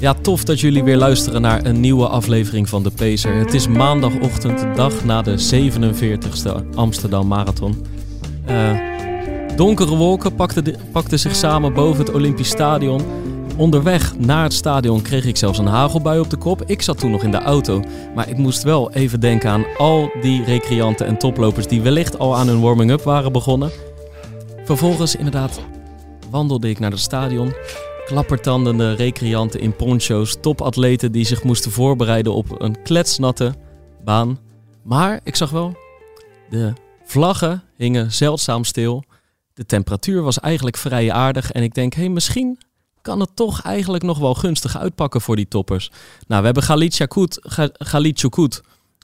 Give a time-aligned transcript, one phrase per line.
[0.00, 3.34] Ja, tof dat jullie weer luisteren naar een nieuwe aflevering van de Pacer.
[3.34, 7.86] Het is maandagochtend, de dag na de 47ste Amsterdam Marathon.
[8.50, 8.78] Uh,
[9.56, 13.00] donkere wolken pakten, pakten zich samen boven het Olympisch Stadion.
[13.56, 16.62] Onderweg naar het stadion kreeg ik zelfs een hagelbui op de kop.
[16.66, 17.82] Ik zat toen nog in de auto,
[18.14, 22.36] maar ik moest wel even denken aan al die recreanten en toplopers die wellicht al
[22.36, 23.70] aan hun warming-up waren begonnen.
[24.64, 25.60] Vervolgens inderdaad
[26.30, 27.52] wandelde ik naar het stadion
[28.10, 33.54] klappertandende recreanten in poncho's, topatleten die zich moesten voorbereiden op een kletsnatte
[34.04, 34.38] baan.
[34.82, 35.76] Maar ik zag wel,
[36.48, 36.72] de
[37.04, 39.04] vlaggen hingen zeldzaam stil.
[39.54, 42.58] De temperatuur was eigenlijk vrij aardig en ik denk, hé, hey, misschien
[43.02, 45.90] kan het toch eigenlijk nog wel gunstig uitpakken voor die toppers.
[46.26, 47.40] Nou, we hebben Galit Chakut,
[48.18, 48.60] Chukut,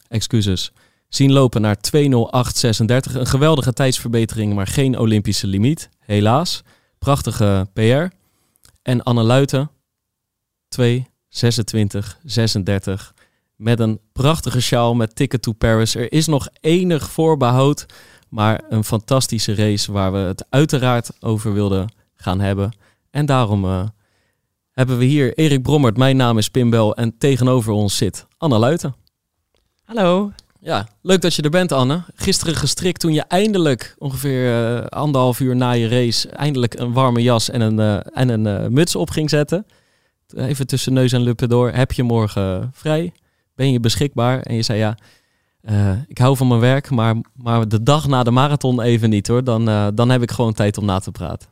[0.09, 0.73] excuses,
[1.09, 2.03] zien lopen naar 2.08.36.
[3.15, 6.63] Een geweldige tijdsverbetering, maar geen Olympische limiet, helaas.
[6.99, 8.25] Prachtige PR.
[8.87, 9.71] En Anne Luiten,
[10.69, 13.15] 2, 26, 36.
[13.57, 15.95] Met een prachtige sjaal met Ticket to Paris.
[15.95, 17.87] Er is nog enig voorbehoud,
[18.29, 22.77] maar een fantastische race waar we het uiteraard over wilden gaan hebben.
[23.11, 23.89] En daarom uh,
[24.71, 25.97] hebben we hier Erik Brommert.
[25.97, 28.95] Mijn naam is Pim Bel en tegenover ons zit Anne Luiten.
[29.85, 30.33] Hallo.
[30.67, 32.03] Ja, leuk dat je er bent, Anne.
[32.15, 37.23] Gisteren gestrikt toen je eindelijk, ongeveer uh, anderhalf uur na je race, eindelijk een warme
[37.23, 39.67] jas en een, uh, en een uh, muts op ging zetten.
[40.37, 41.71] Even tussen neus en lippen door.
[41.71, 43.13] Heb je morgen vrij?
[43.55, 44.41] Ben je beschikbaar?
[44.41, 44.97] En je zei ja,
[46.07, 49.45] ik hou van mijn werk, maar, maar de dag na de marathon even niet hoor.
[49.45, 51.49] Dan, dan heb ik gewoon tijd om na te praten.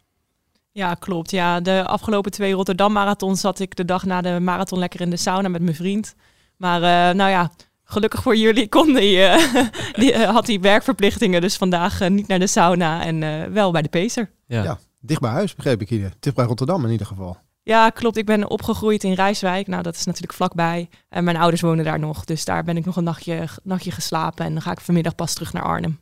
[0.72, 1.30] Ja, klopt.
[1.30, 5.10] Ja, de afgelopen twee Rotterdam marathons zat ik de dag na de marathon lekker in
[5.10, 6.14] de sauna met mijn vriend.
[6.56, 6.80] Maar
[7.14, 7.50] nou ja,
[7.94, 9.36] gelukkig voor jullie kon die, uh,
[10.00, 11.40] die uh, had hij werkverplichtingen.
[11.40, 14.30] Dus vandaag uh, niet naar de sauna en wel bij de Pacer.
[14.46, 14.62] Ja.
[14.62, 14.78] ja.
[15.00, 16.12] dicht bij huis begreep ik hier.
[16.20, 17.36] Dicht bij Rotterdam in ieder geval.
[17.62, 18.16] Ja, klopt.
[18.16, 19.66] Ik ben opgegroeid in Rijswijk.
[19.66, 20.88] Nou, dat is natuurlijk vlakbij.
[21.08, 22.24] En mijn ouders wonen daar nog.
[22.24, 24.44] Dus daar ben ik nog een nachtje, nachtje geslapen.
[24.44, 26.00] En dan ga ik vanmiddag pas terug naar Arnhem.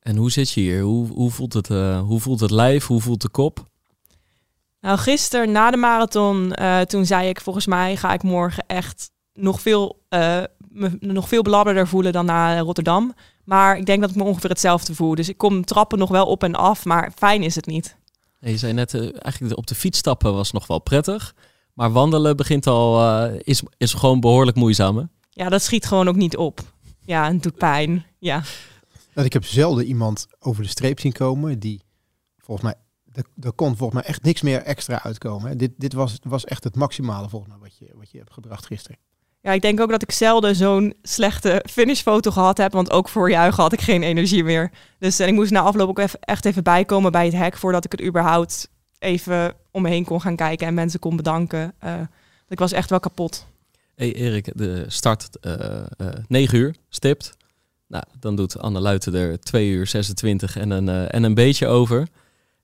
[0.00, 0.80] En hoe zit je hier?
[0.80, 1.68] Hoe, hoe, voelt, het,
[1.98, 2.86] hoe voelt het lijf?
[2.86, 3.64] Hoe voelt de kop?
[4.80, 6.54] Nou, gisteren na de marathon,
[6.86, 10.02] toen zei ik volgens mij ga ik morgen echt nog veel
[10.74, 13.14] me nog veel beladderder voelen dan naar Rotterdam.
[13.44, 15.14] Maar ik denk dat ik me ongeveer hetzelfde voel.
[15.14, 17.96] Dus ik kom trappen nog wel op en af, maar fijn is het niet.
[18.38, 21.34] je zei net, uh, eigenlijk op de fiets stappen was nog wel prettig.
[21.72, 24.96] Maar wandelen begint al, uh, is, is gewoon behoorlijk moeizaam.
[24.96, 25.04] Hè?
[25.30, 26.60] Ja, dat schiet gewoon ook niet op.
[27.00, 28.06] Ja, en het doet pijn.
[28.18, 28.42] Ja.
[29.14, 31.80] Nou, ik heb zelden iemand over de streep zien komen die
[32.38, 32.74] volgens mij
[33.40, 35.58] er, kon volgens mij echt niks meer extra uitkomen.
[35.58, 38.66] Dit, dit was, was echt het maximale volgens mij wat je, wat je hebt gebracht
[38.66, 38.98] gisteren.
[39.44, 42.72] Ja, ik denk ook dat ik zelden zo'n slechte finishfoto gehad heb.
[42.72, 44.70] Want ook voor juichen had ik geen energie meer.
[44.98, 47.56] Dus en ik moest na afloop ook even, echt even bijkomen bij het hek.
[47.56, 48.68] Voordat ik het überhaupt
[48.98, 51.74] even om me heen kon gaan kijken en mensen kon bedanken.
[51.84, 51.92] Uh,
[52.48, 53.46] ik was echt wel kapot.
[53.94, 55.52] Hey Erik, de start uh,
[55.96, 57.36] uh, 9 uur, stipt.
[57.88, 62.08] Nou, dan doet Anne Luiten er 2 uur 26 en een, en een beetje over.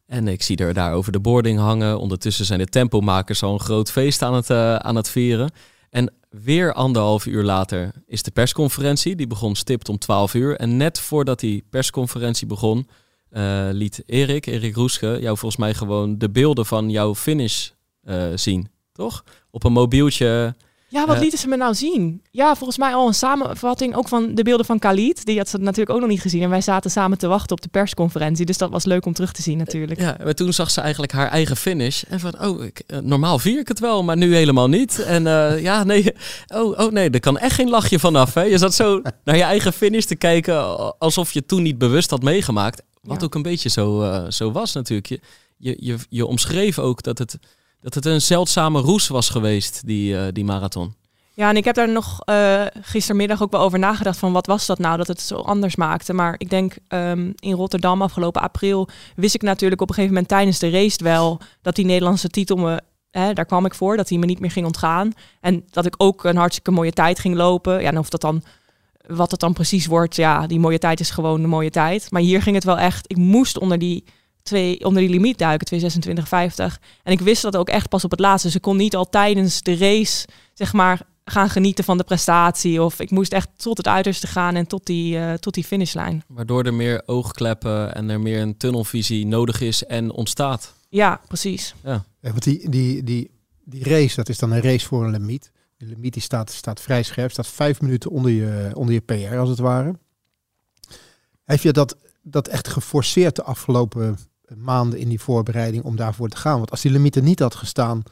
[0.07, 1.99] En ik zie er daar over de boarding hangen.
[1.99, 5.51] Ondertussen zijn de tempomakers al een groot feest aan het, aan het vieren.
[5.91, 9.17] En weer anderhalf uur later is de persconferentie.
[9.17, 10.57] Die begon stipt om 12 uur.
[10.57, 12.89] En net voordat die persconferentie begon,
[13.31, 17.71] uh, liet Erik, Erik Roeske, jou volgens mij gewoon de beelden van jouw finish
[18.05, 18.69] uh, zien.
[18.93, 19.25] Toch?
[19.51, 20.55] Op een mobieltje
[20.91, 22.23] ja, wat lieten ze me nou zien?
[22.31, 25.25] Ja, volgens mij al een samenvatting ook van de beelden van Khalid.
[25.25, 26.43] Die had ze natuurlijk ook nog niet gezien.
[26.43, 28.47] En wij zaten samen te wachten op de persconferentie.
[28.47, 30.01] Dus dat was leuk om terug te zien natuurlijk.
[30.01, 32.03] Ja, maar toen zag ze eigenlijk haar eigen finish.
[32.03, 34.99] En van, oh, ik, eh, normaal vier ik het wel, maar nu helemaal niet.
[34.99, 36.13] En uh, ja, nee,
[36.55, 38.35] oh, oh nee, er kan echt geen lachje vanaf.
[38.35, 38.43] Hè?
[38.43, 42.23] Je zat zo naar je eigen finish te kijken alsof je toen niet bewust had
[42.23, 42.83] meegemaakt.
[43.03, 45.09] Wat ook een beetje zo, uh, zo was natuurlijk.
[45.09, 45.21] Je,
[45.57, 47.39] je, je, je omschreef ook dat het
[47.81, 50.95] dat het een zeldzame roes was geweest, die, uh, die marathon.
[51.35, 54.67] Ja, en ik heb daar nog uh, gistermiddag ook wel over nagedacht van wat was
[54.67, 56.13] dat nou dat het zo anders maakte.
[56.13, 60.33] Maar ik denk um, in Rotterdam afgelopen april wist ik natuurlijk op een gegeven moment
[60.33, 62.81] tijdens de race wel dat die Nederlandse titel me,
[63.11, 65.13] hè, daar kwam ik voor, dat hij me niet meer ging ontgaan.
[65.41, 67.81] En dat ik ook een hartstikke mooie tijd ging lopen.
[67.81, 68.43] Ja, en of dat dan,
[69.07, 72.11] wat het dan precies wordt, ja, die mooie tijd is gewoon de mooie tijd.
[72.11, 74.05] Maar hier ging het wel echt, ik moest onder die
[74.43, 76.79] twee, onder die limiet duiken, 226,50.
[77.03, 78.47] En ik wist dat ook echt pas op het laatste.
[78.47, 82.83] Dus ik kon niet al tijdens de race, zeg maar, gaan genieten van de prestatie.
[82.83, 86.25] Of ik moest echt tot het uiterste gaan en tot die, uh, tot die finishlijn.
[86.27, 90.75] Waardoor er meer oogkleppen en er meer een tunnelvisie nodig is en ontstaat.
[90.89, 91.75] Ja, precies.
[91.85, 92.05] Ja.
[92.21, 93.31] Ja, want die, die, die,
[93.65, 95.51] die race, dat is dan een race voor een limiet.
[95.77, 99.37] De limiet die staat, staat vrij scherp, staat vijf minuten onder je, onder je PR
[99.37, 99.99] als het ware.
[101.45, 104.19] Heb je dat, dat echt geforceerd de afgelopen
[104.57, 106.57] maanden in die voorbereiding om daarvoor te gaan?
[106.57, 108.03] Want als die limiet er niet had gestaan,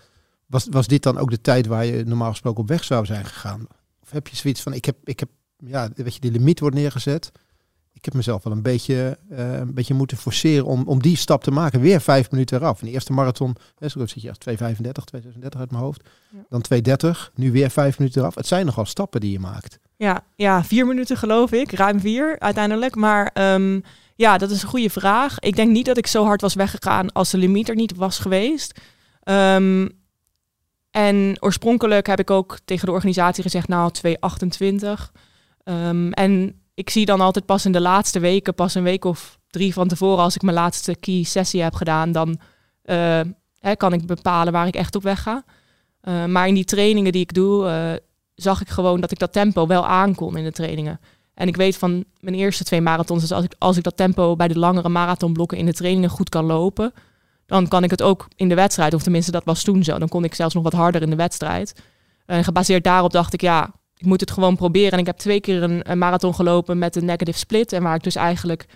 [0.46, 3.25] was, was dit dan ook de tijd waar je normaal gesproken op weg zou zijn
[3.25, 3.67] gegaan?
[4.02, 5.29] Of heb je zoiets van, ik heb, ik heb
[5.67, 7.32] ja, weet je, die limiet wordt neergezet.
[7.93, 11.43] Ik heb mezelf wel een beetje, uh, een beetje moeten forceren om, om die stap
[11.43, 11.81] te maken.
[11.81, 12.81] Weer vijf minuten eraf.
[12.81, 16.08] In de eerste marathon, hè, zo zit je echt 2,35, 2,36 uit mijn hoofd.
[16.31, 16.38] Ja.
[16.49, 16.64] Dan
[17.14, 18.34] 2,30, nu weer vijf minuten eraf.
[18.34, 19.79] Het zijn nogal stappen die je maakt.
[19.96, 21.73] Ja, ja, vier minuten geloof ik.
[21.73, 22.94] Ruim vier uiteindelijk.
[22.94, 23.82] Maar um,
[24.19, 25.38] ja, dat is een goede vraag.
[25.38, 28.19] Ik denk niet dat ik zo hard was weggegaan als de limiet er niet was
[28.19, 28.81] geweest.
[29.25, 29.91] Um,
[30.91, 35.12] en oorspronkelijk heb ik ook tegen de organisatie gezegd, nou, 228.
[35.65, 39.38] Um, en ik zie dan altijd pas in de laatste weken, pas een week of
[39.50, 42.41] drie van tevoren, als ik mijn laatste key sessie heb gedaan, dan
[43.61, 45.44] hè, kan ik bepalen waar ik echt op weg ga.
[46.03, 47.93] Uh, maar in die trainingen die ik doe, uh,
[48.35, 51.00] zag ik gewoon dat ik dat tempo wel aankon in de trainingen.
[51.38, 54.37] En ik weet van mijn eerste twee marathons, dus als ik, als ik dat tempo
[54.37, 56.93] bij de langere marathonblokken in de trainingen goed kan lopen,
[57.46, 58.94] dan kan ik het ook in de wedstrijd.
[58.94, 59.99] Of tenminste, dat was toen zo.
[59.99, 61.75] Dan kon ik zelfs nog wat harder in de wedstrijd.
[62.26, 64.93] En gebaseerd daarop dacht ik, ja, ik moet het gewoon proberen.
[64.93, 67.73] En ik heb twee keer een, marathon gelopen met een negative split.
[67.73, 68.67] En waar ik dus eigenlijk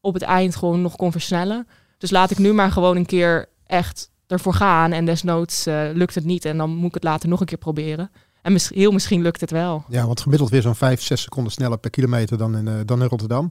[0.00, 1.66] op het eind gewoon nog kon versnellen.
[1.98, 4.92] Dus laat ik nu maar gewoon een keer echt ervoor gaan.
[4.92, 6.44] En desnoods uh, lukt het niet.
[6.44, 8.10] En dan moet ik het later nog een keer proberen.
[8.42, 9.84] En mis, heel misschien lukt het wel.
[9.88, 13.02] Ja, want gemiddeld weer zo'n 5, 6 seconden sneller per kilometer dan in, uh, dan
[13.02, 13.48] in Rotterdam.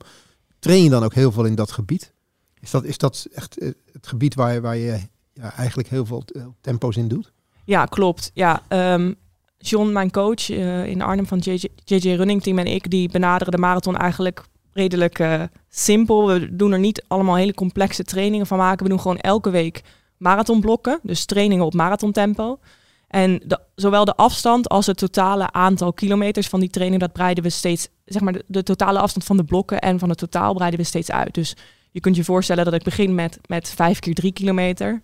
[0.60, 2.14] Train je dan ook heel veel in dat gebied?
[2.60, 5.00] Is dat, is dat echt eh, het gebied waar je, waar je
[5.34, 6.24] ja, eigenlijk heel veel
[6.62, 7.32] tempo's in doet?
[7.66, 8.32] Ja, klopt.
[8.34, 8.62] Ja,
[8.94, 9.16] um,
[9.58, 13.54] John, mijn coach uh, in Arnhem van JJ, JJ Running Team en ik, die benaderen
[13.54, 14.44] de marathon eigenlijk
[14.74, 16.28] redelijk uh, simpel.
[16.28, 18.84] We doen er niet allemaal hele complexe trainingen van maken.
[18.84, 19.82] We doen gewoon elke week
[20.18, 22.60] marathonblokken, dus trainingen op marathontempo.
[23.08, 23.42] En
[23.76, 27.88] zowel de afstand als het totale aantal kilometers van die training, dat breiden we steeds,
[28.06, 31.12] zeg maar, de, totale afstand van de blokken en van het totaal breiden we steeds
[31.12, 31.34] uit.
[31.34, 31.56] Dus
[31.92, 35.02] je kunt je voorstellen dat ik begin met, met vijf keer drie kilometer.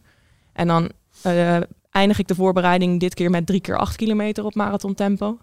[0.54, 0.92] En dan
[1.26, 1.58] uh,
[1.90, 5.38] eindig ik de voorbereiding dit keer met drie keer acht kilometer op marathontempo.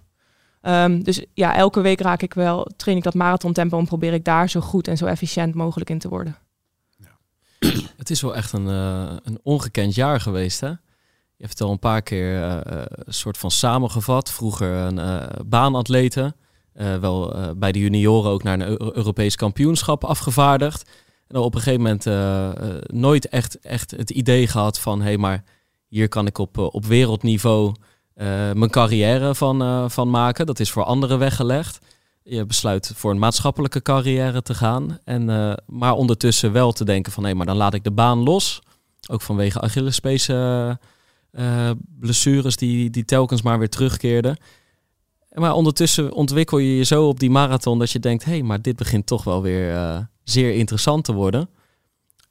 [0.63, 4.25] Um, dus ja, elke week raak ik wel, train ik dat marathontempo en probeer ik
[4.25, 6.37] daar zo goed en zo efficiënt mogelijk in te worden.
[6.97, 7.19] Ja.
[7.97, 10.73] Het is wel echt een, uh, een ongekend jaar geweest, hè?
[11.41, 12.43] Je hebt het al een paar keer
[13.07, 14.31] een soort van samengevat.
[14.31, 16.37] Vroeger een uh, baanatleten.
[17.01, 20.91] Wel bij de junioren ook naar een Europees kampioenschap afgevaardigd.
[21.29, 22.05] En op een gegeven moment
[22.93, 24.99] nooit echt, echt het idee gehad van...
[24.99, 25.45] hé, hey, maar
[25.89, 27.75] hier kan ik op, op wereldniveau
[28.55, 30.47] mijn carrière van, van maken.
[30.47, 31.79] Dat is voor anderen weggelegd.
[32.23, 34.99] Je besluit voor een maatschappelijke carrière te gaan.
[35.05, 35.25] En,
[35.67, 37.25] maar ondertussen wel te denken van...
[37.25, 38.63] hé, maar dan laat ik de baan los.
[39.11, 40.29] Ook vanwege Achillespees...
[40.29, 40.73] Uh,
[41.99, 44.37] blessures die, die telkens maar weer terugkeerden.
[45.33, 48.63] Maar ondertussen ontwikkel je je zo op die marathon dat je denkt: hé, hey, maar
[48.63, 51.49] dit begint toch wel weer uh, zeer interessant te worden.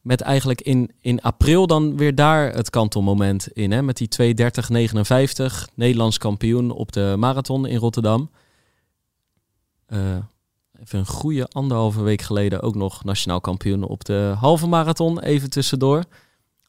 [0.02, 3.72] Met eigenlijk in, in april dan weer daar het kantelmoment in.
[3.72, 3.82] Hè?
[3.82, 4.36] Met die
[5.42, 8.30] 2.30.59, Nederlands kampioen op de marathon in Rotterdam.
[9.88, 10.00] Uh,
[10.82, 15.20] even een goede anderhalve week geleden ook nog nationaal kampioen op de halve marathon.
[15.20, 16.04] Even tussendoor.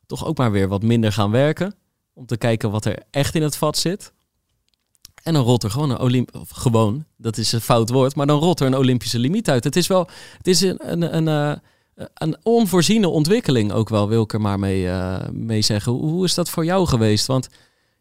[0.06, 1.74] Toch ook maar weer wat minder gaan werken
[2.12, 4.12] om te kijken wat er echt in het vat zit.
[5.22, 8.38] En dan rolt er gewoon een Olymp gewoon, dat is een fout woord, maar dan
[8.38, 9.64] rolt er een Olympische limiet uit.
[9.64, 14.22] Het is wel, het is een, een, een, eh, een onvoorziene ontwikkeling ook wel, wil
[14.22, 15.92] ik er maar mee, uh, mee zeggen.
[15.92, 17.26] Hoe, hoe, is dat voor jou geweest?
[17.26, 17.48] Want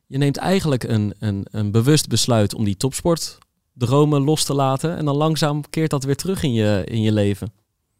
[0.07, 5.05] je neemt eigenlijk een, een, een bewust besluit om die topsportdromen los te laten en
[5.05, 7.51] dan langzaam keert dat weer terug in je, in je leven.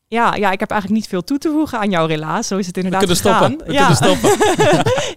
[0.09, 2.47] Ja, ja, ik heb eigenlijk niet veel toe te voegen aan jouw relaas.
[2.47, 3.51] Zo is het inderdaad We kunnen gegaan.
[3.51, 3.67] stoppen.
[3.67, 3.87] We ja.
[3.87, 4.47] kunnen stoppen.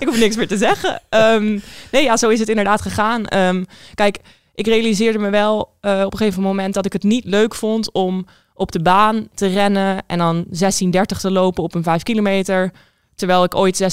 [0.03, 1.03] ik hoef niks meer te zeggen.
[1.11, 3.39] Um, nee, ja, zo is het inderdaad gegaan.
[3.39, 4.19] Um, kijk,
[4.55, 7.93] ik realiseerde me wel uh, op een gegeven moment dat ik het niet leuk vond
[7.93, 10.51] om op de baan te rennen en dan 16.30
[11.21, 12.71] te lopen op een 5 kilometer,
[13.15, 13.89] terwijl ik ooit 16.06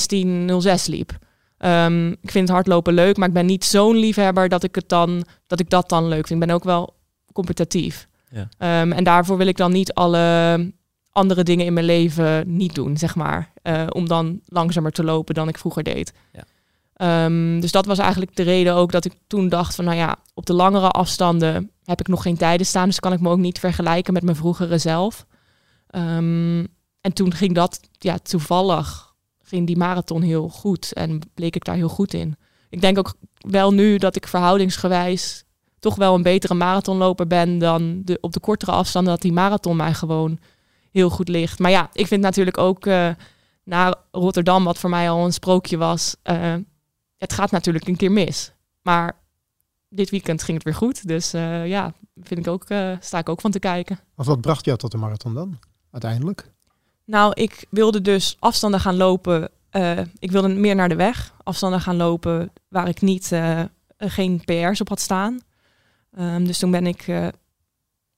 [0.85, 1.11] liep.
[1.59, 5.25] Um, ik vind hardlopen leuk, maar ik ben niet zo'n liefhebber dat ik, het dan,
[5.47, 6.41] dat ik dat dan leuk vind.
[6.41, 6.93] Ik ben ook wel
[7.33, 8.07] competitief.
[8.31, 8.81] Ja.
[8.81, 10.71] Um, en daarvoor wil ik dan niet alle
[11.19, 13.51] andere dingen in mijn leven niet doen, zeg maar.
[13.63, 16.13] Uh, om dan langzamer te lopen dan ik vroeger deed.
[16.33, 16.43] Ja.
[17.25, 20.15] Um, dus dat was eigenlijk de reden ook dat ik toen dacht van, nou ja,
[20.33, 23.37] op de langere afstanden heb ik nog geen tijden staan, dus kan ik me ook
[23.37, 25.25] niet vergelijken met mijn vroegere zelf.
[25.95, 26.67] Um,
[27.01, 31.75] en toen ging dat, ja, toevallig ging die marathon heel goed en bleek ik daar
[31.75, 32.35] heel goed in.
[32.69, 35.43] Ik denk ook wel nu dat ik verhoudingsgewijs
[35.79, 39.75] toch wel een betere marathonloper ben dan de, op de kortere afstanden dat die marathon
[39.75, 40.39] mij gewoon
[40.91, 41.59] heel goed ligt.
[41.59, 43.09] Maar ja, ik vind natuurlijk ook uh,
[43.63, 46.55] na Rotterdam, wat voor mij al een sprookje was, uh,
[47.17, 48.53] het gaat natuurlijk een keer mis.
[48.81, 49.15] Maar
[49.89, 51.07] dit weekend ging het weer goed.
[51.07, 52.63] Dus uh, ja, vind ik ook,
[52.99, 53.99] sta ik ook van te kijken.
[54.15, 55.59] Wat, wat bracht jou tot de marathon dan,
[55.91, 56.51] uiteindelijk?
[57.05, 59.49] Nou, ik wilde dus afstanden gaan lopen.
[60.19, 61.33] ik wilde meer naar de weg.
[61.43, 63.31] Afstanden gaan lopen waar ik niet,
[63.97, 65.39] geen PR's op had staan.
[66.19, 67.05] Um, dus toen ben ik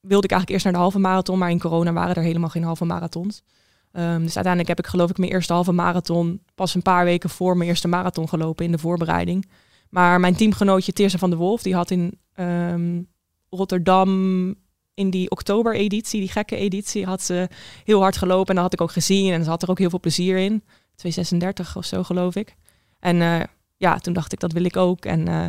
[0.02, 2.64] wilde ik eigenlijk eerst naar de halve marathon, maar in corona waren er helemaal geen
[2.64, 3.42] halve marathons.
[3.94, 7.30] Um, dus uiteindelijk heb ik geloof ik mijn eerste halve marathon pas een paar weken
[7.30, 9.50] voor mijn eerste marathon gelopen in de voorbereiding.
[9.90, 13.08] Maar mijn teamgenootje Teerse van de Wolf, die had in um,
[13.50, 14.56] Rotterdam
[14.94, 17.50] in die oktober-editie, die gekke editie, had ze
[17.84, 18.48] heel hard gelopen.
[18.48, 20.64] En dat had ik ook gezien en ze had er ook heel veel plezier in.
[20.96, 22.56] 236 of zo geloof ik.
[23.00, 23.42] En uh,
[23.78, 25.06] ja, toen dacht ik dat wil ik ook.
[25.06, 25.46] En uh,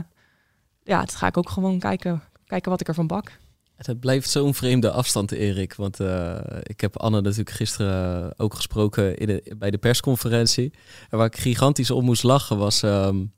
[0.82, 3.38] ja, het ga ik ook gewoon kijken, kijken wat ik ervan bak.
[3.86, 5.74] Het blijft zo'n vreemde afstand, Erik.
[5.74, 10.72] Want uh, ik heb Anne natuurlijk gisteren ook gesproken in bij de persconferentie.
[11.10, 12.82] En waar ik gigantisch op moest lachen was...
[12.82, 13.32] Um,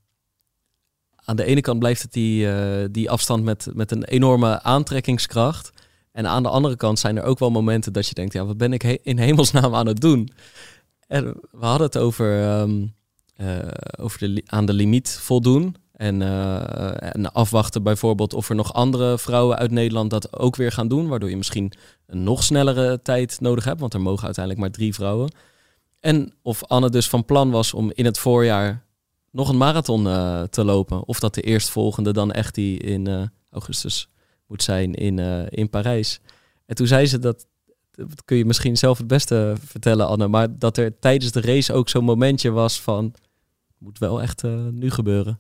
[1.25, 5.71] aan de ene kant blijft het die, uh, die afstand met, met een enorme aantrekkingskracht.
[6.13, 8.33] En aan de andere kant zijn er ook wel momenten dat je denkt...
[8.33, 10.31] ja, wat ben ik in hemelsnaam aan het doen?
[11.07, 12.95] En we hadden het over, um,
[13.41, 13.59] uh,
[14.01, 15.77] over de, aan de limiet voldoen.
[15.95, 20.73] En, uh, en, afwachten bijvoorbeeld of er nog andere vrouwen uit Nederland dat ook weer
[20.73, 21.09] gaan doen.
[21.09, 21.73] Waardoor je misschien
[22.07, 23.81] een nog snellere tijd nodig hebt.
[23.81, 25.33] Want er mogen uiteindelijk maar drie vrouwen.
[26.01, 28.85] En of Anne dus van plan was om in het voorjaar
[29.31, 31.07] nog een marathon uh, te lopen.
[31.07, 34.09] Of dat de eerstvolgende dan echt die in augustus
[34.47, 36.21] moet zijn in, in Parijs.
[36.67, 37.47] En toen zei ze dat,
[37.91, 40.29] dat kun je misschien zelf het beste vertellen Anne.
[40.29, 43.15] Maar dat er tijdens de race ook zo'n momentje was van...
[43.79, 45.37] Moet wel echt nu gebeuren.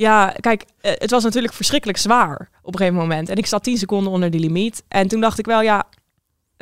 [0.00, 3.28] Ja, kijk, eh, het was natuurlijk verschrikkelijk zwaar op een gegeven moment.
[3.28, 4.84] En ik zat 10 seconden onder die limiet.
[4.88, 5.84] En toen dacht ik wel, ja,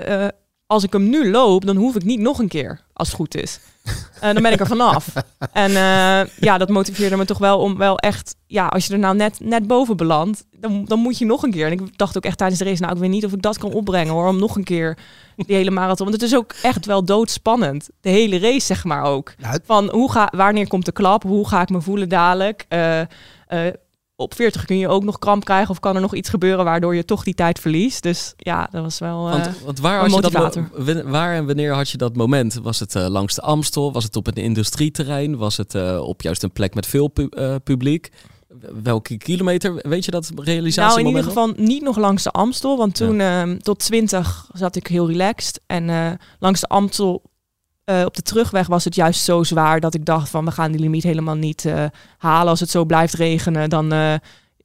[0.08, 0.28] uh,
[0.68, 3.34] als ik hem nu loop, dan hoef ik niet nog een keer, als het goed
[3.34, 3.60] is.
[3.86, 5.12] Uh, dan ben ik er vanaf.
[5.52, 8.98] en uh, ja, dat motiveerde me toch wel om wel echt, ja, als je er
[8.98, 11.66] nou net, net boven belandt, dan, dan moet je nog een keer.
[11.66, 13.58] En ik dacht ook echt tijdens de race, nou, ik weet niet of ik dat
[13.58, 14.98] kan opbrengen hoor, om nog een keer
[15.36, 16.06] die hele marathon.
[16.06, 17.88] Want het is ook echt wel doodspannend.
[18.00, 19.34] De hele race, zeg maar ook.
[19.64, 21.22] Van hoe ga, wanneer komt de klap?
[21.22, 22.66] Hoe ga ik me voelen dadelijk?
[22.68, 23.00] Uh,
[24.20, 26.94] op 40 kun je ook nog kramp krijgen of kan er nog iets gebeuren waardoor
[26.94, 28.02] je toch die tijd verliest.
[28.02, 29.22] Dus ja, dat was wel.
[29.22, 32.54] Want, uh, want waar, had je dat, waar en wanneer had je dat moment?
[32.54, 33.92] Was het uh, langs de Amstel?
[33.92, 35.36] Was het op een industrieterrein?
[35.36, 37.28] Was het uh, op juist een plek met veel pu
[37.64, 38.10] publiek?
[38.82, 40.88] Welke kilometer weet je dat realisatie?
[40.88, 43.42] Nou, in ieder geval niet nog langs de Amstel, want toen ja.
[43.42, 47.22] Ehm, tot 20 zat ik heel relaxed en langs de Amstel
[47.90, 50.72] uh, op de terugweg was het juist zo zwaar dat ik dacht van we gaan
[50.72, 51.84] die limiet helemaal niet uh,
[52.18, 52.48] halen.
[52.48, 54.12] Als het zo blijft regenen dan, uh,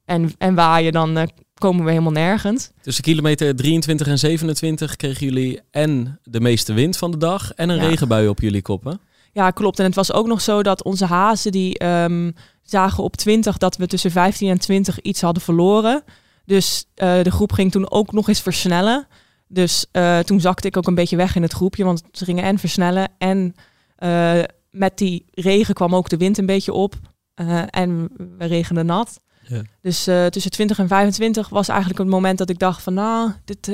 [0.06, 2.70] en, en waaien, dan komen we helemaal nergens.
[2.82, 7.70] Tussen kilometer 23 en 27 kregen jullie en de meeste wind van de dag en
[7.70, 7.88] een ja.
[7.88, 9.00] regenbui op jullie koppen.
[9.32, 9.80] Ja, klopt.
[9.80, 13.77] En het was ook nog zo dat onze hazen die um, zagen op 20 dat
[13.77, 16.03] we tussen 15 en 20 iets hadden verloren.
[16.46, 19.08] Dus de groep ging toen ook nog eens versnellen.
[19.54, 22.44] Dus uh, toen zakte ik ook een beetje weg in het groepje, want ze gingen
[22.44, 23.10] en versnellen.
[23.18, 23.56] En
[24.00, 26.96] uh, met die regen kwam ook de wind een beetje op.
[27.36, 29.20] Uh, en we regenden nat.
[29.48, 29.62] Ja.
[29.82, 33.66] Dus tussen 20 en 25 was eigenlijk het moment dat ik dacht van nou, dit,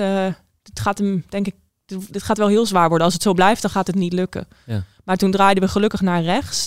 [0.61, 1.55] dit gaat hem, denk ik,
[1.85, 3.05] dit, dit, gaat wel heel zwaar worden.
[3.05, 4.47] Als het zo blijft, dan gaat het niet lukken.
[4.65, 4.83] Ja.
[5.03, 6.65] Maar toen draaiden we gelukkig naar rechts,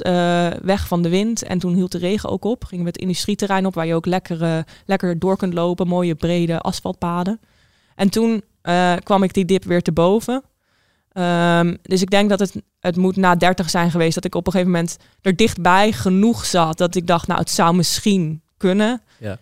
[0.62, 1.42] weg van de wind.
[1.42, 2.64] En toen hield de regen ook op.
[2.64, 5.88] Gingen we het industrieterrein op, waar je ook lekker, lekker door kunt lopen.
[5.88, 7.40] Mooie brede asfaltpaden.
[7.94, 10.42] En toen uh, kwam ik die dip weer te boven.
[11.14, 14.46] Um, dus ik denk dat het, het moet na 30 zijn geweest dat ik op
[14.46, 19.02] een gegeven moment er dichtbij genoeg zat dat ik dacht, nou, het zou misschien kunnen.
[19.18, 19.38] Ja.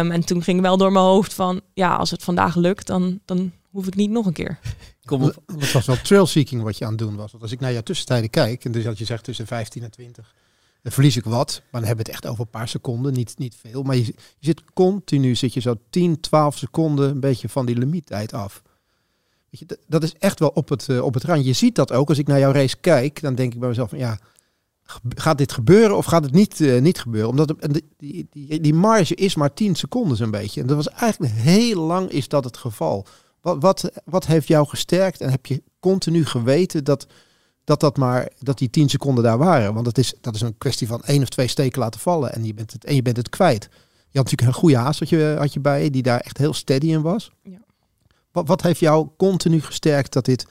[0.00, 3.20] Um, en toen ging wel door mijn hoofd van, ja, als het vandaag lukt, dan,
[3.24, 4.58] dan hoef ik niet nog een keer.
[5.04, 5.42] Kom op.
[5.46, 7.30] Het was wel trailseeking wat je aan het doen was.
[7.30, 9.90] Want als ik naar jouw tussentijden kijk, en dus dat je zegt tussen 15 en
[9.90, 10.34] 20,
[10.92, 11.62] verlies ik wat.
[11.70, 13.82] Maar dan hebben het echt over een paar seconden, niet, niet veel.
[13.82, 18.32] Maar je, zit continu, zit je zo 10, 12 seconden een beetje van die limiettijd
[18.32, 18.62] af.
[19.50, 21.46] Weet je, dat is echt wel op het, uh, op het randje.
[21.46, 22.08] Je ziet dat ook.
[22.08, 24.18] Als ik naar jouw race kijk, dan denk ik bij mezelf van ja,
[25.08, 27.30] gaat dit gebeuren of gaat het niet, uh, niet gebeuren?
[27.30, 30.60] Omdat het, die, die, die marge is maar 10 seconden zo'n beetje.
[30.60, 33.06] En dat was eigenlijk heel lang is dat het geval.
[33.40, 37.06] Wat, wat, wat heeft jou gesterkt en heb je continu geweten dat
[37.64, 39.72] dat, dat, maar, dat die 10 seconden daar waren.
[39.74, 42.44] Want dat is, dat is een kwestie van één of twee steken laten vallen en
[42.44, 43.68] je bent het, en je bent het kwijt.
[44.10, 46.54] Je had natuurlijk een goede haast had je, had je bij, die daar echt heel
[46.54, 47.30] steady in was.
[47.42, 47.58] Ja.
[48.32, 50.46] Wat, wat heeft jou continu gesterkt dat dit,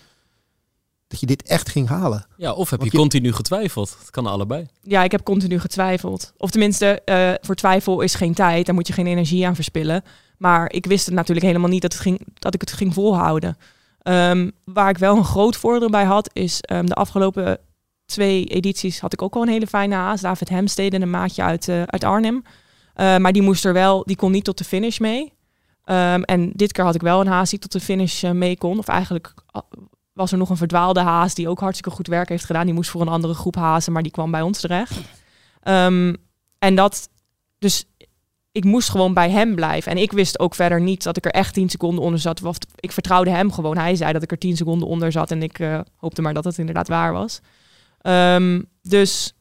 [1.08, 2.26] dat je dit echt ging halen.
[2.38, 3.96] Ja, of heb je, continu getwijfeld?
[4.00, 4.66] Het kan allebei.
[4.82, 6.34] Ja, ik heb continu getwijfeld.
[6.38, 8.66] Of tenminste, eh, voor twijfel is geen tijd.
[8.66, 10.04] Daar moet je geen energie aan verspillen.
[10.38, 13.58] Maar ik wist het natuurlijk helemaal niet dat, het ging, dat ik het ging volhouden.
[14.04, 17.60] Ehm, waar ik wel een groot voordeel bij had, is ehm, de afgelopen
[18.06, 20.22] twee edities had ik ook al een hele fijne haas.
[20.22, 22.44] David Hemstede, een maatje uit, eh, uit Arnhem.
[22.94, 25.34] Eh, maar die moest er wel, die kon niet tot de finish mee.
[25.84, 28.58] Ehm, en dit keer had ik wel een haas die tot de finish eh, mee
[28.58, 28.78] kon.
[28.78, 29.62] Of eigenlijk ah,
[30.14, 32.66] was er nog een verdwaalde haas die ook hartstikke goed werk heeft gedaan.
[32.66, 35.00] Die moest voor een andere groep hazen, maar die kwam bij ons terecht.
[35.62, 36.16] Ehm,
[36.60, 37.10] en dat,
[37.60, 37.86] dus
[38.54, 39.92] ik moest gewoon bij hem blijven.
[39.92, 42.44] En ik wist ook verder niet dat ik er echt 10 seconden onder zat.
[42.44, 43.78] Of ik vertrouwde hem gewoon.
[43.78, 45.32] Hij zei dat ik er 10 seconden onder zat.
[45.32, 47.40] En ik eh, hoopte maar dat het inderdaad waar was.
[48.02, 49.34] Ehm, dus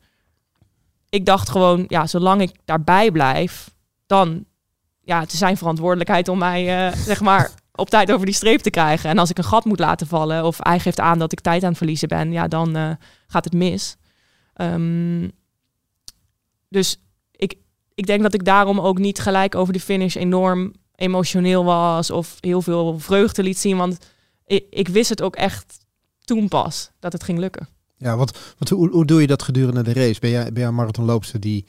[1.09, 3.71] ik dacht gewoon, ja, zolang ik daarbij blijf,
[4.07, 4.45] dan
[5.01, 8.61] ja, het is zijn verantwoordelijkheid om mij, eh, zeg maar, op tijd over die streep
[8.61, 9.11] te krijgen.
[9.11, 11.63] En als ik een gat moet laten vallen, of hij geeft aan dat ik tijd
[11.63, 12.91] aan het verliezen ben, ja, dan eh,
[13.27, 13.97] gaat het mis.
[14.55, 15.29] Ehm,
[16.69, 16.97] dus
[18.03, 22.37] ik, denk dat ik daarom ook niet gelijk over de finish enorm emotioneel was of
[22.41, 23.77] heel veel vreugde liet zien.
[23.77, 23.99] Want
[24.47, 25.79] ik, ik wist het ook echt
[26.25, 27.69] toen pas dat het ging lukken.
[27.97, 30.21] Ja, want, want hoe, hoe doe je dat gedurende de race?
[30.21, 31.65] Ben jij, ben jij een marathonloopster die,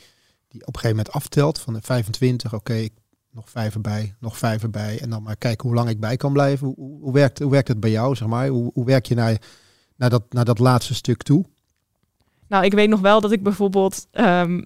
[0.47, 2.87] die op een gegeven moment aftelt van de 25, oké,
[3.31, 4.99] nog vijf erbij, nog vijf erbij.
[5.01, 6.67] En dan maar kijken hoe lang ik bij kan blijven.
[6.67, 8.47] Hoe, hoe, hoe werkt, hoe werkt het bij jou, zeg maar?
[8.47, 9.37] Hoe, hoe werk je naar,
[9.95, 11.45] naar, dat, naar dat laatste stuk toe?
[12.47, 14.61] Nou, ik weet nog wel dat ik bijvoorbeeld ehm,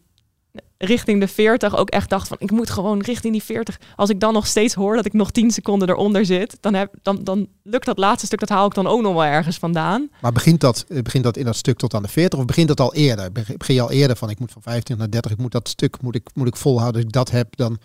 [0.78, 3.80] richting de 40 ook echt dacht van ik moet gewoon richting die 40.
[3.96, 6.94] Als ik dan nog steeds hoor dat ik nog 10 seconden eronder zit, dan, heb,
[7.02, 10.10] dan, dan lukt dat laatste stuk, dat haal ik dan ook nog wel ergens vandaan.
[10.22, 12.68] Maar begint dat, eh, begint dat in dat stuk tot aan de 40 of begint
[12.68, 13.32] dat al eerder?
[13.32, 15.70] Beg- Begin je al eerder van ik moet van 25 naar 30, ik moet dat
[15.70, 16.96] stuk moet ik, moet ik volhouden.
[16.96, 17.78] Als ik dat heb, dan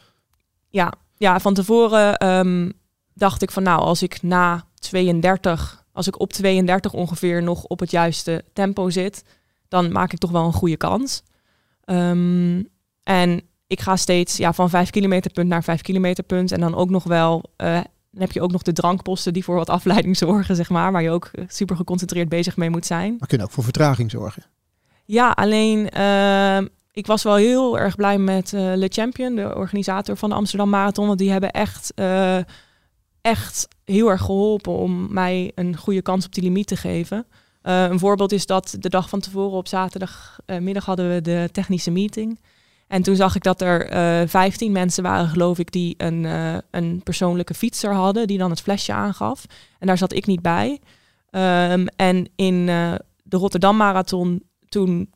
[0.68, 2.70] Ja, ja van tevoren ehm,
[3.14, 7.80] dacht ik van nou, als ik na 32, als ik op 32 ongeveer nog op
[7.80, 9.24] het juiste tempo zit,
[9.68, 11.22] dan maak ik toch wel een goede kans.
[11.84, 12.62] Ehm,
[13.02, 13.42] en
[13.72, 16.52] ik ga steeds ja, van 5 kilometer punt naar 5 kilometer punt.
[16.52, 17.74] En dan ook nog wel, eh,
[18.10, 20.92] dan heb je ook nog de drankposten die voor wat afleiding zorgen, zeg maar.
[20.92, 23.16] Waar je ook eh, super geconcentreerd bezig mee moet zijn.
[23.18, 24.42] maar kunnen ook voor vertraging zorgen.
[25.04, 30.16] Ja, alleen ehm, ik was wel heel erg blij met eh, Le Champion, de organisator
[30.16, 31.06] van de Amsterdam Marathon.
[31.06, 31.94] Want die hebben echt,
[33.20, 37.26] echt heel erg geholpen om mij een goede kans op die limiet te geven.
[37.62, 42.38] Een voorbeeld is dat de dag van tevoren op zaterdagmiddag hadden we de technische meeting.
[42.92, 46.56] En toen zag ik dat er eh 15 mensen waren, geloof ik, die een, eh,
[46.70, 49.44] een persoonlijke fietser hadden, die dan het flesje aangaf.
[49.78, 50.80] En daar zat ik niet bij.
[51.30, 55.10] Ehm, en in eh, de Rotterdam Marathon toen,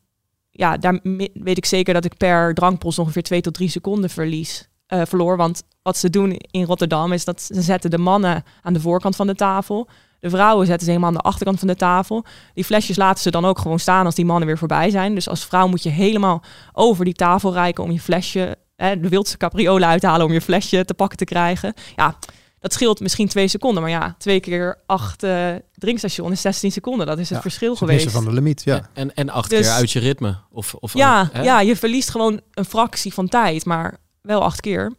[0.51, 0.99] ja, daar
[1.33, 5.37] weet ik zeker dat ik per drankpost ongeveer 2 tot 3 seconden verlies, verloor.
[5.37, 9.15] Want wat ze doen in Rotterdam is dat ze zetten de mannen aan de voorkant
[9.15, 9.87] van de tafel.
[10.19, 12.25] De vrouwen zetten ze helemaal aan de achterkant van de tafel.
[12.53, 15.15] Die flesjes laten ze dan ook gewoon staan als die mannen weer voorbij zijn.
[15.15, 19.09] Dus als vrouw moet je helemaal over die tafel reiken om je flesje, hè, de
[19.09, 21.73] wildste capriolen uithalen om je flesje te pakken te krijgen.
[21.95, 22.15] Ja,
[22.59, 23.81] dat scheelt misschien twee seconden.
[23.81, 27.05] Maar ja, twee keer acht eh drinkstation is 16 seconden.
[27.07, 28.03] Dat is het Ja, verschil Het geweest.
[28.03, 28.89] missen van de limiet, ja.
[28.93, 30.35] En, en acht Dus- keer uit je ritme.
[30.51, 31.41] Of, of Ja, hè?
[31.43, 34.93] ja, je verliest gewoon een fractie van tijd, maar wel acht keer.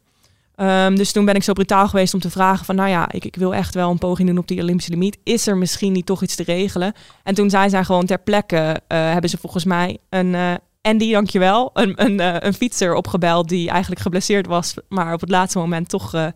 [0.59, 3.25] Ehm, dus toen ben ik zo brutaal geweest om te vragen van, nou ja, ik,
[3.25, 5.19] ik wil echt wel een poging doen op die Olympische limiet.
[5.23, 6.93] Is er misschien niet toch iets te regelen?
[7.23, 11.13] En toen zijn zij gewoon ter plekke, eh, hebben ze volgens mij een, eh Andy,
[11.13, 15.59] dankjewel, een, een, eh, een fietser opgebeld die eigenlijk geblesseerd was, maar op het laatste
[15.59, 16.31] moment toch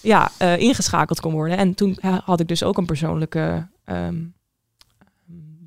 [0.00, 1.56] ja, ingeschakeld kon worden.
[1.56, 3.68] En toen had ik dus ook een persoonlijke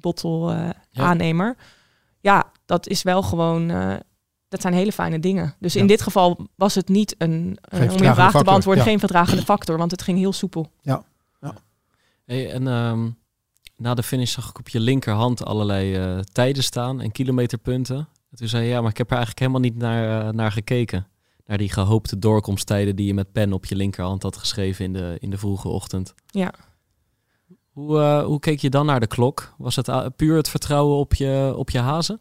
[0.01, 1.03] bottle Ja.
[1.03, 1.55] aannemer.
[2.19, 3.71] Ja, dat is wel gewoon.
[4.47, 5.55] Dat zijn hele fijne dingen.
[5.59, 5.87] Dus in Ja.
[5.87, 7.57] dit geval was het niet een.
[7.61, 8.89] eh, om je vraag te beantwoorden, ja.
[8.89, 10.71] geen vertragende factor, want het ging heel soepel.
[12.25, 13.09] Hey, en ehm,
[13.77, 17.97] na de finish zag ik op je linkerhand allerlei eh, tijden staan en kilometerpunten.
[18.31, 20.51] En toen zei je, ja, maar ik heb er eigenlijk helemaal niet naar, eh, naar
[20.51, 21.07] gekeken.
[21.45, 25.17] Naar die gehoopte doorkomsttijden die je met pen op je linkerhand had geschreven in de,
[25.19, 26.13] in de vroege ochtend.
[26.27, 26.53] Ja.
[27.71, 29.53] Hoe, eh, hoe keek je dan naar de klok?
[29.57, 32.19] Was het puur het vertrouwen op je, op je hazen?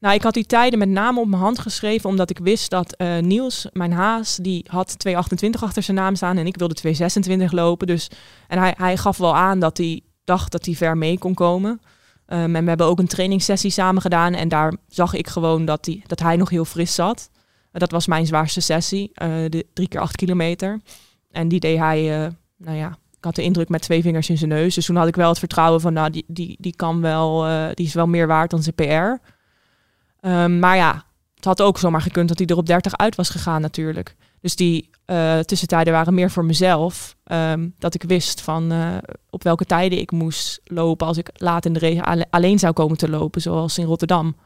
[0.00, 2.92] Nou, ik had die tijden met name op mijn hand geschreven, omdat ik wist dat
[2.92, 5.14] eh, Niels, mijn haas, die had 2,28
[5.60, 6.76] achter zijn naam staan en ik wilde
[7.38, 7.86] 2,26 lopen.
[7.86, 8.10] Dus,
[8.48, 11.80] en hij, hij gaf wel aan dat hij dacht dat hij ver mee kon komen.
[12.26, 15.84] Ehm, en we hebben ook een trainingssessie samen gedaan en daar zag ik gewoon dat,
[15.84, 17.30] die, dat hij nog heel fris zat.
[17.72, 20.80] Dat was mijn zwaarste sessie, eh, de drie keer acht kilometer.
[21.30, 24.38] En die deed hij, eh, nou ja, ik had de indruk met twee vingers in
[24.38, 24.74] zijn neus.
[24.74, 27.86] Dus toen had ik wel het vertrouwen van, nou, die, die, die kan wel, die
[27.86, 29.34] is wel meer waard dan zijn PR.
[30.26, 33.28] Ehm, maar ja, het had ook zomaar gekund dat hij er op 30 uit was
[33.28, 34.16] gegaan natuurlijk.
[34.40, 37.16] Dus die uh, tussentijden waren meer voor mezelf.
[37.24, 38.96] Ehm, dat ik wist van uh,
[39.30, 42.96] op welke tijden ik moest lopen als ik laat in de regen alleen zou komen
[42.96, 44.36] te lopen, zoals in Rotterdam.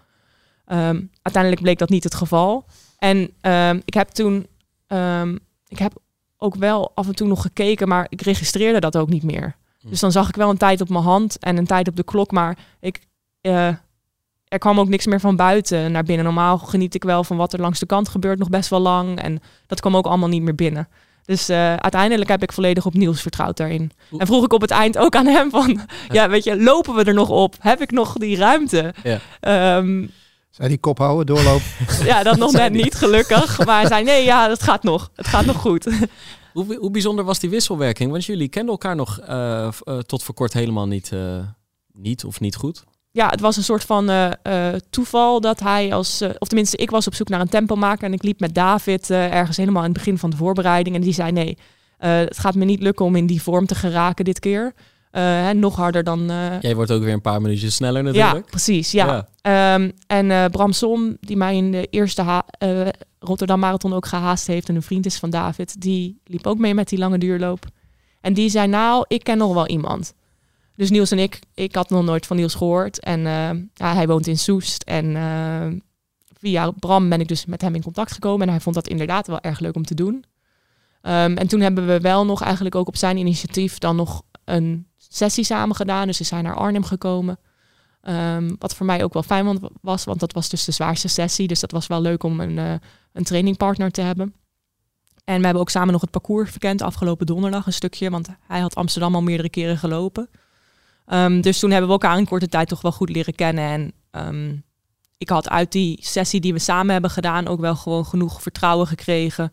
[0.67, 2.65] Um, uiteindelijk bleek dat niet het geval.
[2.99, 4.47] En um, ik heb toen,
[5.67, 5.93] ik heb
[6.37, 9.57] ook wel af en toe nog gekeken, maar ik registreerde dat ook niet meer.
[9.81, 9.89] Hm.
[9.89, 12.05] Dus dan zag ik wel een tijd op mijn hand en een tijd op de
[12.05, 13.01] klok, maar ik,
[13.43, 13.75] uh,
[14.51, 16.25] er kwam ook niks meer van buiten naar binnen.
[16.25, 19.21] Normaal geniet ik wel van wat er langs de kant gebeurt nog best wel lang.
[19.21, 20.89] En dat kwam ook allemaal niet meer binnen.
[21.25, 23.91] Dus uh, uiteindelijk heb ik volledig op Niels vertrouwd daarin.
[24.19, 25.81] En vroeg ik op het eind ook aan hem van...
[26.09, 27.57] Ja, weet je, lopen we er nog op?
[27.59, 28.95] Heb ik nog die ruimte?
[29.03, 29.77] Ja.
[29.77, 30.11] Um,
[30.51, 31.67] zei die kop houden, doorlopen?
[32.05, 33.65] ja, dat nog net niet, gelukkig.
[33.65, 35.11] Maar hij zei, nee, ja, dat gaat nog.
[35.15, 35.89] Het gaat nog goed.
[36.53, 38.11] Hoe, hoe bijzonder was die wisselwerking?
[38.11, 41.13] Want jullie kenden elkaar nog uh, uh, tot voor kort helemaal niet,
[41.93, 42.85] niet of niet goed?
[43.11, 46.77] Ja, het was een soort van uh, uh, toeval dat hij als, uh, of tenminste,
[46.77, 49.89] ik was op zoek naar een tempomaker en ik liep met David ergens helemaal in
[49.89, 51.59] het begin van de voorbereiding en die zei nee,
[51.99, 54.75] het gaat me niet lukken om in die vorm te geraken dit keer.
[55.11, 56.33] Hè, nog harder dan.
[56.61, 58.45] Jij wordt ook weer een paar minuutjes sneller natuurlijk.
[58.45, 58.91] Ja, precies.
[58.91, 59.27] Ja.
[59.43, 59.75] ja.
[59.75, 62.43] Um, en Bram Som, die mij in de eerste
[63.19, 66.75] Rotterdam Marathon ook gehaast heeft en een vriend is van David, die liep ook mee
[66.75, 67.65] met die lange duurloop.
[68.21, 70.15] En die zei nou, ik ken nog wel iemand.
[70.81, 73.01] Dus Niels en ik, ik had nog nooit van Niels gehoord.
[73.01, 74.83] En uh, ja, hij woont in Soest.
[74.83, 75.67] En uh,
[76.39, 78.47] via Bram ben ik dus met hem in contact gekomen.
[78.47, 80.15] En hij vond dat inderdaad wel erg leuk om te doen.
[80.15, 84.87] Um, en toen hebben we wel nog eigenlijk ook op zijn initiatief dan nog een
[84.97, 86.07] sessie samen gedaan.
[86.07, 87.39] Dus is hij naar Arnhem gekomen.
[88.03, 91.47] Um, wat voor mij ook wel fijn was, want dat was dus de zwaarste sessie.
[91.47, 92.73] Dus dat was wel leuk om een, uh,
[93.13, 94.35] een trainingpartner te hebben.
[95.25, 98.11] En we hebben ook samen nog het parcours verkend afgelopen donderdag een stukje.
[98.11, 100.29] Want hij had Amsterdam al meerdere keren gelopen.
[101.13, 103.65] Um, dus toen hebben we elkaar in korte tijd toch wel goed leren kennen.
[103.65, 103.93] En
[104.27, 104.65] um,
[105.19, 108.87] ik had uit die sessie die we samen hebben gedaan ook wel gewoon genoeg vertrouwen
[108.87, 109.53] gekregen.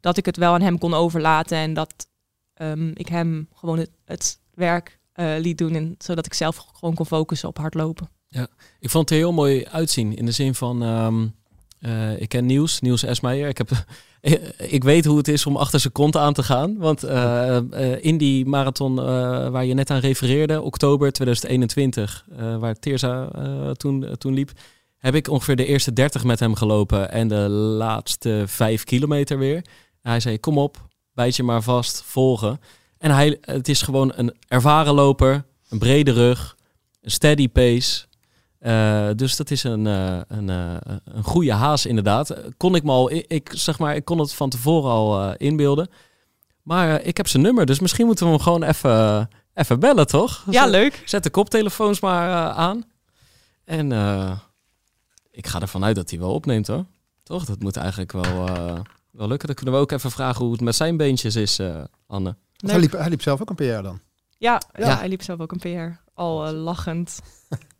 [0.00, 2.08] Dat ik het wel aan hem kon overlaten en dat
[2.54, 5.74] um, ik hem gewoon het, werk uh, liet doen.
[5.74, 8.08] En, zodat ik zelf gewoon kon focussen op hardlopen.
[8.28, 8.48] Ja,
[8.80, 10.16] ik vond het heel mooi uitzien.
[10.16, 10.82] In de zin van,
[11.80, 13.48] uh, ik ken Niels, Niels Esmeijer.
[13.48, 13.70] Ik heb
[14.76, 16.76] ik weet hoe het is om achter zijn kont aan te gaan.
[16.78, 18.94] Want uh, uh, in die marathon
[19.50, 22.26] waar je net aan refereerde, oktober 2021,
[22.58, 23.28] waar Teerza
[23.72, 24.50] toen, toen liep,
[24.96, 29.64] heb ik ongeveer de eerste 30 met hem gelopen en de laatste 5 kilometer weer.
[30.02, 32.60] Hij zei: Kom op, bijt je maar vast, volgen.
[32.98, 36.56] En hij, het is gewoon een ervaren loper, een brede rug,
[37.00, 38.04] een steady pace.
[38.66, 40.74] Uh, dus dat is een, uh, een, uh,
[41.04, 42.34] een goede haas inderdaad.
[42.56, 45.88] Kon ik me al, ik, zeg maar, ik kon het van tevoren al inbeelden.
[46.62, 50.44] Maar ik heb zijn nummer, dus misschien moeten we hem gewoon even, even bellen, toch?
[50.50, 51.02] Ja, zet, leuk.
[51.04, 52.84] Zet de koptelefoons maar aan.
[53.64, 53.92] En
[55.30, 56.84] ik ga ervan uit dat hij wel opneemt, hoor.
[57.22, 57.44] Toch?
[57.44, 58.44] Dat moet eigenlijk wel,
[59.10, 59.46] wel lukken.
[59.46, 61.60] Dan kunnen we ook even vragen hoe het met zijn beentjes is,
[62.06, 62.36] Anne.
[62.56, 64.00] Hij liep, hij liep zelf ook een PR dan?
[64.38, 64.96] Ja, ja, ja.
[64.98, 66.00] hij liep zelf ook een PR.
[66.14, 67.20] Al lachend.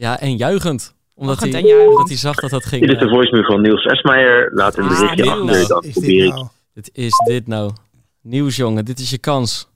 [0.00, 0.94] Ja, en juichend.
[1.14, 2.08] Omdat hij, juichend.
[2.08, 2.80] hij zag dat dat ging.
[2.80, 4.50] Dit is de eh, voicemail van Niels Esmeijer.
[4.54, 5.68] Laat een berichtje ah, achter.
[5.68, 6.32] Dat is probeer ik.
[6.32, 6.48] Nou?
[6.74, 7.72] Dit is dit nou.
[8.20, 8.84] Nieuws, jongen.
[8.84, 9.68] Dit is je kans.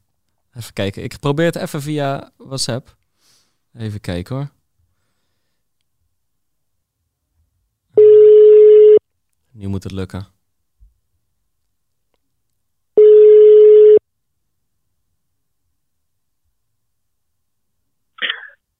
[0.56, 1.02] Even kijken.
[1.02, 2.94] Ik probeer het even via WhatsApp.
[3.78, 4.48] Even kijken hoor.
[9.52, 10.26] Nu moet het lukken.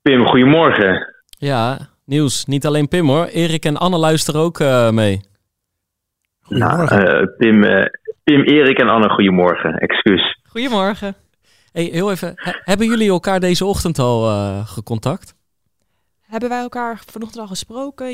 [0.02, 1.13] Pim, goedemorgen.
[1.44, 2.44] Ja, nieuws.
[2.44, 3.24] Niet alleen Pim hoor.
[3.24, 5.20] Erik en Anne luisteren ook uh, mee.
[6.40, 7.04] Goedemorgen.
[7.04, 7.85] Nou, uh, Pim, uh,
[8.24, 9.78] Pim, Erik en Anne, goedemorgen.
[9.78, 10.40] Excuus.
[10.48, 11.14] Goedemorgen.
[11.72, 12.33] Hey, heel even.
[12.64, 14.20] hebben jullie elkaar deze ochtend al
[14.64, 15.35] gecontact?
[16.26, 18.07] Hebben wij elkaar vanochtend al gesproken?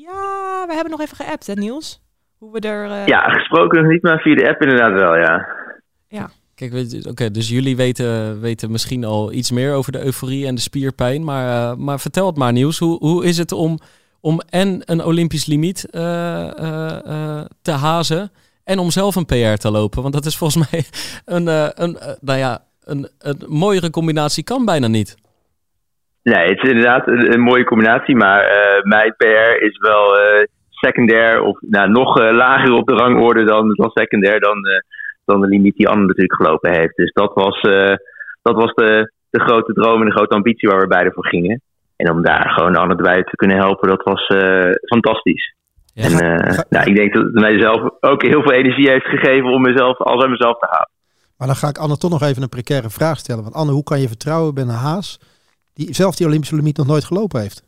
[0.00, 2.02] Ja, we hebben nog even geappt, hè Niels?
[2.38, 3.08] Hoe we er...
[3.08, 5.46] Ja, gesproken nog niet, maar via de app inderdaad wel, ja.
[6.08, 6.28] Ja.
[6.54, 6.72] Kijk,
[7.08, 11.24] oké, dus jullie weten, weten misschien al iets meer over de euforie en de spierpijn.
[11.24, 12.78] Maar, uh, maar vertel het maar, Nieuws.
[12.78, 13.78] Hoe, hoe is het om,
[14.20, 18.30] om en een Olympisch limiet uh, uh, te hazen
[18.64, 20.02] en om zelf een PR te lopen?
[20.02, 20.84] Want dat is volgens mij
[21.24, 21.46] een,
[21.82, 25.16] een, nou ja, een, een mooiere combinatie kan bijna niet.
[26.22, 28.16] Nee, het is inderdaad een, een mooie combinatie.
[28.16, 28.44] Maar
[28.82, 30.16] mijn PR is wel
[30.70, 34.56] secundair of nou, nog lager op de rangorde dan, dan secundair dan
[35.24, 36.96] dan de limiet die Anne natuurlijk gelopen heeft.
[36.96, 37.94] Dus dat was, uh,
[38.42, 41.60] dat was de, de grote droom en de grote ambitie waar we beide voor gingen.
[41.96, 45.54] En om daar gewoon Anne erbij te kunnen helpen, dat was uh, fantastisch.
[45.94, 46.04] Ja.
[46.04, 49.62] En uh, nou, ik denk dat het mijzelf ook heel veel energie heeft gegeven om
[49.62, 50.88] mezelf als aan mezelf te halen.
[51.36, 53.42] Maar dan ga ik Anne toch nog even een precaire vraag stellen.
[53.42, 55.20] Want Anne, hoe kan je vertrouwen bij een haas
[55.74, 57.62] die zelf die Olympische limiet nog nooit gelopen heeft?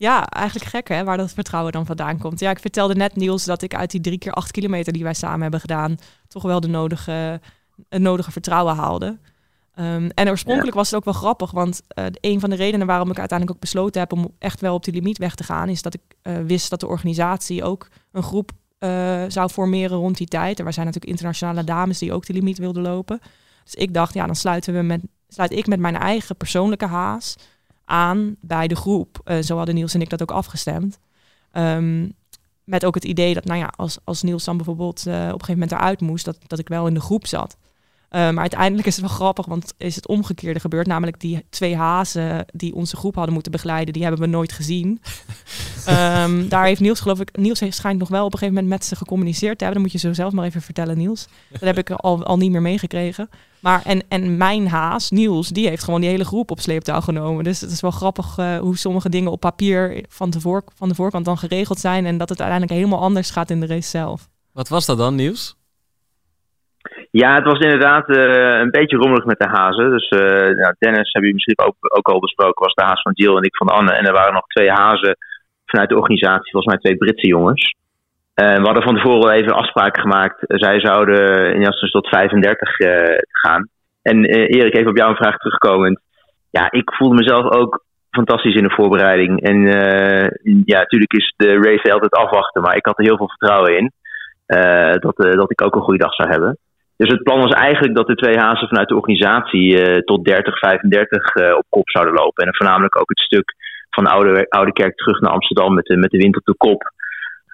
[0.00, 2.40] Ja, eigenlijk gek hè, waar dat vertrouwen dan vandaan komt.
[2.40, 5.14] Ja, ik vertelde net Niels dat ik uit die drie keer acht kilometer die wij
[5.14, 5.96] samen hebben gedaan,
[6.28, 7.40] toch wel de nodige,
[7.88, 9.18] het nodige vertrouwen haalde.
[9.74, 13.10] Ehm, en oorspronkelijk was het ook wel grappig, want uh, een van de redenen waarom
[13.10, 15.82] ik uiteindelijk ook besloten heb om echt wel op die limiet weg te gaan, is
[15.82, 20.26] dat ik uh, wist dat de organisatie ook een groep uh, zou formeren rond die
[20.26, 20.58] tijd.
[20.58, 23.20] Er zijn natuurlijk internationale dames die ook die limiet wilden lopen.
[23.64, 27.36] Dus ik dacht, ja, dan sluiten we met, sluit ik met mijn eigen persoonlijke haas
[27.90, 29.20] aan bij de groep.
[29.24, 30.98] Uh, zo hadden Niels en ik dat ook afgestemd.
[31.52, 32.12] Um,
[32.64, 35.30] met ook het idee dat, nou ja, als, als Niels dan bijvoorbeeld uh, op een
[35.30, 37.56] gegeven moment eruit moest, dat, dat ik wel in de groep zat.
[38.10, 40.86] Uh, maar uiteindelijk is het wel grappig, want is het omgekeerde gebeurd.
[40.86, 45.00] Namelijk die twee hazen die onze groep hadden moeten begeleiden, die hebben we nooit gezien.
[45.88, 48.80] um, daar heeft Niels, geloof ik, Niels heeft, schijnt nog wel op een gegeven moment
[48.80, 49.82] met ze gecommuniceerd te hebben.
[49.82, 51.28] Dat moet je zo zelf maar even vertellen, Niels.
[51.50, 53.28] Dat heb ik al, al niet meer meegekregen.
[53.60, 57.44] Maar en, en mijn haas, Niels, die heeft gewoon die hele groep op sleeptouw genomen.
[57.44, 60.88] Dus het is wel grappig uh, hoe sommige dingen op papier van de, voor, van
[60.88, 62.06] de voorkant dan geregeld zijn.
[62.06, 64.28] En dat het uiteindelijk helemaal anders gaat in de race zelf.
[64.52, 65.58] Wat was dat dan, Niels?
[67.10, 69.90] Ja, het was inderdaad uh, een beetje rommelig met de hazen.
[69.90, 70.20] Dus uh,
[70.56, 73.42] nou, Dennis, heb je misschien ook, ook al besproken, was de haas van Jill en
[73.42, 73.92] ik van Anne.
[73.92, 75.16] En er waren nog twee hazen
[75.64, 77.74] vanuit de organisatie, volgens mij twee Britse jongens.
[78.34, 80.36] Uh, we hadden van tevoren even afspraken gemaakt.
[80.46, 82.76] Zij zouden in Jastus tot 35
[83.28, 83.68] gaan.
[84.02, 86.00] En Erik, even op jouw vraag terugkomend.
[86.50, 89.42] Ja, ik voelde mezelf ook fantastisch in de voorbereiding.
[89.42, 89.62] En
[90.64, 93.92] ja, natuurlijk is de race altijd afwachten, maar ik had er heel veel vertrouwen in.
[95.00, 96.58] dat, dat ik ook een goede dag zou hebben.
[97.00, 100.58] Dus het plan was eigenlijk dat de twee hazen vanuit de organisatie uh, tot 30,
[100.58, 102.46] 35 uh, op kop zouden lopen.
[102.46, 103.54] En voornamelijk ook het stuk
[103.90, 106.92] van Oude, Oude Kerk terug naar Amsterdam met de, met de wind op de kop.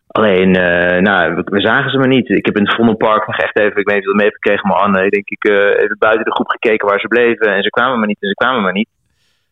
[0.07, 2.29] Alleen, uh, nou, we, zagen ze maar niet.
[2.29, 4.33] Ik heb in het Vondelpark nog echt even, ik weet niet of je dat mee
[4.33, 5.45] gekregen, maar Anne, denk ik,
[5.83, 7.55] even buiten de groep gekeken waar ze bleven.
[7.55, 8.89] En ze kwamen maar niet en ze kwamen maar niet.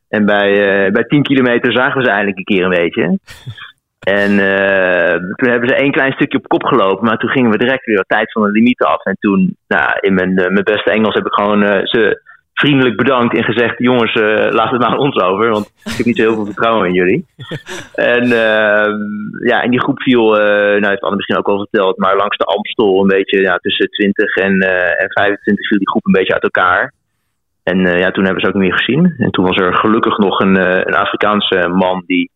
[0.08, 0.50] En bij,
[0.92, 3.18] bij 10 kilometer zagen we ze eindelijk een keer een beetje.
[4.04, 4.30] En
[5.36, 8.04] toen hebben ze één klein stukje op kop gelopen, maar toen gingen we direct weer
[8.06, 9.04] tijd van de limieten af.
[9.04, 12.22] En toen, nou, in mijn, uh, mijn beste Engels heb ik gewoon uh, ze
[12.54, 14.14] vriendelijk bedankt en gezegd: jongens,
[14.50, 16.94] laat het maar aan ons over, want ik heb niet zo heel veel vertrouwen in
[16.94, 17.26] jullie.
[18.14, 18.28] en
[19.44, 22.44] ja, in die groep viel, nou heeft Anne misschien ook al verteld, maar langs de
[22.44, 24.52] Amstel een beetje ja, tussen 20 en,
[24.98, 26.92] en 25 viel die groep een beetje uit elkaar.
[27.62, 29.14] En ja, toen hebben ze ook niet meer gezien.
[29.18, 30.56] En toen was er gelukkig nog een,
[30.88, 32.30] een Afrikaanse man die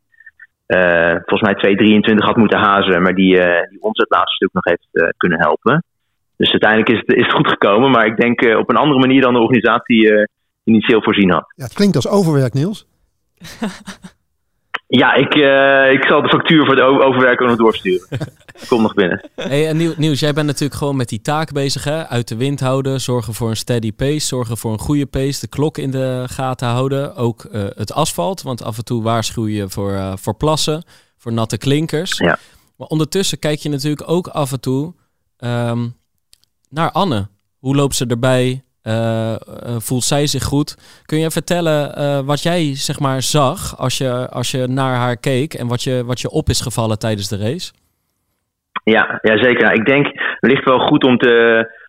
[0.69, 1.77] uh, volgens mij
[2.11, 5.09] 2,23 had moeten hazen, maar die, uh, die ons het laatste stuk nog heeft uh,
[5.17, 5.85] kunnen helpen.
[6.37, 9.21] Dus uiteindelijk is het, is het goed gekomen, maar ik denk op een andere manier
[9.23, 10.29] dan de organisatie
[10.65, 11.53] initieel voorzien had.
[11.57, 12.87] Ja, het klinkt als overwerk, Niels.
[15.03, 15.35] ja, ik,
[15.95, 18.09] ik zal de factuur voor de overwerk ook nog doorsturen.
[18.67, 19.31] Kom nog binnen.
[19.35, 22.07] Hey, en Niels, jij bent natuurlijk gewoon met die taak bezig, hè?
[22.07, 25.47] Uit de wind houden, zorgen voor een steady pace, zorgen voor een goede pace, de
[25.47, 29.69] klok in de gaten houden, ook uh, het asfalt, want af en toe waarschuw je
[29.69, 30.85] voor, uh, voor plassen,
[31.17, 32.17] voor natte klinkers.
[32.17, 32.39] Ja.
[32.77, 34.95] Maar ondertussen kijk je natuurlijk ook af en toe
[35.39, 35.97] um,
[36.69, 37.29] naar Anne.
[37.59, 38.63] Hoe loopt ze erbij?
[38.83, 39.35] Uh,
[39.79, 40.77] voelt zij zich goed?
[41.05, 45.55] Kun je vertellen wat jij zeg maar zag als je, als je naar haar keek
[45.55, 47.73] en wat je, wat je op is gevallen tijdens de race?
[48.91, 49.73] Ja, ja zeker.
[49.73, 50.07] Ik denk
[50.41, 51.33] wellicht wel goed om, te,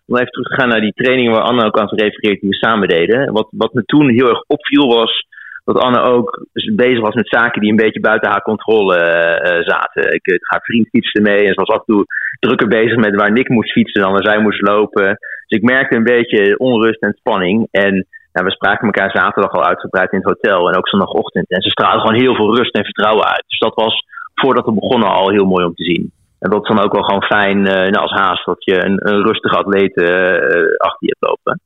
[0.06, 2.54] om even terug te gaan naar die trainingen waar Anne ook aan refereert die we
[2.54, 3.32] samen deden.
[3.32, 5.28] Wat, wat me toen heel erg opviel was
[5.64, 10.12] dat Anne ook bezig was met zaken die een beetje buiten haar controle uh, zaten.
[10.12, 12.04] Ik, haar vriend fietste mee en ze was af en toe
[12.38, 15.06] drukker bezig met waar Nick moest fietsen dan waar zij moest lopen.
[15.46, 17.68] Dus ik merkte een beetje onrust en spanning.
[17.70, 21.50] En nou, we spraken elkaar zaterdag al uitgebreid in het hotel en ook zondagochtend.
[21.50, 23.44] En ze straalde gewoon heel veel rust en vertrouwen uit.
[23.46, 26.12] Dus dat was voordat we begonnen al heel mooi om te zien.
[26.40, 29.08] En dat is dan ook wel gewoon fijn uh, nou, als haast dat je een,
[29.08, 31.60] een rustige atleet uh, achter je hebt lopen.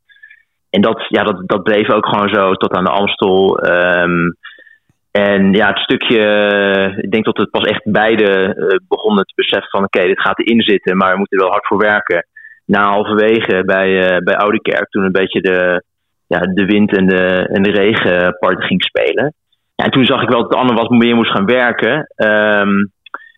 [0.70, 3.66] En dat, ja, dat, dat bleef ook gewoon zo tot aan de Amstel.
[3.66, 4.36] Um,
[5.10, 6.20] en ja, het stukje,
[6.96, 10.38] ik denk dat het pas echt beide uh, begonnen te beseffen van oké, dit gaat
[10.38, 12.26] erin zitten, maar we moeten er wel hard voor werken.
[12.66, 15.82] Na halverwege bij, bij Oude Kerk, toen een beetje de,
[16.26, 19.34] ja, de wind en de, en de regen part ging spelen.
[19.74, 22.06] Ja, en toen zag ik wel dat Anne wat meer moest gaan werken.
[22.16, 22.92] Um,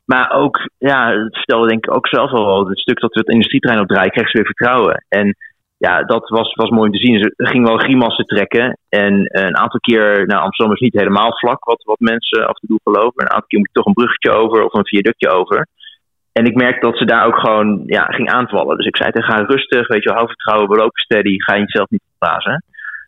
[0.07, 3.29] maar ook, ja, het stelde denk ik ook zelf al het stuk dat we het
[3.29, 5.05] industrietrein opdraaien, kreeg ze weer vertrouwen.
[5.09, 5.37] En
[5.79, 7.19] ja, dat was, was mooi te zien.
[7.19, 8.79] Ze ging wel grimassen trekken.
[8.89, 12.69] En een aantal keer, nou, Amsterdam is niet helemaal vlak, wat, wat mensen af en
[12.69, 13.23] toe geloven.
[13.23, 15.67] Een aantal keer moet je toch een bruggetje over of een viaductje over.
[16.33, 18.77] En ik merkte dat ze daar ook gewoon ja, ging aanvallen.
[18.77, 21.55] Dus ik zei tegen haar rustig, weet je wel, hou vertrouwen, we lopen steady, ga
[21.55, 22.65] je jezelf niet verbazen.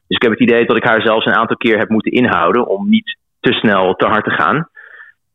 [0.06, 2.66] Dus ik heb het idee dat ik haar zelfs een aantal keer heb moeten inhouden
[2.66, 4.68] om niet te snel te hard te gaan.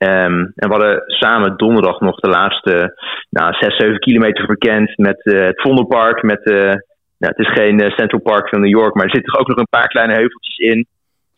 [0.03, 5.21] Um, en we hadden samen donderdag nog de laatste nou, 6, 7 kilometer verkend met
[5.23, 6.23] uh, het Vondelpark.
[6.23, 6.59] Met, uh,
[7.17, 9.57] nou, het is geen uh, Central Park van New York, maar er zitten ook nog
[9.57, 10.77] een paar kleine heuveltjes in.
[10.77, 10.87] Het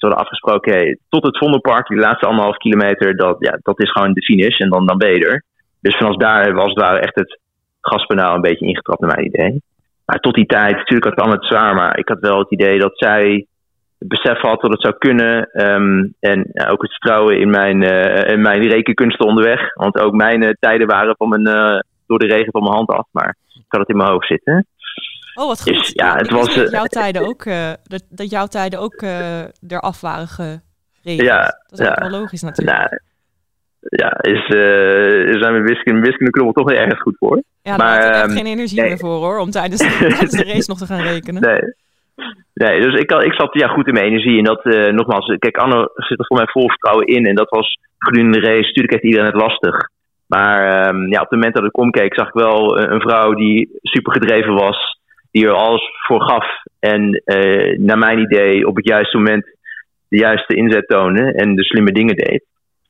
[0.03, 3.91] we hadden afgesproken, hey, tot het Vondelpark, die laatste anderhalf kilometer, dat, ja, dat is
[3.91, 5.43] gewoon de finish en dan, dan ben je er.
[5.81, 7.39] Dus vanaf daar was het echt het
[7.81, 9.61] gaspedaal een beetje ingetrapt naar mijn idee.
[10.05, 12.79] Maar tot die tijd, natuurlijk had ik het zwaar, maar ik had wel het idee
[12.79, 13.47] dat zij het
[14.07, 15.49] besef had dat het zou kunnen.
[15.51, 19.73] Ehm, en ja, ook het vertrouwen in mijn, uh, in mijn rekenkunsten onderweg.
[19.73, 22.89] Want ook mijn uh, tijden waren van mijn, uh, door de regen van mijn hand
[22.89, 23.07] af.
[23.11, 24.67] Maar ik had het in mijn hoofd zitten.
[25.33, 25.73] Oh, wat goed.
[25.73, 27.43] Dus, ja, het was, dat jouw tijden ook,
[27.83, 29.01] dat, dat jouw tijden ook
[29.67, 31.27] eraf waren geregeld.
[31.27, 31.91] Ja, dat is ja.
[31.91, 32.77] ook wel logisch natuurlijk.
[32.77, 32.99] Nou,
[33.79, 37.43] ja, is, uh, zijn we wiskunde, wiskundeknobbel toch wel ergens goed voor.
[37.61, 38.87] Ja, maar, daar had ik echt um, geen energie nee.
[38.87, 41.41] meer voor hoor, om tijdens de, tijdens de race nog te gaan rekenen.
[41.41, 41.73] Nee.
[42.53, 44.37] Nee, dus ik, ik zat ja, goed in mijn energie.
[44.37, 47.25] En dat, uh, nogmaals, kijk, Anne zit er voor mij vol vertrouwen in.
[47.25, 48.67] En dat was gedurende de race.
[48.67, 49.89] Natuurlijk heeft iedereen het lastig.
[50.27, 53.69] Maar um, ja, op het moment dat ik omkeek, zag ik wel een, vrouw die
[53.81, 54.99] super gedreven was.
[55.31, 56.45] Die er alles voor gaf.
[56.79, 59.45] En uh, naar mijn idee op het juiste moment
[60.09, 61.33] de juiste inzet toonde.
[61.33, 62.43] En de slimme dingen deed.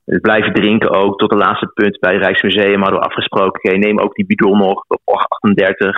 [0.04, 1.18] Dus blijven drinken ook.
[1.18, 3.64] Tot de laatste punt bij het Rijksmuseum hadden we afgesproken.
[3.64, 5.96] Okay, neem ook die bidon nog op 38.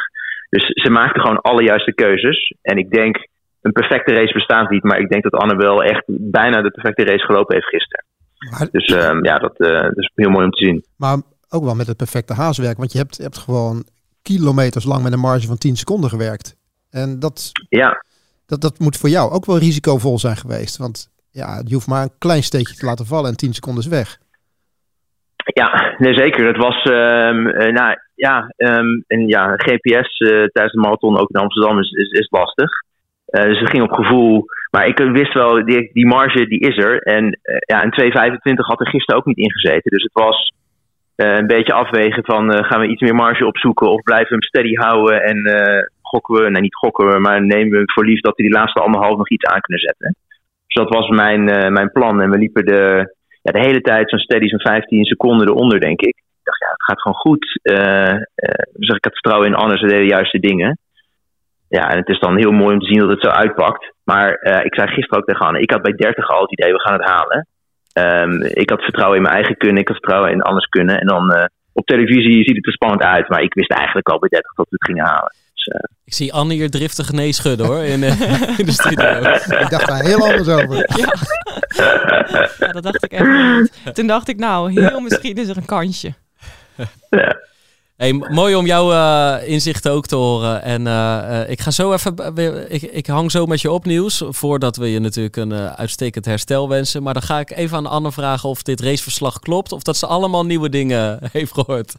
[0.48, 2.54] Dus ze maakte gewoon alle juiste keuzes.
[2.62, 3.28] En ik denk,
[3.60, 4.82] een perfecte race bestaat niet.
[4.82, 8.04] Maar ik denk dat Anne wel echt bijna de perfecte race gelopen heeft gisteren.
[8.50, 10.84] Maar, dus um, ja, dat, uh, dat, is heel mooi om te zien.
[10.96, 11.16] Maar
[11.48, 12.76] ook wel met het perfecte haaswerk.
[12.76, 13.84] Want je hebt, je hebt gewoon
[14.22, 16.56] kilometers lang met een marge van 10 seconden gewerkt.
[16.90, 18.04] En dat, ja.
[18.46, 20.76] dat, dat moet voor jou ook wel risicovol zijn geweest.
[20.76, 23.88] Want ja, je hoeft maar een klein steekje te laten vallen en 10 seconden is
[23.88, 24.18] weg.
[25.54, 26.46] Ja, nee, zeker.
[26.46, 31.30] Het was, um, uh, nou ja, um, en ja, GPS uh, tijdens de marathon ook
[31.30, 32.70] in Amsterdam is, is, is lastig.
[33.30, 34.44] Uh, dus het ging op gevoel.
[34.70, 37.02] Maar ik wist wel, die, die marge die is er.
[37.02, 38.12] En ja, een
[38.52, 39.90] 2,25 had er gisteren ook niet ingezeten.
[39.90, 40.52] Dus het was
[41.16, 44.74] een beetje afwegen van gaan we iets meer marge opzoeken of blijven we hem steady
[44.74, 45.38] houden en
[46.02, 48.80] gokken we, nee niet gokken we, maar nemen we voor lief dat we die laatste
[48.80, 50.16] anderhalf nog iets aan kunnen zetten.
[50.66, 52.20] Dus dat was mijn, mijn plan.
[52.20, 53.14] En we liepen de,
[53.52, 56.16] de hele tijd zo'n steady zo'n 15 seconden eronder, denk ik.
[56.16, 57.60] Ik dacht, ja, het gaat gewoon goed.
[58.72, 60.78] Dus ik had vertrouwen in Anne, ze deden de juiste dingen.
[61.68, 63.92] Ja, en het is dan heel mooi om te zien dat het zo uitpakt.
[64.04, 66.72] Maar uh, ik zei gisteren ook tegen Anne, ik had bij 30 al het idee,
[66.72, 67.46] we gaan het halen.
[67.92, 71.00] Um, ik had vertrouwen in mijn eigen kunnen, ik had vertrouwen in Anne's kunnen.
[71.00, 73.28] En dan op televisie ziet het er spannend uit.
[73.28, 75.32] Maar ik wist eigenlijk al bij 30 dat we het gingen halen.
[75.68, 78.02] Dus, ik zie Anne hier driftig nee schudden hoor, in,
[78.60, 79.18] in de studio.
[79.64, 80.76] ik dacht daar heel anders over.
[80.98, 81.14] Ja.
[82.58, 83.94] ja, dat dacht ik echt niet.
[83.94, 86.14] Toen dacht ik, nou, heel misschien is er een kansje.
[87.10, 87.36] Ja.
[87.98, 90.62] Hey, mooi om jouw uh, inzichten ook te horen.
[90.62, 92.14] En uh, uh, ik ga zo even.
[92.72, 94.24] Ik, ik hang zo met je op nieuws.
[94.28, 97.02] Voordat we je natuurlijk een uitstekend herstel wensen.
[97.02, 99.72] Maar dan ga ik even aan Anne vragen of dit raceverslag klopt.
[99.72, 101.96] Of dat ze allemaal nieuwe dingen heeft gehoord.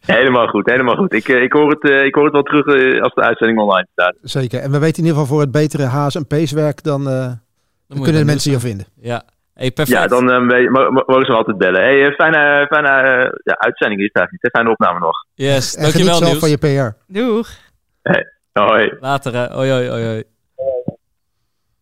[0.00, 1.12] Helemaal goed, helemaal goed.
[1.12, 2.66] Ik, ik, hoor, het, ik hoor het wel terug
[3.02, 4.14] als de uitzending online staat.
[4.22, 4.60] Zeker.
[4.60, 6.82] En we weten in ieder geval voor het betere haas- en peeswerk.
[6.82, 7.40] Dan, dan,
[7.86, 8.86] dan kunnen de mensen je vinden.
[9.00, 9.22] Ja.
[9.60, 9.98] Hey, perfect.
[9.98, 10.70] Ja, dan uh,
[11.06, 11.80] mogen ze altijd bellen.
[11.80, 14.52] Hey, uh, fijne, fijne uh, ja, uitzending is het eigenlijk niet.
[14.52, 15.24] Fijne opname nog.
[15.34, 16.38] Yes, en dankjewel zelf Niels.
[16.38, 17.12] van je PR.
[17.12, 17.48] Doeg.
[18.02, 18.96] Hey, hoi.
[19.00, 19.46] Later, hè.
[19.54, 20.24] Hoi, hoi, hoi, hoi.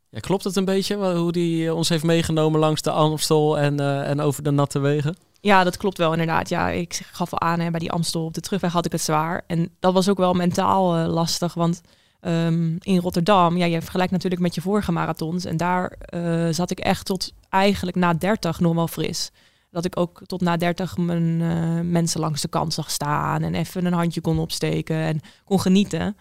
[0.09, 4.21] Ja, klopt het een beetje hoe die ons heeft meegenomen langs de Amstel en, en
[4.21, 5.17] over de natte wegen?
[5.41, 6.49] Ja, dat klopt wel inderdaad.
[6.49, 9.01] Ja, ik gaf al aan, hè, bij die Amstel op de terugweg had ik het
[9.01, 9.43] zwaar.
[9.47, 11.83] En dat was ook wel mentaal lastig, want...
[12.21, 15.45] Um, in Rotterdam, ja, je vergelijkt natuurlijk met je vorige marathons.
[15.45, 19.31] En daar uh, zat ik echt tot eigenlijk na 30 nog wel fris.
[19.71, 23.55] Dat ik ook tot na 30 mijn uh, mensen langs de kant zag staan en
[23.55, 26.17] even een handje kon opsteken en kon genieten.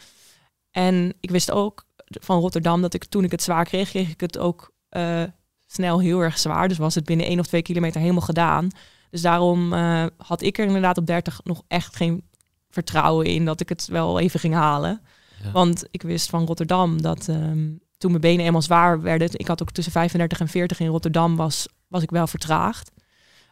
[0.72, 4.20] En ik wist ook van Rotterdam dat ik toen ik het zwaar kreeg, kreeg ik
[4.20, 5.24] het ook uh,
[5.66, 6.68] snel heel erg zwaar.
[6.68, 8.68] Dus was het binnen één of twee kilometer helemaal gedaan.
[9.10, 9.74] Dus daarom
[10.18, 12.24] had ik er inderdaad op 30 nog echt geen
[12.70, 15.02] vertrouwen in dat ik het wel even ging halen.
[15.44, 15.52] Ja.
[15.52, 19.62] Want ik wist van Rotterdam dat um, toen mijn benen eenmaal zwaar werden, ik had
[19.62, 22.92] ook tussen 35 en 40 in Rotterdam, was, was ik wel vertraagd.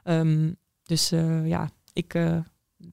[0.04, 2.38] Um, dus uh, ja, ik, uh,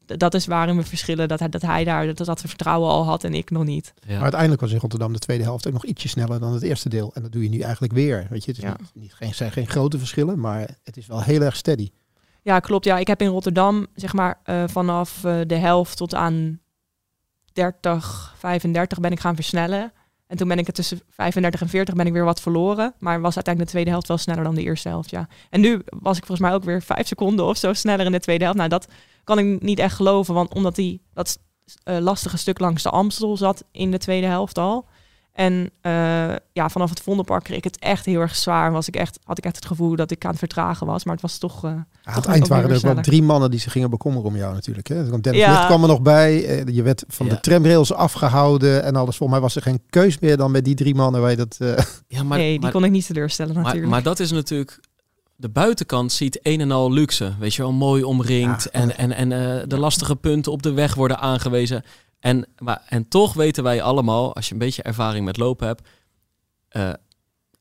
[0.07, 3.25] dat is waarin we verschillen, dat hij, dat hij daar dat, dat vertrouwen al had
[3.25, 3.93] en ik nog niet.
[4.01, 4.13] Ja.
[4.13, 6.89] Maar uiteindelijk was in Rotterdam de tweede helft ook nog ietsje sneller dan het eerste
[6.89, 7.15] deel.
[7.15, 8.27] En dat doe je nu eigenlijk weer.
[8.31, 8.77] Weet je, het is ja.
[8.81, 11.91] niet, niet, geen, zijn geen grote verschillen, maar het is wel heel erg steady.
[12.43, 12.85] Ja, klopt.
[12.85, 16.61] Ja, ik heb in Rotterdam, zeg maar, uh, vanaf de helft tot aan
[17.53, 19.93] 30, 35 ben ik gaan versnellen.
[20.27, 22.95] En toen ben ik het tussen 35 en 40 ben ik weer wat verloren.
[22.99, 25.29] Maar was uiteindelijk de tweede helft wel sneller dan de eerste helft, ja.
[25.51, 28.21] En nu was ik volgens mij ook weer vijf seconden of zo sneller in de
[28.21, 28.59] tweede helft.
[28.59, 28.89] Nou, dat
[29.25, 31.39] kan ik niet echt geloven, want omdat die dat
[31.85, 34.87] uh, lastige stuk langs de Amstel zat in de tweede helft al.
[35.33, 38.73] En uh, ja, vanaf het Vondelpark kreeg ik het echt heel erg zwaar.
[38.73, 41.05] Was ik echt, had ik echt het gevoel dat ik aan het vertragen was.
[41.05, 41.65] Maar het was toch.
[41.65, 44.37] Uh, aan het eind waren er ook wel drie mannen die zich gingen bekommeren om
[44.37, 44.89] jou natuurlijk.
[44.89, 45.21] Hè?
[45.21, 45.67] Dennis ja.
[45.67, 46.65] kwam er nog bij.
[46.65, 47.33] Uh, je werd van ja.
[47.33, 49.17] de tramrails afgehouden en alles.
[49.17, 51.21] Volgens mij was er geen keus meer dan met die drie mannen.
[51.21, 51.57] Waar je dat,
[52.09, 53.83] ja, maar, nee, die maar, kon ik niet teleurstellen natuurlijk.
[53.83, 54.81] Maar, maar dat is natuurlijk
[55.37, 57.33] de buitenkant ziet een en al luxe.
[57.39, 58.71] Weet je wel, mooi omringd.
[58.71, 61.85] en en, en uh, de lastige punten op de weg worden aangewezen.
[62.23, 65.89] En, maar, en toch weten wij allemaal, als je een beetje ervaring met lopen hebt,
[66.77, 66.93] uh,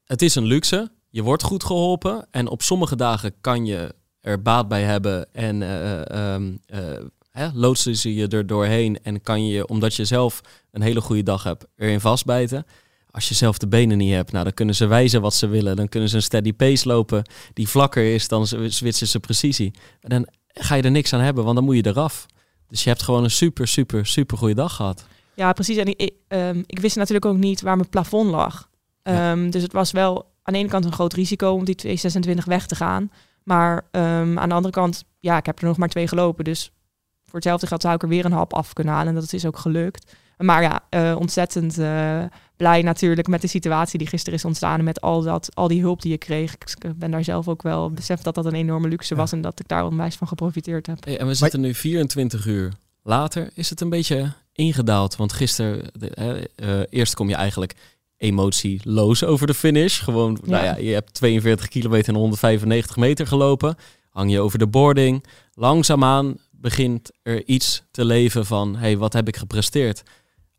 [0.05, 0.91] het is een luxe.
[1.09, 2.27] Je wordt goed geholpen.
[2.31, 5.33] En op sommige dagen kan je er baat bij hebben.
[5.33, 5.61] En
[7.35, 9.03] uh, loodsen ze je er doorheen.
[9.03, 10.41] En kan je, omdat je zelf
[10.71, 12.65] een hele goede dag hebt, erin vastbijten.
[13.11, 15.75] Als je zelf de benen niet hebt, nou, dan kunnen ze wijzen wat ze willen.
[15.75, 19.73] Dan kunnen ze een steady pace lopen die vlakker is dan Zwitserse precisie.
[20.01, 22.25] Dan ga je er niks aan hebben, want dan moet je eraf.
[22.71, 25.05] Dus je hebt gewoon een super, super, super goede dag gehad.
[25.33, 25.77] Ja, precies.
[25.77, 28.69] En ik, um, ik wist natuurlijk ook niet waar mijn plafond lag.
[29.03, 32.45] Um, Dus het was wel aan de ene kant een groot risico om die 226
[32.45, 33.11] weg te gaan.
[33.43, 36.43] Maar um, aan de andere kant, ja, ik heb er nog maar twee gelopen.
[36.43, 36.71] Dus
[37.23, 39.15] voor hetzelfde geld zou ik er weer een hap af kunnen halen.
[39.15, 40.15] En dat is ook gelukt.
[40.37, 42.23] Maar ja, uh, ontzettend uh,
[42.61, 44.83] blij natuurlijk met de situatie die gisteren is ontstaan.
[44.83, 46.53] Met al, dat, al die hulp die je kreeg.
[46.53, 49.31] Ik ben daar zelf ook wel beseft dat dat een enorme luxe was.
[49.31, 51.05] En dat ik daar onwijs van geprofiteerd heb.
[51.05, 53.49] en we zitten nu 24 uur later.
[53.53, 55.15] Is het een beetje ingedaald?
[55.15, 57.75] Want gisteren, uh, eerst kom je eigenlijk
[58.17, 60.03] emotieloos over de finish.
[60.03, 63.75] Gewoon, nou ja, je hebt 42 kilometer en 195 meter gelopen.
[64.09, 65.25] Hang je over de boarding.
[65.53, 70.03] Langzaamaan begint er iets te leven van, hey, wat heb ik gepresteerd?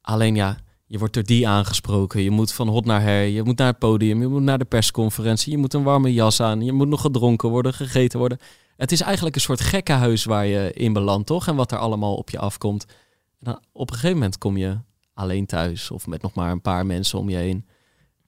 [0.00, 0.58] Alleen ja,
[0.92, 2.22] je wordt door die aangesproken.
[2.22, 3.22] Je moet van hot naar her.
[3.22, 4.20] Je moet naar het podium.
[4.20, 5.52] Je moet naar de persconferentie.
[5.52, 6.60] Je moet een warme jas aan.
[6.60, 8.38] Je moet nog gedronken worden, gegeten worden.
[8.76, 11.48] Het is eigenlijk een soort gekkenhuis waar je in belandt, toch?
[11.48, 12.84] En wat er allemaal op je afkomt.
[12.84, 12.94] En
[13.38, 14.78] dan op een gegeven moment kom je
[15.14, 17.66] alleen thuis of met nog maar een paar mensen om je heen.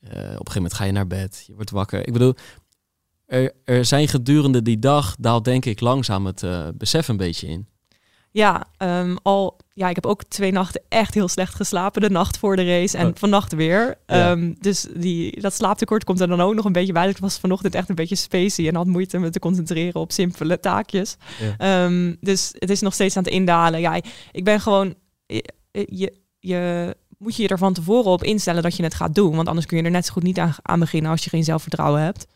[0.01, 1.45] Uh, op een gegeven moment ga je naar bed.
[1.47, 2.07] Je wordt wakker.
[2.07, 2.35] Ik bedoel,
[3.27, 7.47] er, er zijn gedurende die dag daalt denk ik langzaam het uh, besef een beetje
[7.47, 7.69] in.
[8.31, 12.01] Ja, um, al, ja, ik heb ook twee nachten echt heel slecht geslapen.
[12.01, 13.12] De nacht voor de race en oh.
[13.14, 13.95] vannacht weer.
[14.07, 17.09] Um, dus die, dat slaaptekort komt er dan ook nog een beetje bij.
[17.09, 20.61] Ik was vanochtend echt een beetje spacey en had moeite me te concentreren op simpele
[20.61, 21.16] taakjes.
[21.59, 21.85] Ja.
[21.85, 23.81] Um, dus het is nog steeds aan het indalen.
[23.81, 24.01] Ja,
[24.33, 24.95] ik ben gewoon...
[25.27, 29.14] Je, je, je moet je je er van tevoren op instellen dat je het gaat
[29.14, 29.37] doen.
[29.37, 31.45] Want anders kun je er net zo goed niet aan, aan beginnen als je geen
[31.45, 32.27] zelfvertrouwen hebt.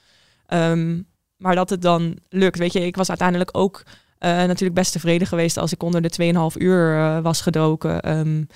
[0.49, 2.59] Um, maar dat het dan lukt.
[2.59, 3.83] Weet je, ik was uiteindelijk ook
[4.21, 8.19] uh, natuurlijk best tevreden geweest als ik onder de 2,5 uur uh, was gedoken.
[8.19, 8.47] Um,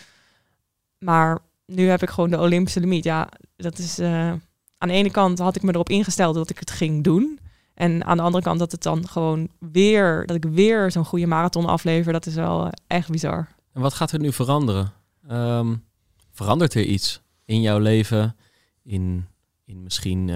[0.99, 3.05] maar nu heb ik gewoon de Olympische limiet.
[3.05, 3.99] Ja, dat is.
[3.99, 4.33] Uh,
[4.79, 7.39] aan de ene kant had ik me erop ingesteld dat ik het ging doen.
[7.75, 11.27] En aan de andere kant dat het dan gewoon weer, dat ik weer zo'n goede
[11.27, 13.49] marathon aflever, dat is wel echt bizar.
[13.73, 14.93] En wat gaat er nu veranderen?
[15.31, 15.85] Um,
[16.31, 18.37] verandert er iets in jouw leven?
[18.83, 19.27] In,
[19.65, 20.31] in misschien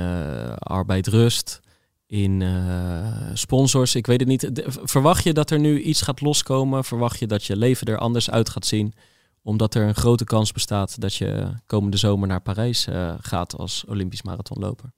[0.58, 1.60] arbeid, rust?
[2.06, 3.94] In uh, sponsors.
[3.94, 4.50] Ik weet het niet.
[4.82, 6.84] verwacht je dat er nu iets gaat loskomen?
[6.84, 8.94] Verwacht je dat je leven er anders uit gaat zien?
[9.42, 13.84] Omdat er een grote kans bestaat dat je komende zomer naar Parijs uh, gaat als
[13.88, 14.92] Olympisch marathonloper.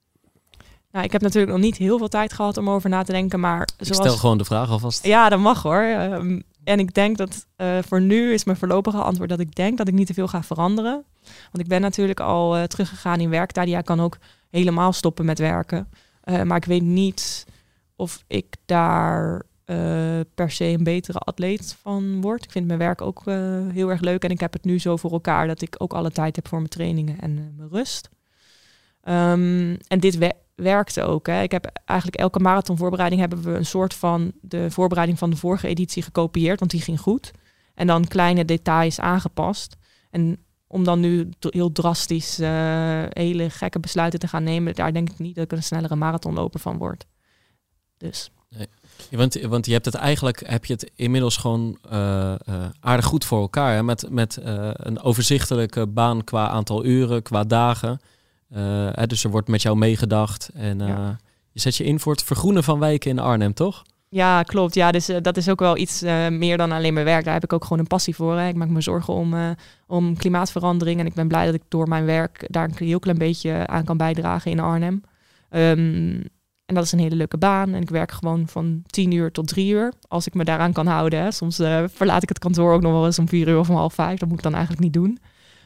[0.91, 3.39] Nou, ik heb natuurlijk nog niet heel veel tijd gehad om over na te denken,
[3.39, 3.97] maar zoals...
[3.97, 5.05] Ik stel gewoon de vraag alvast.
[5.05, 5.83] Ja, dat mag hoor.
[5.83, 9.77] Um, en ik denk dat uh, voor nu is mijn voorlopige antwoord dat ik denk
[9.77, 11.03] dat ik niet te veel ga veranderen.
[11.23, 13.67] Want ik ben natuurlijk al teruggegaan in werktijd.
[13.67, 14.17] Ja, kan ook
[14.49, 15.87] helemaal stoppen met werken.
[16.29, 17.45] Uh, maar ik weet niet
[17.95, 22.43] of ik daar uh, per se een betere atleet van word.
[22.43, 24.97] Ik vind mijn werk ook uh, heel erg leuk en ik heb het nu zo
[24.97, 28.09] voor elkaar dat ik ook alle tijd heb voor mijn trainingen en mijn rust.
[29.03, 31.27] Um, en dit we werkte ook.
[31.27, 31.41] Hè.
[31.41, 35.67] Ik heb eigenlijk elke marathonvoorbereiding hebben we een soort van de voorbereiding van de vorige
[35.67, 37.31] editie gekopieerd, want die ging goed.
[37.73, 39.77] En dan kleine details aangepast.
[40.09, 40.37] En
[40.71, 45.19] om dan nu heel drastisch uh, hele gekke besluiten te gaan nemen, daar denk ik
[45.19, 47.05] niet dat ik een snellere marathonloper van word.
[47.97, 48.31] Dus.
[48.49, 48.67] Nee.
[49.11, 53.25] want, want je hebt het eigenlijk, heb je het inmiddels gewoon uh, uh, aardig goed
[53.25, 53.75] voor elkaar.
[53.75, 53.83] Hè?
[53.83, 54.39] Met, met
[54.73, 58.01] een overzichtelijke baan qua aantal uren, qua dagen.
[58.93, 60.49] Hè, dus er wordt met jou meegedacht.
[60.53, 61.19] En ja.
[61.51, 63.83] je zet je in voor het vergroenen van wijken in Arnhem, toch?
[64.11, 64.73] Ja, klopt.
[64.73, 67.23] Ja, dus uh, dat is ook wel iets uh, meer dan alleen mijn werk.
[67.23, 68.37] Daar heb ik ook gewoon een passie voor.
[68.37, 68.47] Hè.
[68.47, 69.49] Ik maak me zorgen om, uh,
[69.87, 70.99] om klimaatverandering.
[70.99, 73.83] En ik ben blij dat ik door mijn werk daar een heel klein beetje aan
[73.83, 75.03] kan bijdragen in Arnhem.
[75.49, 76.23] Um,
[76.65, 77.73] en dat is een hele leuke baan.
[77.73, 79.93] En ik werk gewoon van tien uur tot drie uur.
[80.07, 81.21] Als ik me daaraan kan houden.
[81.21, 81.31] Hè.
[81.31, 81.55] Soms
[81.93, 84.19] verlaat ik het kantoor ook nog wel eens om vier uur of om half vijf.
[84.19, 85.19] Dat moet ik dan eigenlijk niet doen.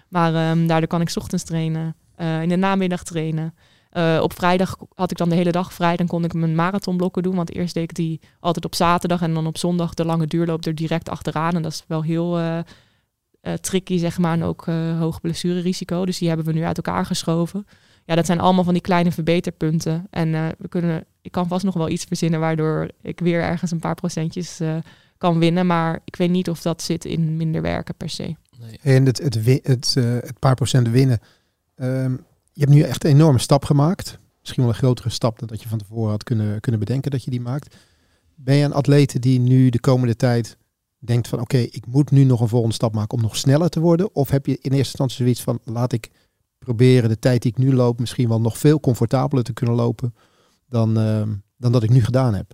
[0.10, 1.96] Maar um, daardoor kan ik ochtends trainen.
[2.18, 3.54] in de namiddag trainen.
[3.98, 5.96] Uh, op vrijdag had ik dan de hele dag vrij.
[5.96, 7.36] Dan kon ik mijn marathonblokken doen.
[7.36, 9.22] Want eerst deed ik die altijd op zaterdag.
[9.22, 11.56] En dan op zondag de lange duurloop er direct achteraan.
[11.56, 16.06] En dat is wel heel uh, eh, tricky, zeg maar, en ook eh, hoog blessurerisico.
[16.06, 17.66] Dus die hebben we nu uit elkaar geschoven.
[18.06, 20.08] Ja, dat zijn allemaal van die kleine verbeterpunten.
[20.10, 23.72] En eh, we kunnen, ik kan vast nog wel iets verzinnen waardoor ik weer ergens
[23.72, 24.76] een paar procentjes eh,
[25.18, 25.68] kan winnen.
[25.68, 28.36] Maar ik weet niet of dat zit in minder werken per se.
[28.60, 28.80] Nee.
[28.82, 31.20] En het, het, het, eh, het paar procent winnen.
[31.76, 32.16] Ehm,
[32.54, 34.20] je hebt nu echt een enorme stap gemaakt.
[34.40, 37.24] Misschien wel een grotere stap dan dat je van tevoren had kunnen, kunnen bedenken dat
[37.24, 37.76] je die maakt.
[38.36, 40.58] Ben je een atleet die nu de komende tijd
[40.98, 43.80] denkt van oké, ik moet nu nog een volgende stap maken om nog sneller te
[43.80, 44.16] worden?
[44.16, 46.10] Of heb je in eerste instantie zoiets van laat ik
[46.60, 50.16] proberen de tijd die ik nu loop misschien wel nog veel comfortabeler te kunnen lopen
[50.68, 52.54] dan, ehm, dan dat ik nu gedaan heb?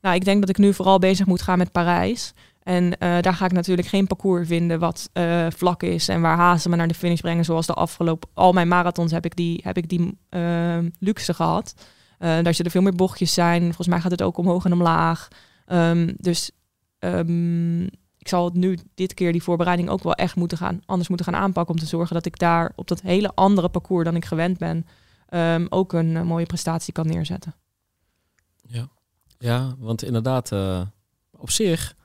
[0.00, 2.32] Nou, ik denk dat ik nu vooral bezig moet gaan met Parijs.
[2.64, 6.36] En eh, daar ga ik natuurlijk geen parcours vinden wat eh, vlak is en waar
[6.36, 7.44] hazen me naar de finish brengen.
[7.44, 11.74] Zoals de afgelopen, al mijn marathons heb ik die, heb ik die eh, luxe gehad.
[12.18, 13.62] Eh daar zullen veel meer bochtjes zijn.
[13.62, 15.28] Volgens mij gaat het ook omhoog en omlaag.
[15.66, 16.50] Ehm, dus
[16.98, 17.82] ehm,
[18.18, 21.26] ik zal het nu dit keer die voorbereiding ook wel echt moeten gaan, anders moeten
[21.26, 21.74] gaan aanpakken.
[21.74, 24.86] Om te zorgen dat ik daar op dat hele andere parcours dan ik gewend ben,
[25.28, 27.54] ehm, ook een mooie prestatie kan neerzetten.
[29.38, 30.52] Ja, want inderdaad,
[31.30, 31.96] op zich,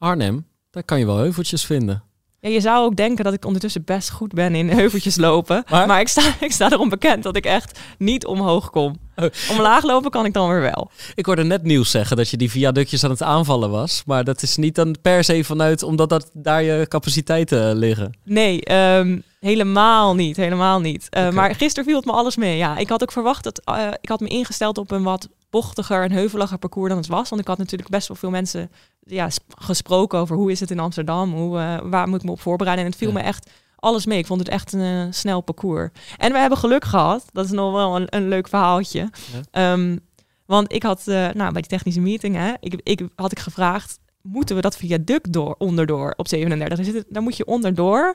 [0.00, 2.02] Arnhem, daar kan je wel heuveltjes vinden.
[2.40, 5.64] Ja, je zou ook denken dat ik ondertussen best goed ben in heuveltjes lopen.
[5.70, 5.86] Maar?
[5.86, 8.96] Maar, ik, sta, ik sta erom bekend dat ik echt niet omhoog kom.
[9.16, 9.26] Oh.
[9.50, 10.90] Omlaag lopen kan ik dan weer wel.
[11.14, 14.02] Ik hoorde net nieuws zeggen dat je die viaductjes aan het aanvallen was.
[14.06, 18.16] Maar dat is niet dan per se vanuit omdat dat daar je capaciteiten liggen.
[18.24, 20.36] Nee, ehm, helemaal niet.
[20.36, 21.08] Helemaal niet.
[21.10, 21.34] Uh, Oké.
[21.34, 22.56] Maar gisteren viel het me alles mee.
[22.56, 26.02] Ja, ik had ook verwacht dat uh, ik had me ingesteld op een wat bochtiger
[26.02, 27.28] en heuveliger parcours dan het was.
[27.28, 28.70] Want ik had natuurlijk best wel veel mensen
[29.00, 32.40] ja, gesproken over hoe is het in Amsterdam, hoe, uh, waar moet ik me op
[32.40, 32.84] voorbereiden.
[32.84, 33.14] En het viel ja.
[33.14, 34.18] me echt alles mee.
[34.18, 35.90] Ik vond het echt een uh, snel parcours.
[36.16, 37.24] En we hebben geluk gehad.
[37.32, 39.10] Dat is nog wel een, een leuk verhaaltje.
[39.52, 39.72] Ja.
[39.72, 40.00] Um,
[40.46, 43.98] want ik had, uh, nou, bij die technische meeting, hè, ik, ik, had ik gevraagd,
[44.22, 46.76] moeten we dat viaduct door, onderdoor op 37?
[46.76, 48.14] Daar, zit het, daar moet je onderdoor.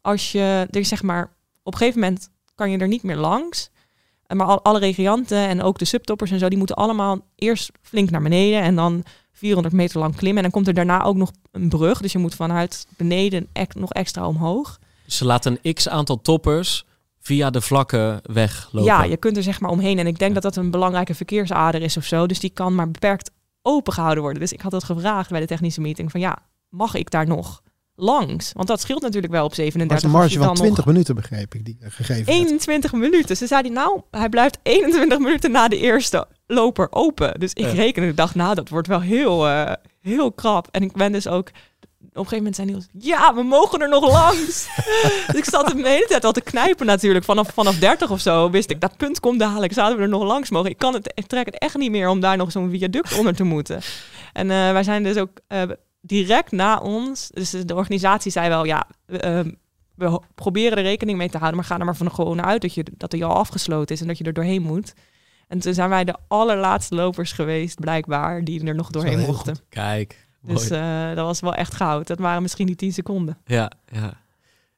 [0.00, 3.70] Als je, er zeg maar, op een gegeven moment kan je er niet meer langs.
[4.34, 8.10] Maar al, alle regianten en ook de subtoppers en zo, die moeten allemaal eerst flink
[8.10, 10.36] naar beneden en dan 400 meter lang klimmen.
[10.36, 12.00] En dan komt er daarna ook nog een brug.
[12.00, 14.78] Dus je moet vanuit beneden nog extra omhoog.
[15.06, 16.84] Ze laten een x aantal toppers
[17.20, 18.90] via de vlakke weg lopen.
[18.90, 19.98] Ja, je kunt er zeg maar omheen.
[19.98, 22.26] En ik denk dat dat een belangrijke verkeersader is of zo.
[22.26, 23.30] Dus die kan maar beperkt
[23.62, 24.40] open gehouden worden.
[24.40, 26.10] Dus ik had dat gevraagd bij de technische meeting.
[26.10, 27.62] Van ja, mag ik daar nog
[27.96, 28.52] langs?
[28.52, 29.88] Want dat scheelt natuurlijk wel op 37.
[29.88, 30.86] Dat is een marge van 20 nog...
[30.86, 33.02] minuten, begreep ik, die gegeven 21 werd.
[33.02, 33.36] minuten.
[33.36, 37.40] Ze zei nou, hij blijft 21 minuten na de eerste loper open.
[37.40, 37.72] Dus ik ja.
[37.72, 40.68] rekende, ik dacht, nou, dat wordt wel heel, uh, heel krap.
[40.70, 41.50] En ik ben dus ook
[42.16, 44.68] op een gegeven moment zei Niels, ja, we mogen er nog langs.
[45.26, 47.24] dus ik zat de hele tijd al te knijpen natuurlijk.
[47.24, 49.72] Vanaf, vanaf 30 of zo wist ik, dat punt komt dadelijk.
[49.72, 50.70] Zouden we er nog langs mogen?
[50.70, 53.34] Ik, kan het, ik trek het echt niet meer om daar nog zo'n viaduct onder
[53.34, 53.80] te moeten.
[54.32, 55.62] En uh, wij zijn dus ook uh,
[56.06, 57.30] direct na ons.
[57.32, 59.40] Dus de organisatie zei wel, ja, uh,
[59.94, 61.56] we proberen er rekening mee te houden.
[61.56, 64.06] Maar ga er maar van gewoon uit dat, je, dat er al afgesloten is en
[64.06, 64.92] dat je er doorheen moet.
[65.48, 69.56] En toen zijn wij de allerlaatste lopers geweest, blijkbaar, die er nog doorheen mochten.
[69.56, 69.64] Goed.
[69.68, 70.26] Kijk.
[70.42, 72.06] Dus uh, dat was wel echt goud.
[72.06, 73.38] Dat waren misschien die 10 seconden.
[73.44, 74.24] Ja, ja.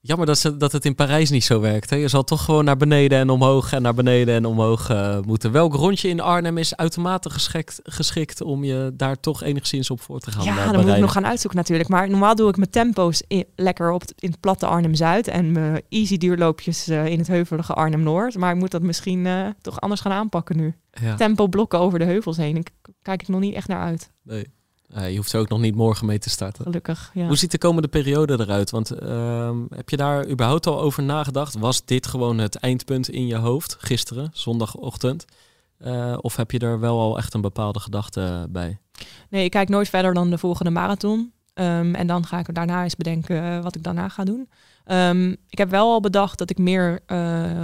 [0.00, 1.90] Jammer dat, ze, dat het in Parijs niet zo werkt.
[1.90, 1.96] Hè?
[1.96, 5.52] Je zal toch gewoon naar beneden en omhoog en naar beneden en omhoog uh, moeten.
[5.52, 10.20] Welk rondje in Arnhem is uitermate geschikt, geschikt om je daar toch enigszins op voor
[10.20, 11.88] te gaan Ja, uh, dan moet ik nog gaan uitzoeken natuurlijk.
[11.88, 15.28] Maar normaal doe ik mijn tempo's in, lekker op in het platte Arnhem-Zuid.
[15.28, 18.36] En mijn easy duurloopjes uh, in het heuvelige Arnhem-Noord.
[18.36, 20.74] Maar ik moet dat misschien toch anders gaan aanpakken nu.
[20.90, 21.14] Ja.
[21.14, 22.56] Tempo blokken over de heuvels heen.
[22.56, 22.70] Ik
[23.02, 24.10] kijk ik nog niet echt naar uit.
[24.22, 24.56] Nee.
[24.96, 26.64] Uh, je hoeft er ook nog niet morgen mee te starten.
[26.64, 27.26] Gelukkig, ja.
[27.26, 28.70] Hoe ziet de komende periode eruit?
[28.70, 31.58] Want uh, heb je daar überhaupt al over nagedacht?
[31.58, 35.24] Was dit gewoon het eindpunt in je hoofd gisteren, zondagochtend?
[35.86, 38.78] Uh, of heb je er wel al echt een bepaalde gedachte bij?
[39.30, 41.32] Nee, ik kijk nooit verder dan de volgende marathon.
[41.54, 44.48] Um, en dan ga ik daarna eens bedenken uh, wat ik daarna ga doen.
[44.86, 47.00] Um, ik heb wel al bedacht dat ik meer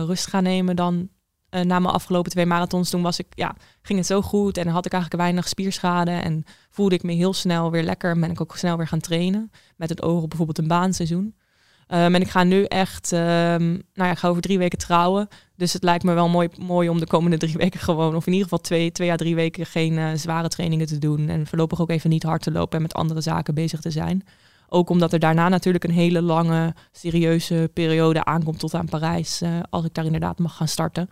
[0.06, 1.08] rust ga nemen dan
[1.54, 4.68] uh, na mijn afgelopen twee marathons, toen was ik, ja, ging het zo goed en
[4.68, 8.30] had ik eigenlijk weinig spierschade en voelde ik me heel snel weer lekker en ben
[8.30, 11.34] ik ook snel weer gaan trainen met het oog op bijvoorbeeld een baanseizoen.
[11.88, 15.28] Um, en ik ga nu echt, um, nou ja, ik ga over drie weken trouwen.
[15.56, 18.32] Dus het lijkt me wel mooi, mooi om de komende drie weken gewoon, of in
[18.32, 21.28] ieder geval twee, twee à drie weken geen uh, zware trainingen te doen.
[21.28, 24.24] En voorlopig ook even niet hard te lopen en met andere zaken bezig te zijn.
[24.68, 29.48] Ook omdat er daarna natuurlijk een hele lange, serieuze periode aankomt tot aan Parijs, uh,
[29.70, 31.10] als ik daar inderdaad mag gaan starten.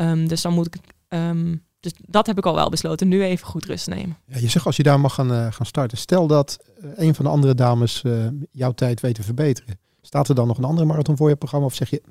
[0.00, 0.80] Um, dus dan moet ik.
[1.08, 3.08] Um, dus dat heb ik al wel besloten.
[3.08, 4.16] Nu even goed rust nemen.
[4.26, 5.98] Ja, je zegt als je daar mag gaan, uh, gaan starten.
[5.98, 9.78] Stel dat uh, een van de andere dames uh, jouw tijd weet te verbeteren.
[10.00, 11.66] Staat er dan nog een andere marathon voor je programma?
[11.66, 12.02] Of zeg je,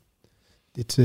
[0.72, 0.98] dit,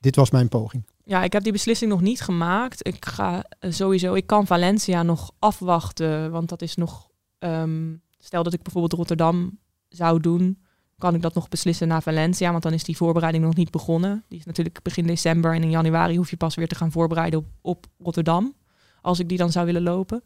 [0.00, 0.86] dit was mijn poging?
[1.04, 2.86] Ja, ik heb die beslissing nog niet gemaakt.
[2.86, 6.30] Ik ga sowieso, ik kan Valencia nog afwachten.
[6.30, 7.08] Want dat is nog,
[7.38, 9.58] um, stel dat ik bijvoorbeeld Rotterdam
[9.88, 10.63] zou doen.
[10.98, 14.24] Kan ik dat nog beslissen na Valencia, want dan is die voorbereiding nog niet begonnen.
[14.28, 17.38] Die is natuurlijk begin december en in januari hoef je pas weer te gaan voorbereiden
[17.38, 18.54] op, op Rotterdam,
[19.00, 20.22] als ik die dan zou willen lopen.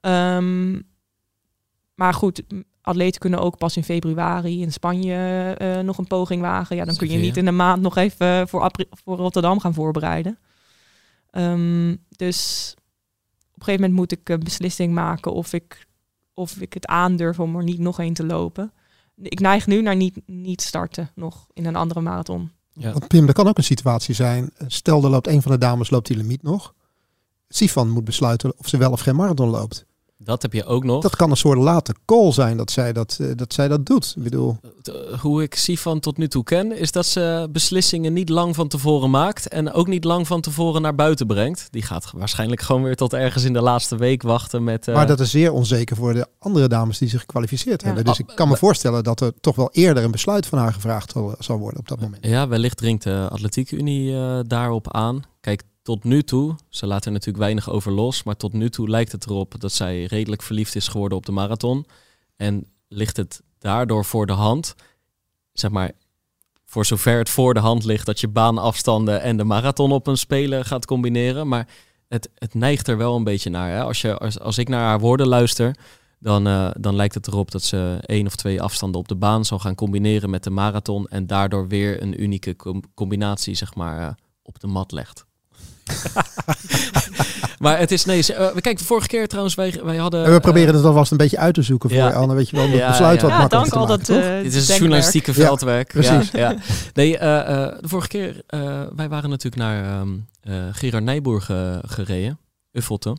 [0.00, 0.80] Ehm,
[1.94, 2.42] maar goed,
[2.80, 6.76] atleten kunnen ook pas in februari in Spanje eh, nog een poging wagen.
[6.76, 8.70] Ja, dan kun je niet in een maand nog even voor,
[9.04, 10.38] voor Rotterdam gaan voorbereiden.
[11.30, 12.72] Ehm, dus
[13.50, 15.86] op een gegeven moment moet ik een beslissing maken of ik,
[16.34, 18.72] of ik het aandurf om er niet nog één te lopen.
[19.22, 22.50] Ik neig nu naar niet, niet starten nog in een andere marathon.
[22.72, 22.92] Ja.
[22.92, 24.50] Want Pim, er kan ook een situatie zijn.
[24.66, 26.74] Stel, er loopt een van de dames loopt die limiet nog.
[27.48, 29.86] Sifan moet besluiten of ze wel of geen marathon loopt.
[30.24, 31.02] Dat heb je ook nog.
[31.02, 34.12] Dat kan een soort late call zijn dat zij dat, eh, dat, zij dat doet.
[34.16, 38.28] Ik bedoel, Eh, Hoe ik Sifan tot nu toe ken, is dat ze beslissingen niet
[38.28, 39.48] lang van tevoren maakt.
[39.48, 41.68] En ook niet lang van tevoren naar buiten brengt.
[41.70, 44.88] Die gaat waarschijnlijk gewoon weer tot ergens in de laatste week wachten met...
[44.88, 47.86] eh, maar dat is zeer onzeker voor de andere dames die zich gekwalificeerd Ja.
[47.86, 48.04] hebben.
[48.04, 51.12] Dus ik kan me voorstellen dat er toch wel eerder een besluit van haar gevraagd
[51.38, 52.26] zal- worden op dat moment.
[52.26, 55.22] Ja, wellicht dringt de Atletiek Unie eh, daarop aan.
[55.40, 58.88] Kijk, tot nu toe, ze laat er natuurlijk weinig over los, maar tot nu toe
[58.88, 61.86] lijkt het erop dat zij redelijk verliefd is geworden op de marathon.
[62.36, 64.74] En ligt het daardoor voor de hand,
[65.52, 65.92] zeg maar,
[66.64, 70.16] voor zover het voor de hand ligt dat je baanafstanden en de marathon op een
[70.16, 71.48] spelen gaat combineren.
[71.48, 71.68] Maar
[72.08, 73.70] het, het neigt er wel een beetje naar.
[73.70, 73.82] Hè?
[73.82, 75.76] Als, je, als, als ik naar haar woorden luister,
[76.18, 79.44] dan, eh, dan lijkt het erop dat ze één of twee afstanden op de baan
[79.44, 81.08] zal gaan combineren met de marathon.
[81.08, 85.24] En daardoor weer een unieke com- combinatie zeg maar, eh, op de mat legt.
[87.58, 90.24] maar het is, nee, eh, kijk, de vorige keer trouwens, wij, wij hadden...
[90.24, 92.06] En we proberen eh, het alvast een beetje uit te zoeken voor ja.
[92.08, 92.34] je, Anne.
[92.34, 93.26] Weet je wel, om het besluit ja.
[93.26, 94.36] wat Ja, makkelijker dank te al maken, dat toch?
[94.36, 94.78] eh dit is denkwerk.
[94.80, 95.88] journalistieke Ja, veldwerk.
[95.88, 96.30] precies.
[96.30, 96.56] Ja, ja.
[96.94, 97.46] Nee, eh, eh,
[97.80, 100.08] de vorige keer, eh, wij waren natuurlijk naar ehm
[100.42, 102.38] eh, Gerard Nijboer ge- gereden,
[102.72, 103.16] Uffelte.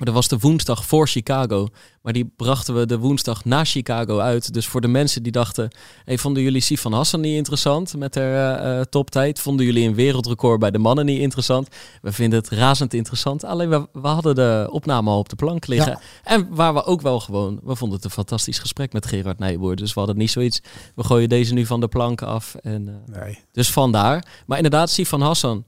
[0.00, 1.68] Maar dat was de woensdag voor Chicago.
[2.02, 4.52] Maar die brachten we de woensdag na Chicago uit.
[4.52, 5.70] Dus voor de mensen die dachten...
[6.04, 9.40] Hey, vonden jullie Sifan Hassan niet interessant met haar eh, toptijd?
[9.40, 11.68] Vonden jullie een wereldrecord bij de mannen niet interessant?
[12.02, 13.44] We vinden het razend interessant.
[13.44, 16.00] Alleen we, we hadden de opname al op de plank liggen.
[16.24, 17.60] En waar we ook wel gewoon...
[17.62, 19.76] We vonden het een fantastisch gesprek met Gerard Nijboer.
[19.76, 20.60] Dus we hadden niet zoiets...
[20.94, 22.54] We gooien deze nu van de plank af.
[22.54, 23.38] En, eh, Nee.
[23.52, 24.24] dus vandaar.
[24.46, 25.64] Maar inderdaad, Sifan Hassan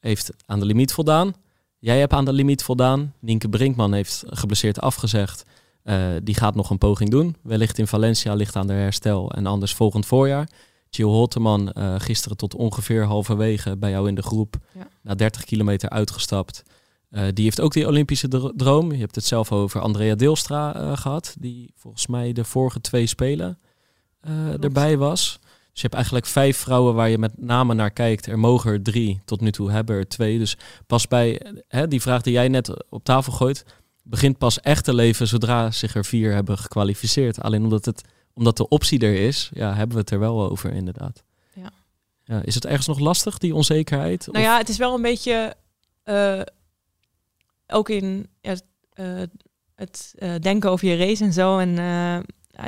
[0.00, 1.34] heeft aan de limiet voldaan.
[1.86, 3.14] Jij hebt aan de limiet voldaan.
[3.20, 5.44] Nienke Brinkman heeft geblesseerd afgezegd.
[5.82, 7.36] Eh, die gaat nog een poging doen.
[7.42, 9.30] Wellicht in Valencia ligt aan de herstel.
[9.32, 10.48] En anders volgend voorjaar.
[10.90, 14.56] Jill Holteman eh, gisteren tot ongeveer halverwege bij jou in de groep.
[14.74, 14.88] Ja.
[15.02, 16.62] Na 30 kilometer uitgestapt.
[17.10, 18.92] Eh, die heeft ook die Olympische dro- droom.
[18.92, 21.34] Je hebt het zelf over Andrea Deelstra eh, gehad.
[21.38, 23.58] Die volgens mij de vorige twee spelen
[24.60, 25.38] erbij was.
[25.76, 28.26] Dus je hebt eigenlijk vijf vrouwen waar je met name naar kijkt.
[28.26, 30.38] Er mogen er drie, tot nu toe hebben er twee.
[30.38, 30.56] Dus
[30.86, 33.64] pas bij hè, die vraag die jij net op tafel gooit,
[34.02, 37.42] begint pas echt te leven zodra zich er vier hebben gekwalificeerd.
[37.42, 38.02] Alleen omdat, het,
[38.34, 41.22] omdat de optie er is, ja, hebben we het er wel over inderdaad.
[41.54, 41.70] Ja.
[42.24, 44.28] Ja, is het ergens nog lastig, die onzekerheid?
[44.30, 45.54] Nou ja, het is wel een beetje
[46.02, 46.40] eh,
[47.66, 48.56] ook in ja,
[48.92, 49.22] eh,
[49.74, 51.74] het eh, denken over je race en zo en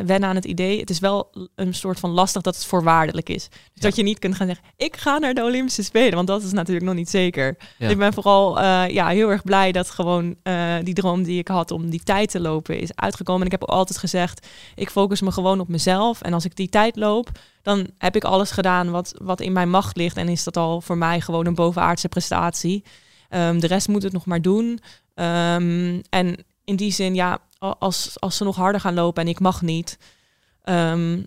[0.04, 0.80] wennen aan het idee.
[0.80, 3.48] Het is wel een soort van lastig dat het voorwaardelijk is.
[3.48, 3.80] Dus Ja.
[3.80, 6.52] dat je niet kunt gaan zeggen, ik ga naar de Olympische Spelen, want dat is
[6.52, 7.56] natuurlijk nog niet zeker.
[7.78, 7.88] Ja.
[7.88, 11.48] Ik ben vooral eh, ja, heel erg blij dat gewoon eh, die droom die ik
[11.48, 13.40] had om die tijd te lopen is uitgekomen.
[13.40, 16.20] En ik heb ook altijd gezegd, ik focus me gewoon op mezelf.
[16.22, 17.28] En als ik die tijd loop,
[17.62, 20.16] dan heb ik alles gedaan wat, wat in mijn macht ligt.
[20.16, 22.84] En is dat al voor mij gewoon een bovenaardse prestatie.
[23.28, 24.78] Ehm, de rest moet het nog maar doen.
[25.14, 29.40] Ehm, en in die zin, ja, als, als ze nog harder gaan lopen en ik
[29.40, 29.98] mag niet.
[30.62, 31.22] ehm,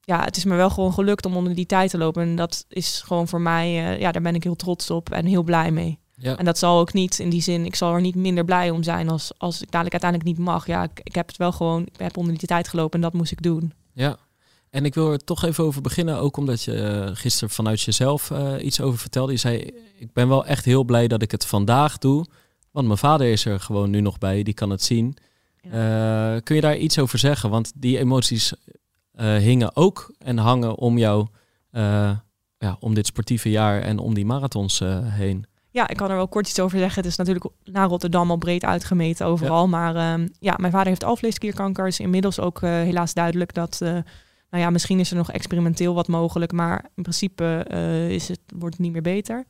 [0.00, 2.22] ja, het is me wel gewoon gelukt om onder die tijd te lopen.
[2.22, 5.26] En dat is gewoon voor mij, eh, ja, daar ben ik heel trots op en
[5.26, 5.98] heel blij mee.
[6.16, 6.36] Ja.
[6.36, 8.82] En dat zal ook niet in die zin, ik zal er niet minder blij om
[8.82, 10.66] zijn als, als ik dadelijk uiteindelijk niet mag.
[10.66, 13.12] Ja, ik, ik heb het wel gewoon, ik heb onder die tijd gelopen en dat
[13.12, 13.72] moest ik doen.
[13.92, 14.16] Ja,
[14.70, 18.30] en ik wil er toch even over beginnen, ook omdat je eh, gisteren vanuit jezelf
[18.30, 19.32] eh, iets over vertelde.
[19.32, 22.26] Je zei, ik ben wel echt heel blij dat ik het vandaag doe,
[22.70, 25.16] want mijn vader is er gewoon nu nog bij, die kan het zien.
[25.70, 27.50] Eh, kun je daar iets over zeggen?
[27.50, 28.54] Want die emoties
[29.12, 31.26] eh, hingen ook en hangen om jou,
[31.70, 32.10] eh,
[32.58, 35.46] ja, om dit sportieve jaar en om die marathons heen.
[35.70, 37.02] Ja, ik kan er wel kort iets over zeggen.
[37.02, 39.68] Het is natuurlijk naar Rotterdam al breed uitgemeten overal.
[39.68, 41.86] Maar ehm, ja, mijn vader heeft alvleesklierkanker.
[41.86, 43.78] Is inmiddels ook helaas duidelijk dat...
[43.80, 46.52] nou ja, misschien is er nog experimenteel wat mogelijk.
[46.52, 47.66] Maar in principe
[48.10, 49.44] is het, wordt het niet meer beter.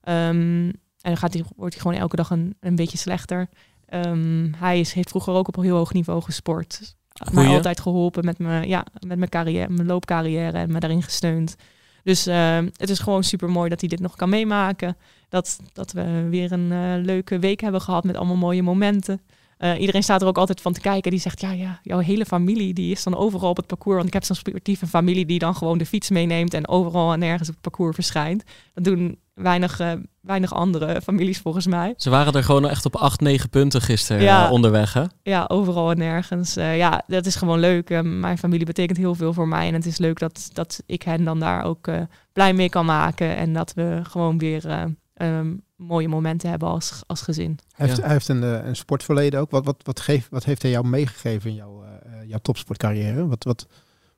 [0.00, 0.68] Ehm,
[1.00, 3.48] en dan gaat hij, wordt hij gewoon elke dag een, een beetje slechter.
[3.90, 6.96] Ehm, hij is, heeft vroeger ook op een heel hoog niveau gesport.
[7.32, 7.56] Mij Goeie.
[7.56, 11.56] altijd geholpen met mijn, ja, met mijn, carrière, mijn loopcarrière en me daarin gesteund.
[12.02, 14.96] Dus ehm, het is gewoon super mooi dat hij dit nog kan meemaken.
[15.28, 19.20] Dat, dat we weer een eh, leuke week hebben gehad met allemaal mooie momenten.
[19.60, 21.10] Eh, iedereen staat er ook altijd van te kijken.
[21.10, 23.96] Die zegt, ja, ja, jouw hele familie die is dan overal op het parcours.
[23.96, 27.18] Want ik heb zo'n sportieve familie die dan gewoon de fiets meeneemt en overal en
[27.18, 28.44] nergens op het parcours verschijnt.
[28.74, 31.94] Dat doen weinig, uh, weinig andere families volgens mij.
[31.96, 35.04] Ze waren er gewoon echt op 8, 9 punten gisteren ja, uh, onderweg, hè?
[35.22, 36.54] Ja, overal en nergens.
[36.54, 38.02] Ja, dat is gewoon leuk.
[38.02, 39.68] mijn familie betekent heel veel voor mij.
[39.68, 41.90] En het is leuk dat, dat ik hen dan daar ook
[42.32, 43.36] blij mee kan maken.
[43.36, 47.58] En dat we gewoon weer um, mooie momenten hebben als, als gezin.
[47.74, 49.50] Hij heeft, hij heeft een, een sportverleden ook.
[49.50, 51.84] Wat, wat, wat, geeft, wat heeft hij jou meegegeven in jouw,
[52.26, 53.26] jouw topsportcarrière?
[53.26, 53.66] Wat, wat,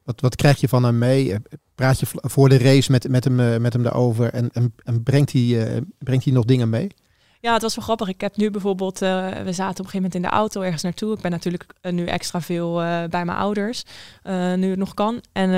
[0.02, 1.36] wat, wat krijg je van hem mee?
[1.74, 4.32] Praat je voor de race met, met, hem, met hem daarover?
[4.32, 6.90] En, en, en brengt, hij, brengt hij nog dingen mee?
[7.42, 8.08] Ja, het was wel grappig.
[8.08, 10.82] Ik heb nu bijvoorbeeld, uh, we zaten op een gegeven moment in de auto ergens
[10.82, 11.14] naartoe.
[11.14, 13.82] Ik ben natuurlijk nu extra veel uh, bij mijn ouders,
[14.24, 15.20] uh, nu het nog kan.
[15.32, 15.50] En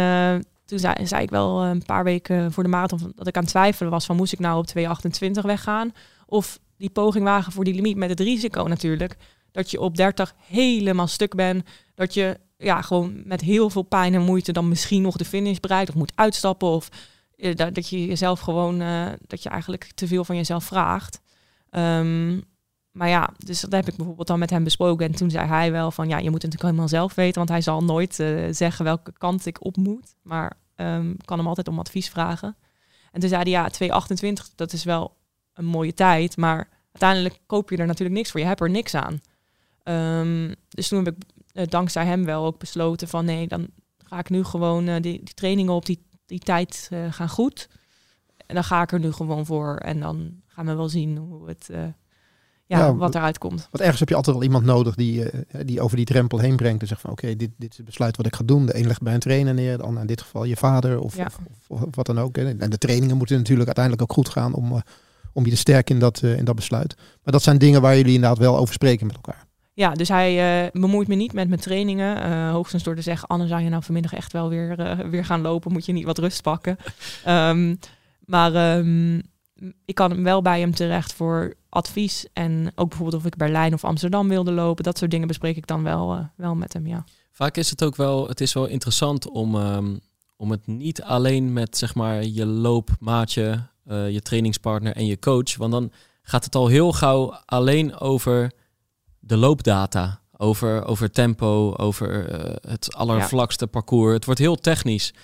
[0.65, 3.91] toen zei, ik wel een paar weken voor de marathon dat ik aan het twijfelen
[3.91, 4.69] was van moest ik nou op
[5.37, 5.93] 2,28 weggaan
[6.27, 9.17] of die poging wagen voor die limiet met het risico natuurlijk
[9.55, 14.15] dat je op 30 helemaal stuk bent, dat je ja, gewoon met heel veel pijn
[14.15, 16.89] en moeite dan misschien nog de finish bereikt of moet uitstappen of
[17.37, 21.21] uh, dat, dat, je jezelf gewoon, uh, dat je eigenlijk te veel van jezelf vraagt.
[21.71, 22.43] Um,
[22.95, 25.07] maar ja, dus dat heb ik bijvoorbeeld dan met hem besproken.
[25.07, 27.49] En toen zei hij wel van ja, je moet het natuurlijk helemaal zelf weten, want
[27.49, 30.15] hij zal nooit uh, zeggen welke kant ik op moet.
[30.23, 32.57] Maar um, kan hem altijd om advies vragen.
[33.13, 34.03] En toen zei hij ja,
[34.49, 35.17] 2,28, dat is wel
[35.55, 38.41] een mooie tijd, maar uiteindelijk koop je er natuurlijk niks voor.
[38.41, 39.21] Je hebt er niks aan.
[40.21, 41.23] Um, dus toen heb ik
[41.53, 43.67] uh, dankzij hem wel ook besloten van nee, dan
[43.99, 47.69] ga ik nu gewoon uh, die, die, trainingen op die, die tijd gaan goed.
[48.47, 49.77] En dan ga ik er nu gewoon voor.
[49.77, 51.71] En dan gaan we wel zien hoe het,
[52.67, 53.69] ja, ja, wat eruit komt.
[53.71, 55.25] Want ergens heb je altijd wel iemand nodig die,
[55.65, 56.83] die over die drempel heen brengt.
[56.83, 58.67] En zegt van oké, okay, dit, dit is het besluit wat ik ga doen.
[58.67, 61.17] De een legt bij een trainer neer, de ander in dit geval je vader of,
[61.17, 61.25] ja.
[61.25, 61.39] of,
[61.69, 62.39] of, of, wat dan ook.
[62.39, 64.83] En de trainingen moeten natuurlijk uiteindelijk ook goed gaan om,
[65.33, 66.95] om je te sterken in dat, in dat besluit.
[66.97, 69.47] Maar dat zijn dingen waar jullie inderdaad wel over spreken met elkaar.
[69.75, 72.17] Ja, dus hij uh, bemoeit me niet met mijn trainingen.
[72.17, 75.25] Uh, hoogstens door te zeggen, Anne, zou je nou vanmiddag echt wel weer, uh, weer
[75.25, 75.73] gaan lopen?
[75.73, 76.77] Moet je niet wat rust pakken?
[77.29, 77.79] um,
[78.35, 79.23] maar um,
[79.85, 82.27] ik kan hem wel bij hem terecht voor advies.
[82.33, 84.85] En ook bijvoorbeeld of ik Berlijn of Amsterdam wilde lopen.
[84.85, 87.05] Dat soort dingen bespreek ik dan wel, wel met hem, ja.
[87.31, 90.01] Vaak is het ook wel, het is wel interessant om, um,
[90.37, 95.57] om het niet alleen met zeg maar je loopmaatje, je trainingspartner en je coach.
[95.57, 98.53] Want dan gaat het al heel gauw alleen over
[99.19, 100.23] de loopdata.
[100.37, 103.71] Over, over tempo, over uh, het allervlakste ja.
[103.71, 104.15] parcours.
[104.15, 105.15] Het wordt heel technisch.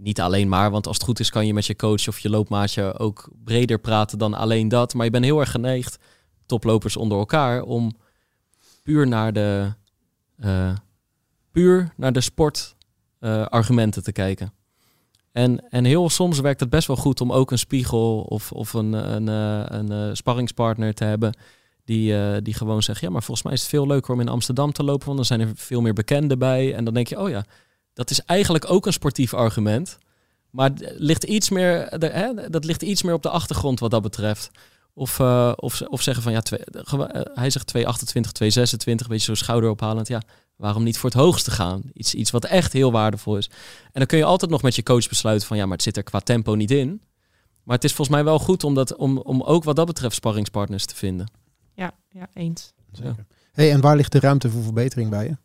[0.00, 2.30] Niet alleen maar, want als het goed is kan je met je coach of je
[2.30, 4.94] loopmaatje ook breder praten dan alleen dat.
[4.94, 5.98] Maar je bent heel erg geneigd,
[6.46, 7.96] toplopers onder elkaar, om
[8.82, 9.72] puur naar de,
[10.44, 10.74] uh,
[11.50, 14.52] puur naar de sportargumenten uh, te kijken.
[15.32, 18.72] En, en heel soms werkt het best wel goed om ook een spiegel of, of
[18.72, 21.36] een, een, een, een sparringspartner te hebben
[21.84, 24.72] die, die gewoon zeggen, ja, maar volgens mij is het veel leuker om in Amsterdam
[24.72, 26.74] te lopen, want dan zijn er veel meer bekenden bij.
[26.74, 27.44] En dan denk je, oh ja,
[27.98, 29.98] dat is eigenlijk ook een sportief argument.
[30.50, 34.02] Maar ligt iets meer, de, hè, dat ligt iets meer op de achtergrond wat dat
[34.02, 34.50] betreft.
[34.94, 37.00] Of, uh, of, of zeggen van ja, twee, uh,
[37.34, 40.08] hij zegt 228, 226, een beetje zo schouderophalend.
[40.08, 40.22] Ja,
[40.56, 41.82] waarom niet voor het hoogste gaan?
[41.92, 43.46] Iets, iets wat echt heel waardevol is.
[43.84, 45.96] En dan kun je altijd nog met je coach besluiten van ja, maar het zit
[45.96, 47.02] er qua tempo niet in.
[47.62, 50.14] Maar het is volgens mij wel goed om, dat, om, om ook wat dat betreft
[50.14, 51.30] sparringspartners te vinden.
[51.74, 52.72] Ja, ja eens.
[52.92, 53.26] Zeker.
[53.52, 55.36] Hey, en waar ligt de ruimte voor verbetering bij je?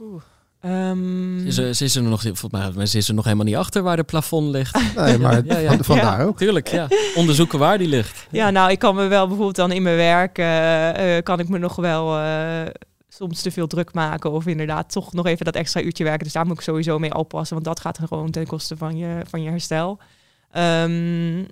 [0.00, 0.22] Oeh.
[0.64, 1.40] Um...
[1.40, 3.56] Ze, is er, ze is er nog, volgens mij ze is er nog helemaal niet
[3.56, 4.94] achter waar de plafond ligt.
[4.96, 5.78] Nee, maar ja, ja.
[5.80, 6.38] vandaar ook.
[6.38, 6.88] Tuurlijk, ja.
[7.14, 8.26] Onderzoeken waar die ligt.
[8.30, 11.48] Ja, nou, ik kan me wel bijvoorbeeld dan in mijn werk, uh, uh, kan ik
[11.48, 12.62] me nog wel uh,
[13.08, 14.30] soms te veel druk maken.
[14.30, 16.24] Of inderdaad toch nog even dat extra uurtje werken.
[16.24, 19.20] Dus daar moet ik sowieso mee oppassen, want dat gaat gewoon ten koste van je,
[19.28, 19.98] van je herstel.
[20.56, 21.46] Um,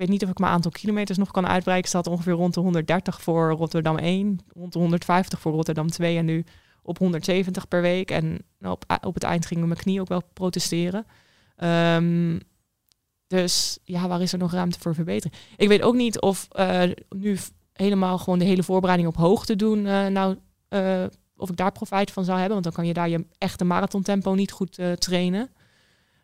[0.00, 1.86] weet niet of ik mijn aantal kilometers nog kan uitbreiden.
[1.86, 6.16] Ik zat ongeveer rond de 130 voor Rotterdam 1, rond de 150 voor Rotterdam 2
[6.16, 6.44] en nu
[6.90, 8.10] op 170 per week.
[8.10, 11.06] En op, op het eind gingen mijn knie ook wel protesteren.
[11.64, 12.40] Um,
[13.26, 15.40] dus ja, waar is er nog ruimte voor verbetering?
[15.56, 17.38] Ik weet ook niet of uh, nu
[17.72, 20.36] helemaal gewoon de hele voorbereiding op hoogte doen, uh, nou,
[20.70, 21.04] uh,
[21.36, 22.52] of ik daar profijt van zou hebben.
[22.52, 25.50] Want dan kan je daar je echte marathontempo niet goed trainen.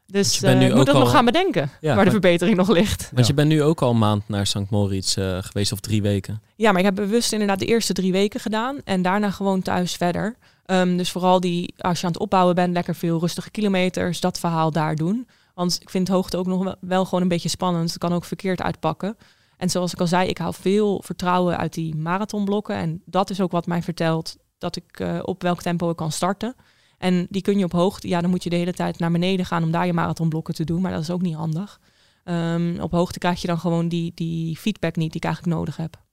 [0.06, 1.00] Dus uh, moet dat al...
[1.00, 3.10] nog gaan bedenken, ja, waar de verbetering nog ligt.
[3.14, 4.70] Want je bent nu ook al een maand naar St.
[4.70, 6.42] Moritz uh, geweest, of drie weken.
[6.56, 8.76] Ja, maar ik heb bewust inderdaad de eerste drie weken gedaan.
[8.84, 10.36] En daarna gewoon thuis verder.
[10.66, 14.38] Um, dus vooral die, als je aan het opbouwen bent, lekker veel rustige kilometers, dat
[14.38, 15.28] verhaal daar doen.
[15.54, 17.90] Want ik vind hoogte ook nog wel, gewoon een beetje spannend.
[17.90, 19.16] Het kan ook verkeerd uitpakken.
[19.56, 22.76] En zoals ik al zei, ik hou veel vertrouwen uit die marathonblokken.
[22.76, 26.12] En dat is ook wat mij vertelt dat ik uh, op welk tempo ik kan
[26.12, 26.54] starten.
[26.98, 29.46] En die kun je op hoogte, ja, dan moet je de hele tijd naar beneden
[29.46, 31.80] gaan om daar je marathonblokken te doen, maar dat is ook niet handig.
[32.24, 35.76] Um, op hoogte krijg je dan gewoon die, die feedback niet die ik eigenlijk nodig
[35.76, 36.05] heb.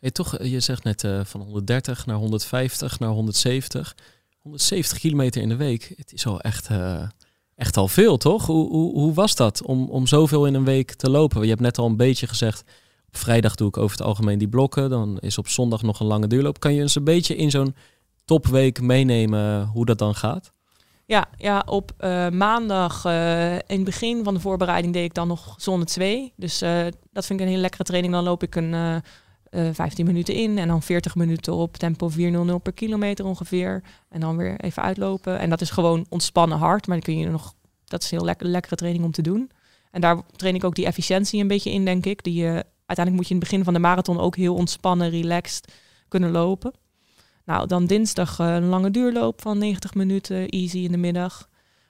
[0.00, 3.96] Hey, toch, je zegt net eh, van 130 naar 150 naar 170.
[4.38, 5.92] 170 kilometer in de week.
[5.96, 7.08] Het is al echt, eh,
[7.54, 8.46] echt al veel, toch?
[8.46, 11.42] Hoe, hoe, hoe was dat om, om zoveel in een week te lopen?
[11.42, 12.64] Je hebt net al een beetje gezegd,
[13.08, 14.90] op vrijdag doe ik over het algemeen die blokken.
[14.90, 16.60] Dan is op zondag nog een lange duurloop.
[16.60, 17.74] Kan je eens een beetje in zo'n
[18.24, 20.52] topweek meenemen hoe dat dan gaat?
[21.08, 25.28] Ja, ja op eh, maandag eh, in het begin van de voorbereiding deed ik dan
[25.28, 26.32] nog zone 2.
[26.36, 28.12] Dus eh, dat vind ik een hele lekkere training.
[28.12, 29.02] Dan loop ik een
[29.50, 33.82] eh, 15 minuten in en dan 40 minuten op tempo 400 per kilometer ongeveer.
[34.08, 35.38] En dan weer even uitlopen.
[35.38, 38.26] En dat is gewoon ontspannen hard, maar dan kun je nog, dat is een heel
[38.26, 39.50] lekker, lekkere training om te doen.
[39.90, 42.22] En daar train ik ook die efficiëntie een beetje in, denk ik.
[42.22, 45.72] Die, je uiteindelijk moet je in het begin van de marathon ook heel ontspannen, relaxed
[46.08, 46.72] kunnen lopen.
[47.44, 51.48] Nou, dan dinsdag eh, een lange duurloop van 90 minuten, easy in de middag.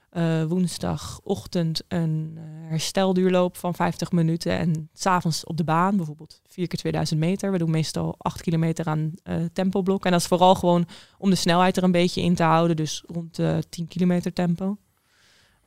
[0.09, 4.59] Eh, woensdagochtend een eh, herstelduurloop van 50 minuten.
[4.59, 7.53] En s'avonds op de baan, bijvoorbeeld 4 keer 2000 meter.
[7.53, 10.05] We doen meestal 8 kilometer aan uh, tempoblok.
[10.05, 10.87] En dat is vooral gewoon
[11.19, 12.77] om de snelheid er een beetje in te houden.
[12.77, 14.77] Dus rond de 10 kilometer tempo.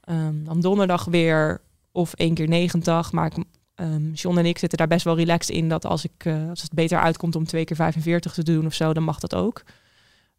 [0.10, 1.62] Um, dan donderdag weer
[1.92, 3.12] of één keer 90.
[3.12, 3.44] Maar ik,
[3.76, 5.70] um, John en ik zitten daar best wel relaxed in.
[5.70, 8.94] Dat als, ik, als het beter uitkomt om twee keer 45 te doen of zo,
[8.94, 9.64] dan mag dat ook.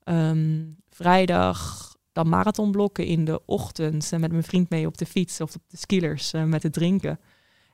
[0.05, 5.41] Um, vrijdag dan marathonblokken in de ochtend uh, met mijn vriend mee op de fiets
[5.41, 7.21] of op de skillers uh, met het drinken.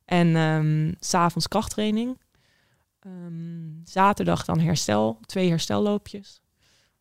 [0.04, 2.18] En um, s'avonds krachttraining.
[3.06, 6.40] Um, zaterdag dan herstel, twee herstelloopjes.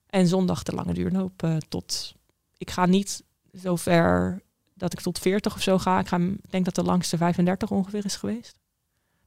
[0.08, 2.16] En zondag de lange duurloop uh, tot...
[2.58, 3.24] Ik ga niet
[3.62, 4.42] zo ver
[4.74, 6.00] dat ik tot 40 of zo ga.
[6.00, 6.20] Ik, ga,
[6.50, 8.60] denk dat de langste 35 ongeveer is geweest.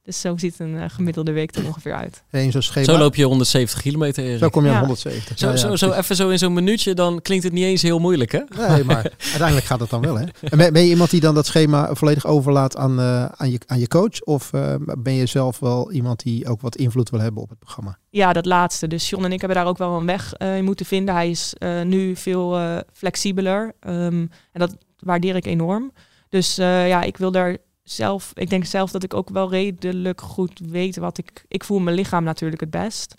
[0.03, 2.23] Dus zo ziet een uh, gemiddelde week er ongeveer uit.
[2.29, 4.23] Hey, zo, zo, loop je 170 kilometer.
[4.23, 4.39] Erik.
[4.39, 4.79] Zo kom je aan ja.
[4.79, 5.37] 170.
[5.37, 7.99] Zo, ja, zo, zo even zo in zo'n minuutje, dan klinkt het niet eens heel
[7.99, 8.39] moeilijk, hè?
[8.67, 10.25] Nee, maar uiteindelijk gaat het dan wel, hè?
[10.41, 13.59] En ben, ben, je iemand die dan dat schema volledig overlaat aan, uh, aan, je,
[13.65, 14.21] aan je coach?
[14.21, 17.59] Of uh, ben je zelf wel iemand die ook wat invloed wil hebben op het
[17.59, 17.97] programma?
[18.09, 18.87] Ja, dat laatste.
[18.87, 21.15] Dus John en ik hebben daar ook wel een weg in moeten vinden.
[21.15, 23.73] Hij is nu veel flexibeler.
[23.87, 25.91] Um, en dat waardeer ik enorm.
[26.29, 30.59] Dus ja, ik wil daar zelf, ik denk zelf dat ik ook wel redelijk goed
[30.59, 31.45] weet wat ik.
[31.47, 33.13] Ik voel mijn lichaam natuurlijk het best.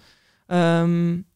[0.46, 1.26] Um,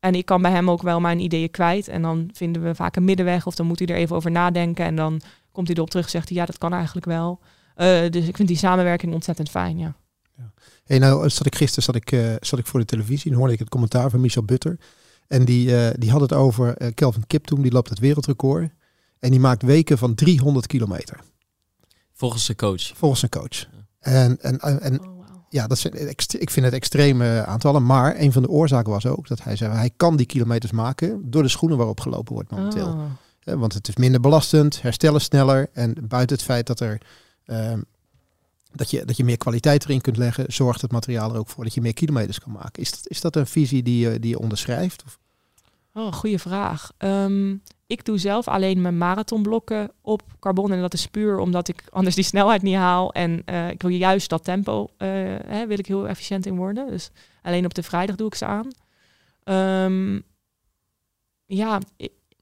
[0.00, 1.88] en ik kan bij hem ook wel mijn ideeën kwijt.
[1.88, 3.46] En dan vinden we vaak een middenweg.
[3.46, 4.84] Of dan moet hij er even over nadenken.
[4.84, 5.20] En dan
[5.52, 7.40] komt hij erop terug en zegt hij, ja, dat kan eigenlijk wel.
[7.76, 9.96] Uh, dus ik vind die samenwerking ontzettend fijn, ja.
[10.36, 10.52] ja.
[10.84, 13.52] Hey, nou, zat ik gisteren zat ik, uh, zat ik voor de televisie en hoorde
[13.52, 14.78] ik het commentaar van Michel Butter.
[15.26, 18.70] En die, die had het over Kelvin Kiptoum, die loopt het wereldrecord.
[19.18, 21.20] En die maakt weken van 300 kilometer.
[22.18, 22.96] Volgens zijn coach.
[22.96, 23.66] Volgens zijn coach.
[24.00, 25.26] En, en, en oh, wow.
[25.48, 26.08] ja, dat zijn,
[26.38, 27.86] ik vind het extreme aantallen.
[27.86, 31.30] Maar een van de oorzaken was ook dat hij zei, hij kan die kilometers maken
[31.30, 32.88] door de schoenen waarop gelopen wordt momenteel.
[32.88, 33.58] Oh.
[33.58, 35.68] Want het is minder belastend, herstellen sneller.
[35.72, 37.00] En buiten het feit dat er
[37.46, 37.84] um,
[38.72, 41.64] dat je, dat je meer kwaliteit erin kunt leggen, zorgt het materiaal er ook voor
[41.64, 42.82] dat je meer kilometers kan maken.
[42.82, 45.02] Is dat, is dat een visie die je, die je onderschrijft?
[45.06, 45.18] Of?
[45.92, 46.92] Oh, goede vraag.
[46.98, 50.72] Um, ik doe zelf alleen mijn marathonblokken op carbon.
[50.72, 53.12] En dat is puur omdat ik anders die snelheid niet haal.
[53.12, 55.08] En uh, ik wil juist dat tempo, uh,
[55.46, 56.90] hè, wil ik heel efficiënt in worden.
[56.90, 57.10] Dus
[57.42, 58.68] alleen op de vrijdag doe ik ze aan.
[59.84, 60.22] Um,
[61.46, 61.80] ja,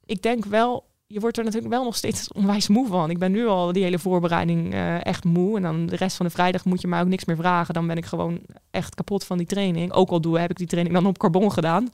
[0.04, 3.10] ik, denk wel, je wordt er natuurlijk wel nog steeds onwijs moe van.
[3.10, 5.56] Ik ben nu al die hele voorbereiding uh, echt moe.
[5.56, 7.74] En dan de rest van de vrijdag moet je mij ook niks meer vragen.
[7.74, 8.40] Dan ben ik gewoon
[8.70, 9.92] echt kapot van die training.
[9.92, 11.90] Ook al doe, heb ik die training dan op carbon gedaan.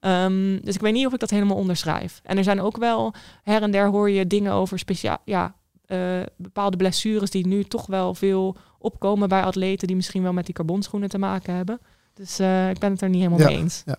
[0.00, 2.20] Um, dus ik weet niet of ik dat helemaal onderschrijf.
[2.22, 5.54] En er zijn ook wel her en der hoor je dingen over speciaal, ja,
[5.86, 10.44] uh, bepaalde blessures die nu toch wel veel opkomen bij atleten die misschien wel met
[10.44, 11.80] die carbonschoenen te maken hebben.
[12.14, 13.82] Dus uh, ik ben het er niet helemaal ja, mee eens.
[13.86, 13.98] Ja.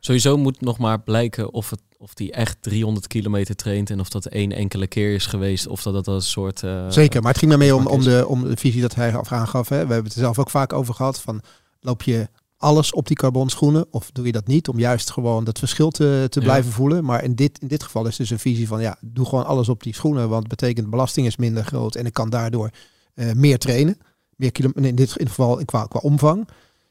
[0.00, 4.08] Sowieso moet nog maar blijken of het of die echt 300 kilometer traint en of
[4.08, 6.62] dat één enkele keer is geweest of dat dat een soort.
[6.62, 9.22] Uh, Zeker, maar het ging maar mee om, om, de, om de visie dat hij
[9.28, 9.68] aangaf.
[9.68, 9.86] Hè.
[9.86, 11.40] We hebben het er zelf ook vaak over gehad van
[11.80, 12.28] loop je
[12.58, 13.86] alles op die carbonschoenen?
[13.90, 16.46] Of doe je dat niet om juist gewoon dat verschil te, te ja.
[16.46, 17.04] blijven voelen?
[17.04, 19.68] Maar in dit, in dit geval is dus een visie van ja, doe gewoon alles
[19.68, 20.28] op die schoenen.
[20.28, 22.70] Want het betekent belasting is minder groot en ik kan daardoor
[23.14, 23.98] uh, meer trainen.
[24.36, 26.48] Meer kilo, in dit geval qua, qua omvang.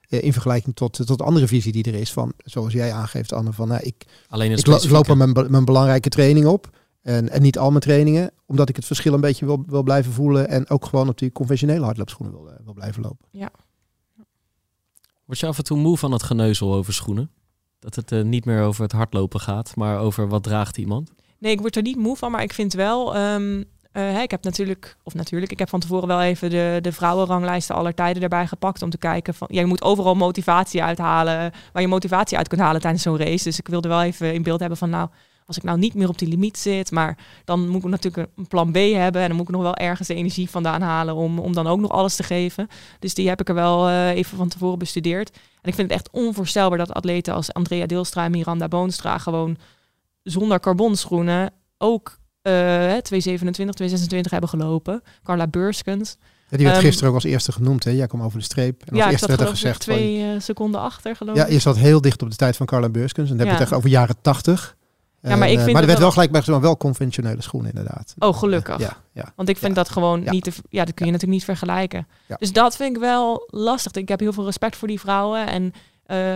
[0.10, 3.34] Uh, in vergelijking tot, tot de andere visie die er is van, zoals jij aangeeft
[3.34, 6.70] Anne, van nou, ik, Alleen ik, lo, ik loop mijn, mijn belangrijke training op.
[7.02, 10.12] En, en niet al mijn trainingen, omdat ik het verschil een beetje wil, wil blijven
[10.12, 10.50] voelen.
[10.50, 13.26] En ook gewoon op die conventionele hardloopschoenen wil, wil blijven lopen.
[13.32, 13.52] Ja.
[15.28, 17.32] Word je af en toe moe van het geneuzel over schoenen?
[17.80, 21.12] Dat het uh, niet meer over het hardlopen gaat, maar over wat draagt iemand?
[21.40, 23.18] Nee, ik word er niet moe van, maar ik vind wel...
[23.18, 26.92] Um, uh, ik heb natuurlijk, of natuurlijk, ik heb van tevoren wel even de, de
[26.92, 31.52] vrouwenranglijsten aller tijden erbij gepakt om te kijken van, ja, je moet overal motivatie uithalen,
[31.74, 33.44] waar je motivatie uit kunt halen tijdens zo'n race.
[33.44, 35.10] Dus ik wilde wel even in beeld hebben van, nou,
[35.48, 38.48] als ik nou niet meer op die limiet zit, maar dan moet ik natuurlijk een
[38.48, 41.40] plan B hebben en dan moet ik nog wel ergens de energie vandaan halen om,
[41.40, 42.68] om dan ook nog alles te geven.
[43.00, 45.30] Dus die heb ik er wel eh, even van tevoren bestudeerd.
[45.62, 49.58] En ik vind het echt onvoorstelbaar dat atleten als Andrea Deelstra en Miranda Boonstra gewoon
[50.24, 52.08] zonder carbonschoenen ook
[52.44, 55.02] uh, 227, 226 hebben gelopen.
[55.24, 56.18] Carla Beurskens.
[56.50, 57.84] Ja, die werd Ehm, gisteren ook als eerste genoemd.
[57.84, 57.92] Hè?
[57.92, 58.82] Jij kwam over de streep.
[58.82, 59.84] En als Ja, eerste werd er gezegd...
[59.84, 61.52] van- twee eh, seconden achter, geloof ja, ik.
[61.52, 63.30] je zat heel dicht op de tijd van Carla Beurskens.
[63.32, 63.60] En dan heb je Ja.
[63.60, 64.77] het echt over jaren tachtig.
[65.22, 66.78] Ja, maar ik eh, vind maar er het werd wel wel- gelijk bij gezegd, wel
[66.78, 68.14] conventionele schoenen inderdaad.
[68.20, 68.80] Oh, gelukkig.
[68.80, 69.32] Ja, ja.
[69.36, 69.82] Want ik vind Ja.
[69.84, 70.32] dat gewoon Ja.
[70.32, 72.08] niet te, ja, dat kun je natuurlijk niet vergelijken.
[72.28, 72.36] Ja.
[72.36, 73.92] Dus dat vind ik wel lastig.
[73.92, 75.48] Ik heb heel veel respect voor die vrouwen.
[75.48, 75.72] En
[76.06, 76.36] eh,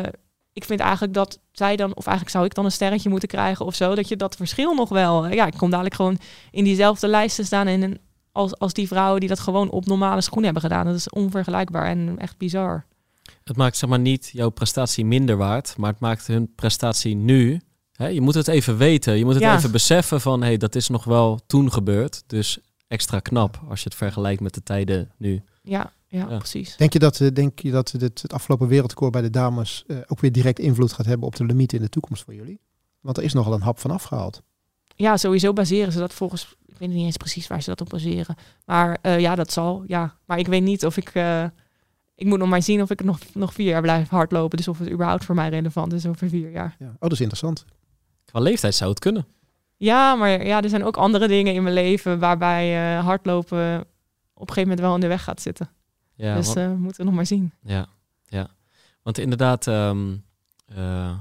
[0.54, 3.66] ik vind eigenlijk dat zij dan, of eigenlijk zou ik dan een sterretje moeten krijgen
[3.66, 5.28] of zo, dat je dat verschil nog wel.
[5.28, 6.18] Ja, ik kom dadelijk gewoon
[6.52, 8.00] in diezelfde lijst te staan en
[8.32, 10.86] als, als die vrouwen die dat gewoon op normale schoenen hebben gedaan.
[10.86, 12.86] Dat is onvergelijkbaar en echt bizar.
[13.44, 17.62] Het maakt zeg maar niet jouw prestatie minder waard, maar het maakt hun prestatie nu.
[18.08, 19.56] Je moet het even weten, je moet het Ja.
[19.58, 22.24] even beseffen van, hé, hey, dat is nog wel toen gebeurd.
[22.28, 25.42] Dus extra knap als je het vergelijkt met de tijden nu.
[25.64, 26.38] Ja, ja, Ja.
[26.38, 26.76] precies.
[26.78, 29.98] Denk je dat, eh, denk je dat dit, het afgelopen wereldrecord bij de dames eh,
[30.08, 32.60] ook weer direct invloed gaat hebben op de limiet in de toekomst voor jullie?
[33.02, 34.42] Want er is nogal een hap van afgehaald.
[34.96, 36.56] Ja, sowieso baseren ze dat volgens.
[36.66, 38.36] Ik weet niet eens precies waar ze dat op baseren.
[38.66, 39.84] Maar eh, ja, dat zal.
[39.88, 40.16] Ja.
[40.26, 41.10] Maar ik weet niet of ik.
[41.10, 41.44] eh,
[42.16, 44.58] ik moet nog maar zien of ik nog, nog vier jaar blijf hardlopen.
[44.58, 46.76] Dus of het überhaupt voor mij relevant is over vier jaar.
[46.80, 46.86] Ja.
[46.88, 47.66] Oh, dat is interessant.
[48.32, 49.26] Qua leeftijd zou het kunnen.
[49.78, 53.80] Ja, maar ja, er zijn ook andere dingen in mijn leven waarbij eh, hardlopen
[54.34, 55.70] op een gegeven moment wel in de weg gaat zitten.
[56.16, 57.52] Ja, dus want- eh, we moeten nog maar zien.
[57.64, 57.86] Ja,
[58.26, 58.50] ja.
[59.04, 60.16] Want inderdaad, ehm,
[60.66, 61.18] eh,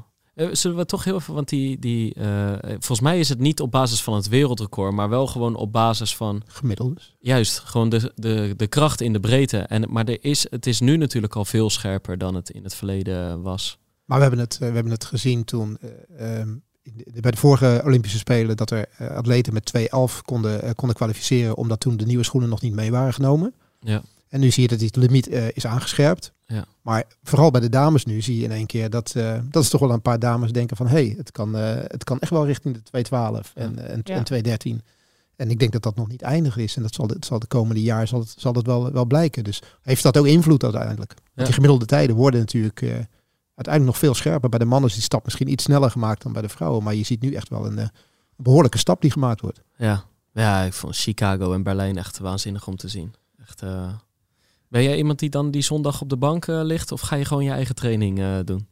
[0.52, 3.70] zullen we toch heel even, want die, die eh, volgens mij is het niet op
[3.70, 7.16] basis van het wereldrecord, maar wel gewoon op basis van Gemiddeld dus.
[7.20, 9.58] juist gewoon de, de, de kracht in de breedte.
[9.58, 12.74] En, maar er is, het is nu natuurlijk al veel scherper dan het in het
[12.74, 13.78] verleden was.
[14.04, 16.56] Maar we hebben het, we hebben het gezien toen eh, ehm,
[17.20, 21.56] bij de vorige Olympische Spelen dat er eh, atleten met 2.11 konden, eh, konden kwalificeren
[21.56, 23.54] omdat toen de nieuwe schoenen nog niet mee waren genomen.
[23.80, 24.02] Ja.
[24.28, 26.32] En nu zie je dat die limiet eh, is aangescherpt.
[26.46, 26.64] Ja.
[26.82, 29.68] Maar vooral bij de dames nu zie je in één keer dat, eh, dat is
[29.68, 32.30] toch wel een paar dames denken van hé, hey, het, kan, eh, het kan echt
[32.30, 33.82] wel richting de 212 en, Ja.
[33.82, 34.14] en, Ja.
[34.14, 34.82] en 213.
[35.36, 36.76] En ik denk dat dat nog niet eindig is.
[36.76, 39.44] En dat zal, het zal de komende jaar zal het, zal het wel, wel blijken.
[39.44, 41.14] Dus heeft dat ook invloed uiteindelijk.
[41.34, 42.94] Want die gemiddelde tijden worden natuurlijk eh,
[43.60, 44.48] uiteindelijk nog veel scherper.
[44.48, 46.82] Bij de mannen is die stap misschien iets sneller gemaakt dan bij de vrouwen.
[46.82, 49.62] Maar je ziet nu echt wel een, eh, een behoorlijke stap die gemaakt wordt.
[49.76, 50.04] Ja.
[50.32, 53.14] ja, ik vond Chicago en Berlijn echt waanzinnig om te zien.
[53.40, 53.92] Echt, eh,
[54.68, 57.24] Ben jij iemand die dan die zondag op de bank eh, ligt of ga je
[57.24, 58.66] gewoon je eigen training eh, doen?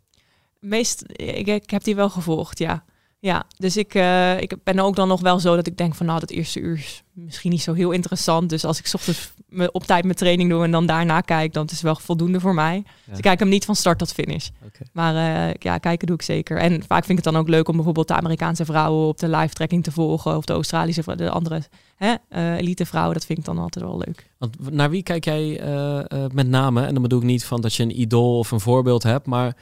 [0.60, 2.84] Meest, ik, ik heb die wel gevolgd, ja.
[3.20, 6.06] Ja, dus ik, eh, ik ben ook dan nog wel zo dat ik denk van
[6.06, 8.50] nou, dat eerste uur is misschien niet zo heel interessant.
[8.50, 11.64] Dus als ik ochtends me op tijd mijn training doe en dan daarna kijk, dan
[11.64, 12.84] is het wel voldoende voor mij.
[13.04, 14.48] Dus ik kijk hem niet van start tot finish.
[14.92, 16.58] Maar eh, ja, kijken doe ik zeker.
[16.58, 19.28] En vaak vind ik het dan ook leuk om bijvoorbeeld de Amerikaanse vrouwen op de
[19.28, 20.36] live tracking te volgen.
[20.36, 21.62] Of de Australische, de andere
[21.96, 23.14] hè, eh, elite vrouwen.
[23.14, 24.30] Dat vind ik dan altijd wel leuk.
[24.38, 25.60] Want naar wie kijk jij
[26.32, 26.84] met name?
[26.84, 29.56] En dan bedoel ik niet van dat je een idool of een voorbeeld hebt, maar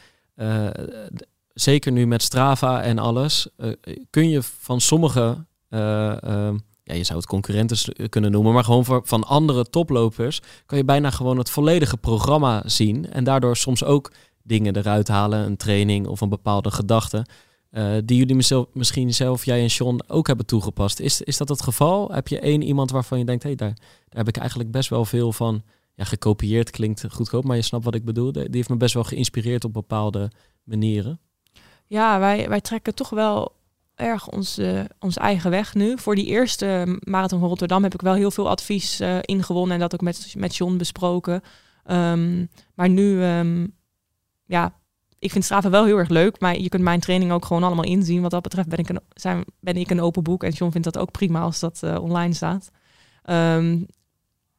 [1.61, 3.71] zeker nu met Strava en alles, eh,
[4.11, 9.03] kun je van sommige, eh, eh, ja, je zou het concurrenten kunnen noemen, maar gewoon
[9.05, 14.13] van andere toplopers, kan je bijna gewoon het volledige programma zien en daardoor soms ook
[14.43, 17.27] dingen eruit halen, een training of een bepaalde gedachte.
[17.71, 21.01] eh, die jullie misschien zelf, jij en Sean, ook hebben toegepast.
[21.01, 22.11] Is, is dat het geval?
[22.13, 23.75] Heb je één iemand waarvan je denkt, hé, hey, daar,
[24.09, 25.63] daar heb ik eigenlijk best wel veel van.
[25.95, 28.33] Ja, gekopieerd klinkt goedkoop, maar je snapt wat ik bedoel.
[28.33, 30.31] Die heeft me best wel geïnspireerd op bepaalde
[30.65, 31.21] manieren.
[31.87, 33.55] Ja, wij, wij trekken toch wel
[33.95, 35.99] erg onze, onze eigen weg nu.
[35.99, 39.81] Voor die eerste marathon van Rotterdam heb ik wel heel veel advies eh, ingewonnen en
[39.81, 41.43] dat ook met, met John besproken.
[41.85, 43.67] Ehm, maar nu, ehm,
[44.47, 44.75] ja,
[45.19, 47.85] ik vind Strava wel heel erg leuk, maar je kunt mijn training ook gewoon allemaal
[47.85, 48.23] inzien.
[48.23, 50.99] Wat dat betreft ben ik een, ben ik een open boek en John vindt dat
[50.99, 52.71] ook prima als dat eh, online staat.
[53.23, 53.79] Ehm,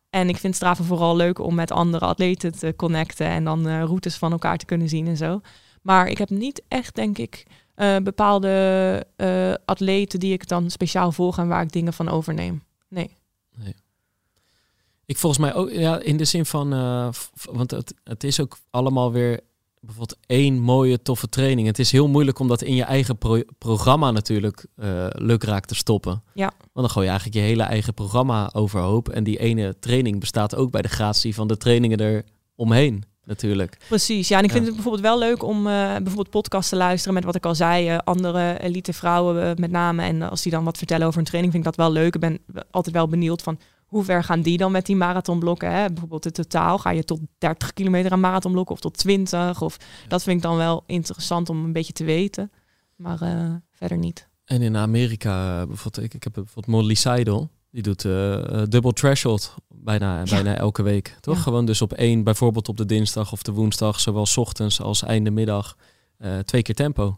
[0.10, 3.84] en ik vind Strava vooral leuk om met andere atleten te connecten en dan eh,
[3.84, 5.42] routes van elkaar te kunnen zien en zo.
[5.88, 11.12] Maar ik heb niet echt, denk ik, eh, bepaalde eh, atleten die ik dan speciaal
[11.12, 12.64] volg en waar ik dingen van overneem.
[12.90, 13.16] Nee.
[15.06, 17.10] Ik volgens mij ook, ja, in de zin van, eh,
[17.52, 19.40] want het, het is ook allemaal weer
[19.80, 21.68] bijvoorbeeld één mooie, toffe training.
[21.68, 24.66] Het is heel moeilijk om dat in je eigen pro- programma natuurlijk
[25.12, 26.24] lukraak te stoppen.
[26.34, 26.52] Ja.
[26.60, 29.10] Want dan gooi je eigenlijk je hele eigen programma overhoop.
[29.10, 32.26] En die ene training bestaat ook bij de gratie van de trainingen er
[32.56, 33.78] omheen natuurlijk.
[33.88, 34.38] Precies, ja.
[34.38, 34.68] En ik vind Ja.
[34.72, 37.88] het bijvoorbeeld wel leuk om eh, bijvoorbeeld podcasts te luisteren met wat ik al zei,
[37.90, 40.04] eh, andere elite vrouwen eh, met name.
[40.04, 42.16] En als die dan wat vertellen over een training, vind ik dat wel leuk.
[42.16, 42.40] Ik ben
[42.72, 45.72] altijd wel benieuwd van hoe ver gaan die dan met die marathonblokken.
[45.72, 45.88] Hè?
[45.88, 49.62] Bijvoorbeeld in totaal, ga je tot 30 kilometer aan marathonblokken of tot 20?
[49.62, 52.52] Of, Dat vind ik dan wel interessant om een beetje te weten.
[52.96, 53.18] Maar
[53.72, 54.28] verder niet.
[54.46, 57.50] En in Amerika, bijvoorbeeld, ik, ik heb bijvoorbeeld Molly Seidel.
[57.78, 61.18] Die doet eh eh, double threshold bijna, bijna elke week.
[61.20, 61.36] Toch?
[61.36, 61.42] Ja.
[61.42, 65.04] Gewoon dus op één, bijvoorbeeld op de dinsdag of de woensdag, zowel 's ochtends als
[65.04, 65.76] einde middag,
[66.18, 67.18] eh, twee keer tempo.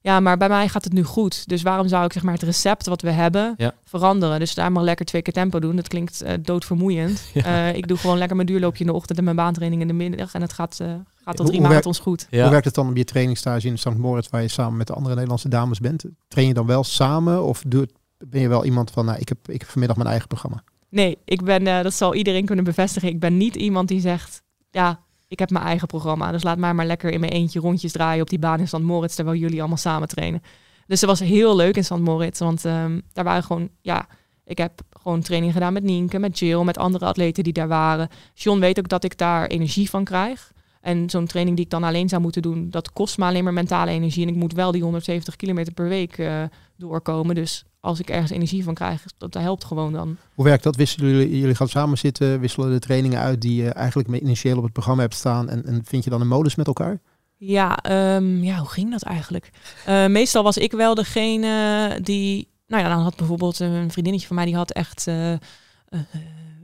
[0.00, 1.48] Ja, maar bij mij gaat het nu goed.
[1.48, 3.74] Dus waarom zou ik zeg maar het recept wat we hebben Ja.
[3.84, 4.38] veranderen?
[4.38, 5.76] Dus daar maar lekker twee keer tempo doen.
[5.76, 7.22] Dat klinkt doodvermoeiend.
[7.34, 7.68] Ja.
[7.68, 9.94] Eh, ik doe gewoon lekker mijn duurloopje in de ochtend en mijn baantraining in de
[9.94, 10.34] middag.
[10.34, 12.26] En het gaat, eh, gaat tot drie hoe marathons goed.
[12.30, 12.40] Ja.
[12.42, 13.96] Hoe werkt het dan op je trainingstage in St.
[13.96, 16.04] Moritz, waar je samen met de andere Nederlandse dames bent?
[16.28, 17.88] Train je dan wel samen of doe,
[18.18, 20.62] ben je wel iemand van, nou, ik heb, ik heb vanmiddag mijn eigen programma?
[20.88, 23.08] Nee, ik ben, eh, dat zal iedereen kunnen bevestigen.
[23.08, 26.32] Ik ben niet iemand die zegt, ja, ik heb mijn eigen programma.
[26.32, 28.78] Dus laat mij maar lekker in mijn eentje rondjes draaien op die baan in St.
[28.78, 30.42] Moritz, terwijl jullie allemaal samen trainen.
[30.86, 31.98] Dus het was heel leuk in St.
[31.98, 34.06] Moritz, want ehm, daar waren gewoon, ja,
[34.44, 38.08] ik heb gewoon training gedaan met Nienke, met Jill, met andere atleten die daar waren.
[38.34, 40.52] John weet ook dat ik daar energie van krijg.
[40.80, 43.52] En zo'n training die ik dan alleen zou moeten doen, dat kost me alleen maar
[43.52, 44.22] mentale energie.
[44.22, 46.42] En ik moet wel die 170 kilometer per week eh,
[46.76, 47.34] doorkomen.
[47.34, 50.16] Dus als ik ergens energie van krijg, dat, dat helpt gewoon dan.
[50.34, 50.76] Hoe werkt dat?
[50.76, 54.62] Wisselen jullie, jullie gaan samen zitten, wisselen de trainingen uit die je eigenlijk initieel op
[54.62, 57.00] het programma hebt staan en, en vind je dan een modus met elkaar?
[57.36, 59.50] Ja, ehm, ja, hoe ging dat eigenlijk?
[59.84, 62.48] Eh, meestal was ik wel degene die...
[62.66, 64.44] Nou ja, dan had bijvoorbeeld een vriendinnetje van mij...
[64.44, 65.38] die had echt, eh, eh,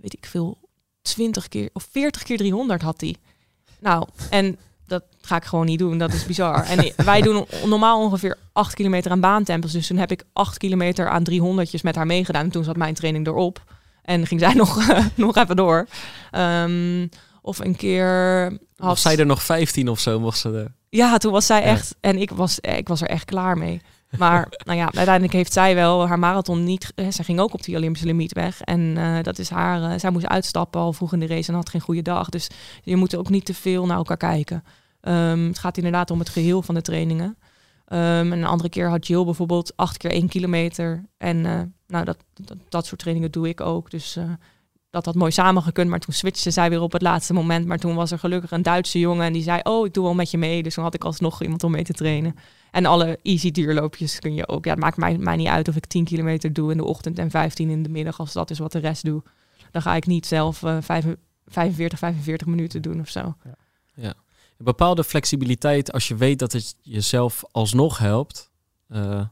[0.00, 0.58] weet ik veel,
[1.02, 3.18] 20 keer of 40 keer 300 had die.
[3.80, 5.99] Nou, en dat ga ik gewoon niet doen.
[5.99, 6.64] Dat is bizar.
[6.64, 9.72] En wij doen normaal ongeveer 8 kilometer aan baantempels.
[9.72, 12.45] Dus toen heb ik 8 kilometer aan 300'tjes met haar meegedaan.
[12.45, 13.62] En toen zat mijn training erop.
[14.03, 15.87] En ging zij nog, nog even door.
[16.30, 17.07] Ehm,
[17.43, 18.47] of een keer...
[18.78, 20.72] Of had- zij er nog 15 of zo mocht ze er.
[20.89, 21.95] ja, toen was zij echt...
[22.01, 23.80] En ik was, ik was er echt klaar mee.
[24.18, 26.92] Maar nou ja, uiteindelijk heeft zij wel haar marathon niet...
[26.94, 28.60] Zij ging ook op die Olympische limiet weg.
[28.60, 29.82] En eh, dat is haar...
[29.82, 32.28] eh, zij moest uitstappen al vroeg in de race en had geen goede dag.
[32.28, 32.48] Dus
[32.82, 34.64] je moet ook niet te veel naar elkaar kijken.
[35.00, 37.38] Ehm, het gaat inderdaad om het geheel van de trainingen.
[37.84, 41.04] Ehm, en een andere keer had Jill bijvoorbeeld acht keer één kilometer.
[41.18, 42.16] En eh, nou, dat,
[42.68, 43.90] dat, soort trainingen doe ik ook.
[43.90, 44.18] Dus
[44.90, 45.90] dat had mooi samengekund.
[45.90, 47.66] Maar toen switchte zij weer op het laatste moment.
[47.66, 49.60] Maar toen was er gelukkig een Duitse jongen en die zei...
[49.62, 50.62] oh, ik doe wel met je mee.
[50.62, 52.34] Dus toen had ik alsnog iemand om mee te trainen.
[52.72, 54.64] En alle easy duurloopjes kun je ook...
[54.64, 57.18] Ja, het maakt mij, mij niet uit of ik 10 kilometer doe in de ochtend...
[57.18, 59.22] en 15 in de middag, als dat is wat de rest doe.
[59.70, 61.16] Dan ga ik niet zelf vijf-
[61.46, 63.34] 45, 45 minuten doen of zo.
[64.62, 68.50] Een bepaalde flexibiliteit, als je weet dat het jezelf alsnog helpt,
[68.88, 69.24] eh,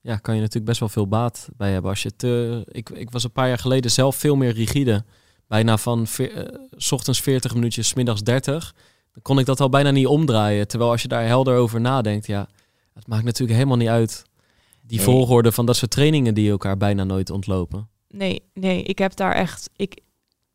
[0.00, 1.90] ja, kan je natuurlijk best wel veel baat bij hebben.
[1.90, 5.04] Als je te, ik, ik was een paar jaar geleden zelf veel meer rigide.
[5.46, 6.44] Bijna van eh,
[6.76, 8.74] s ochtends 40 minuutjes, s middags 30.
[9.12, 10.68] Dan kon ik dat al bijna niet omdraaien.
[10.68, 12.48] Terwijl als je daar helder over nadenkt, ja,
[13.00, 14.24] het maakt natuurlijk helemaal niet uit.
[14.82, 15.06] Die Nee.
[15.06, 17.88] volgorde van dat soort trainingen die elkaar bijna nooit ontlopen.
[18.08, 19.70] Nee, nee, ik heb daar echt...
[19.76, 20.00] Ik,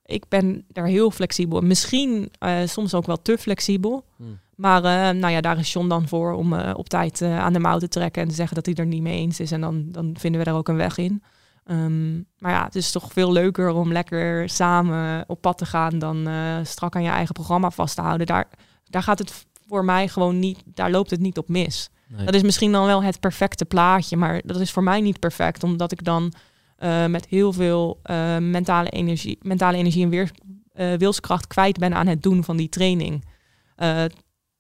[0.06, 1.62] ik ben daar heel flexibel.
[1.62, 4.06] Misschien eh, soms ook wel te flexibel.
[4.16, 4.40] Hmm.
[4.56, 7.54] Maar eh, nou ja, daar is John dan voor om eh, op tijd eh, aan
[7.54, 9.52] de mouw te trekken en te zeggen dat hij er niet mee eens is.
[9.52, 11.24] En dan, dan vinden we daar ook een weg in.
[11.66, 16.00] Ehm, maar ja, het is toch veel leuker om lekker samen op pad te gaan
[16.00, 18.28] dan eh, strak aan je eigen programma vast te houden.
[18.28, 18.48] Daar,
[18.84, 21.90] daar gaat het voor mij gewoon niet, daar loopt het niet op mis.
[22.08, 22.26] Nee.
[22.26, 25.64] Dat is misschien dan wel het perfecte plaatje, maar dat is voor mij niet perfect,
[25.64, 26.34] omdat ik dan
[26.76, 30.32] eh, met heel veel eh, mentale, energie, mentale energie en weer,
[30.74, 33.24] eh, wilskracht kwijt ben aan het doen van die training.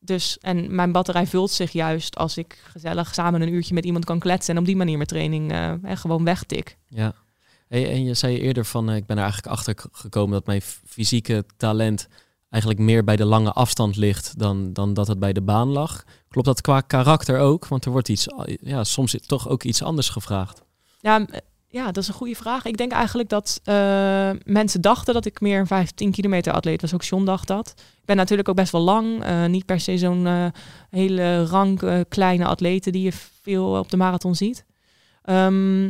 [0.05, 4.05] Dus, en mijn batterij vult zich juist als ik gezellig samen een uurtje met iemand
[4.05, 6.77] kan kletsen en op die manier mijn training eh, gewoon wegtik.
[6.87, 7.13] Ja.
[7.67, 11.45] Hey, en je zei eerder van, ik ben er eigenlijk achter gekomen dat mijn fysieke
[11.57, 12.07] talent
[12.55, 16.03] eigenlijk meer bij de lange afstand ligt dan, dan dat het bij de baan lag.
[16.27, 17.67] Klopt dat qua karakter ook?
[17.67, 18.27] Want er wordt iets,
[18.61, 20.63] ja, soms toch ook iets anders gevraagd.
[20.99, 21.25] Ja,
[21.67, 22.65] ja, dat is een goede vraag.
[22.65, 26.93] Ik denk eigenlijk dat eh, mensen dachten dat ik meer een 15 kilometer atleet was.
[26.93, 27.73] Ook John dacht dat.
[27.77, 29.23] Ik ben natuurlijk ook best wel lang.
[29.23, 30.45] eh, niet per se zo'n eh,
[30.89, 34.65] hele rank kleine atleten die je veel op de marathon ziet.
[35.21, 35.85] Ehm,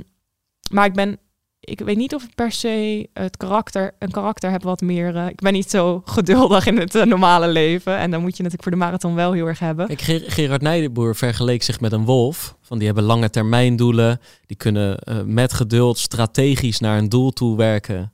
[0.71, 1.19] maar ik ben,
[1.65, 5.15] ik weet niet of ik per se het karakter, een karakter heb wat meer.
[5.15, 7.97] eh, ik ben niet zo geduldig in het eh, normale leven.
[7.97, 9.87] En dan moet je natuurlijk voor de marathon wel heel erg hebben.
[9.97, 12.55] Ger- Gerard Nijdenboer vergeleek zich met een wolf.
[12.61, 14.19] Van die hebben lange termijn doelen.
[14.45, 18.09] Die kunnen eh, met geduld strategisch naar een doel toe werken.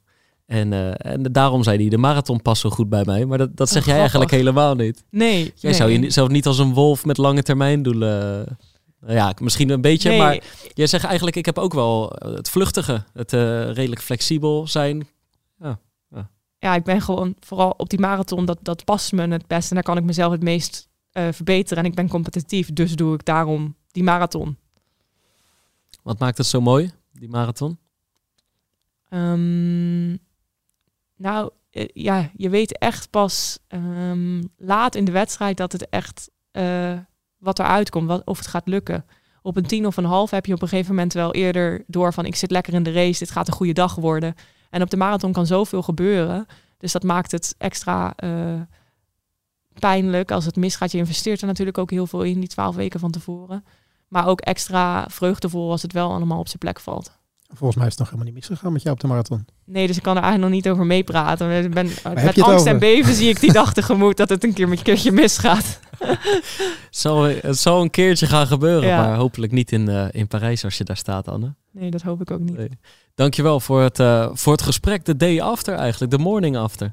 [0.45, 3.25] En, en daarom zei hij, de marathon past zo goed bij mij.
[3.25, 5.03] Maar dat, dat zeg Oh, jij eigenlijk helemaal niet.
[5.09, 5.73] Nee, Jij nee.
[5.73, 8.45] zou je ni- zelf niet als een wolf met lange termijn doelen...
[9.01, 12.33] Nou ja, misschien een beetje, Nee, maar jij zegt eigenlijk, ik heb ook wel eh,
[12.33, 15.07] het vluchtige, het eh, redelijk flexibel zijn.
[16.57, 19.69] ja, ik ben gewoon vooral op die marathon, dat, dat past me het best.
[19.69, 21.83] En daar kan ik mezelf het meest eh, verbeteren.
[21.83, 24.57] En ik ben competitief, dus doe ik daarom die marathon.
[26.03, 27.77] Wat maakt het zo mooi, die marathon?
[29.09, 30.09] Ehm,
[31.15, 36.29] nou, eh, ja, je weet echt pas ehm, laat in de wedstrijd dat het echt
[36.51, 36.97] eh,
[37.41, 39.05] wat eruit komt, of het gaat lukken.
[39.41, 42.13] Op een tien of een half heb je op een gegeven moment wel eerder door
[42.13, 44.35] van ik zit lekker in de race, dit gaat een goede dag worden.
[44.69, 46.45] En op de marathon kan zoveel gebeuren.
[46.77, 48.61] Dus dat maakt het extra eh,
[49.79, 50.91] pijnlijk als het misgaat.
[50.91, 53.65] Je investeert er natuurlijk ook heel veel in, die twaalf weken van tevoren.
[54.07, 57.19] Maar ook extra vreugdevol als het wel allemaal op zijn plek valt.
[57.53, 59.45] Volgens mij is het nog helemaal niet misgegaan met jou op de marathon.
[59.65, 61.63] Nee, dus ik kan er eigenlijk nog niet over meepraten.
[61.63, 64.53] Ik ben, heb met angst en beven zie ik die dag tegemoet dat het een
[64.53, 65.79] keer met een keertje misgaat.
[65.99, 69.05] Het zal, het zal een keertje gaan gebeuren, Ja.
[69.05, 71.53] maar hopelijk niet in, eh, in Parijs als je daar staat, Anne.
[71.71, 72.57] Nee, dat hoop ik ook niet.
[72.57, 72.69] Nee.
[73.15, 76.91] Dankjewel voor het, eh, voor het gesprek, de day after eigenlijk, de morning after.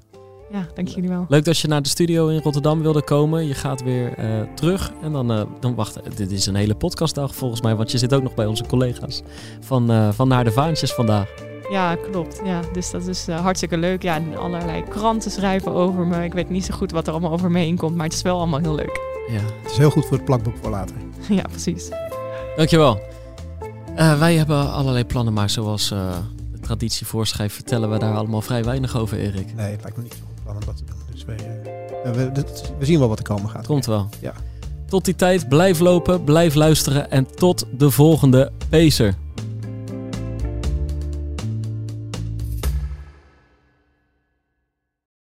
[0.52, 1.26] Ja, dank jullie wel.
[1.28, 3.46] Leuk dat je naar de studio in Rotterdam wilde komen.
[3.46, 6.16] Je gaat weer eh, terug en dan, eh, dan wacht.
[6.16, 9.22] Dit is een hele podcastdag volgens mij, want je zit ook nog bij onze collega's
[9.60, 11.28] van, eh, van Naar de Vaantjes vandaag.
[11.70, 12.40] Ja, klopt.
[12.44, 14.02] Ja, dus dat is hartstikke leuk.
[14.02, 16.24] Ja, en allerlei kranten schrijven over me.
[16.24, 18.22] Ik weet niet zo goed wat er allemaal over me heen komt, maar het is
[18.22, 19.00] wel allemaal heel leuk.
[19.30, 20.96] Ja, Het is heel goed voor het plakboek voor later.
[21.28, 21.88] ja, precies.
[22.56, 23.00] dankjewel.
[23.96, 26.16] Eh, wij hebben allerlei plannen, maar zoals eh,
[26.52, 29.54] de traditie voorschrijft, vertellen we daar allemaal vrij weinig over, Erik.
[29.54, 30.18] Nee, het lijkt me niet zo
[30.54, 31.02] goed plan om dat te doen.
[31.12, 31.36] Dus wij,
[32.04, 33.66] eh, we, dit- we zien wel wat er komen gaat.
[33.66, 34.08] Komt wel.
[34.20, 34.32] Ja.
[34.86, 39.14] Tot die tijd, blijf lopen, blijf luisteren en tot de volgende Pacer.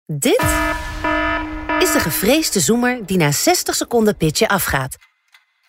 [0.06, 0.42] Dit
[1.80, 4.96] is de gevreesde zoemer die na 60 seconden pitchen afgaat.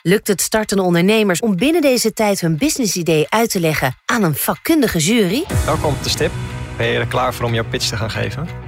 [0.02, 4.34] Lukt het startende ondernemers om binnen deze tijd hun businessidee uit te leggen aan een
[4.34, 5.44] vakkundige jury?
[5.64, 6.32] Welkom op de stip.
[6.76, 8.68] Ben je er klaar voor om jouw pitch te gaan geven?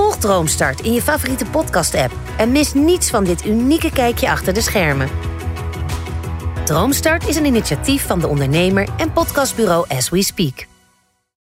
[0.00, 4.60] Volg Droomstart in je favoriete podcast-app en mis niets van dit unieke kijkje achter de
[4.60, 5.08] schermen.
[6.64, 10.69] Droomstart is een initiatief van de ondernemer en podcastbureau As We Speak.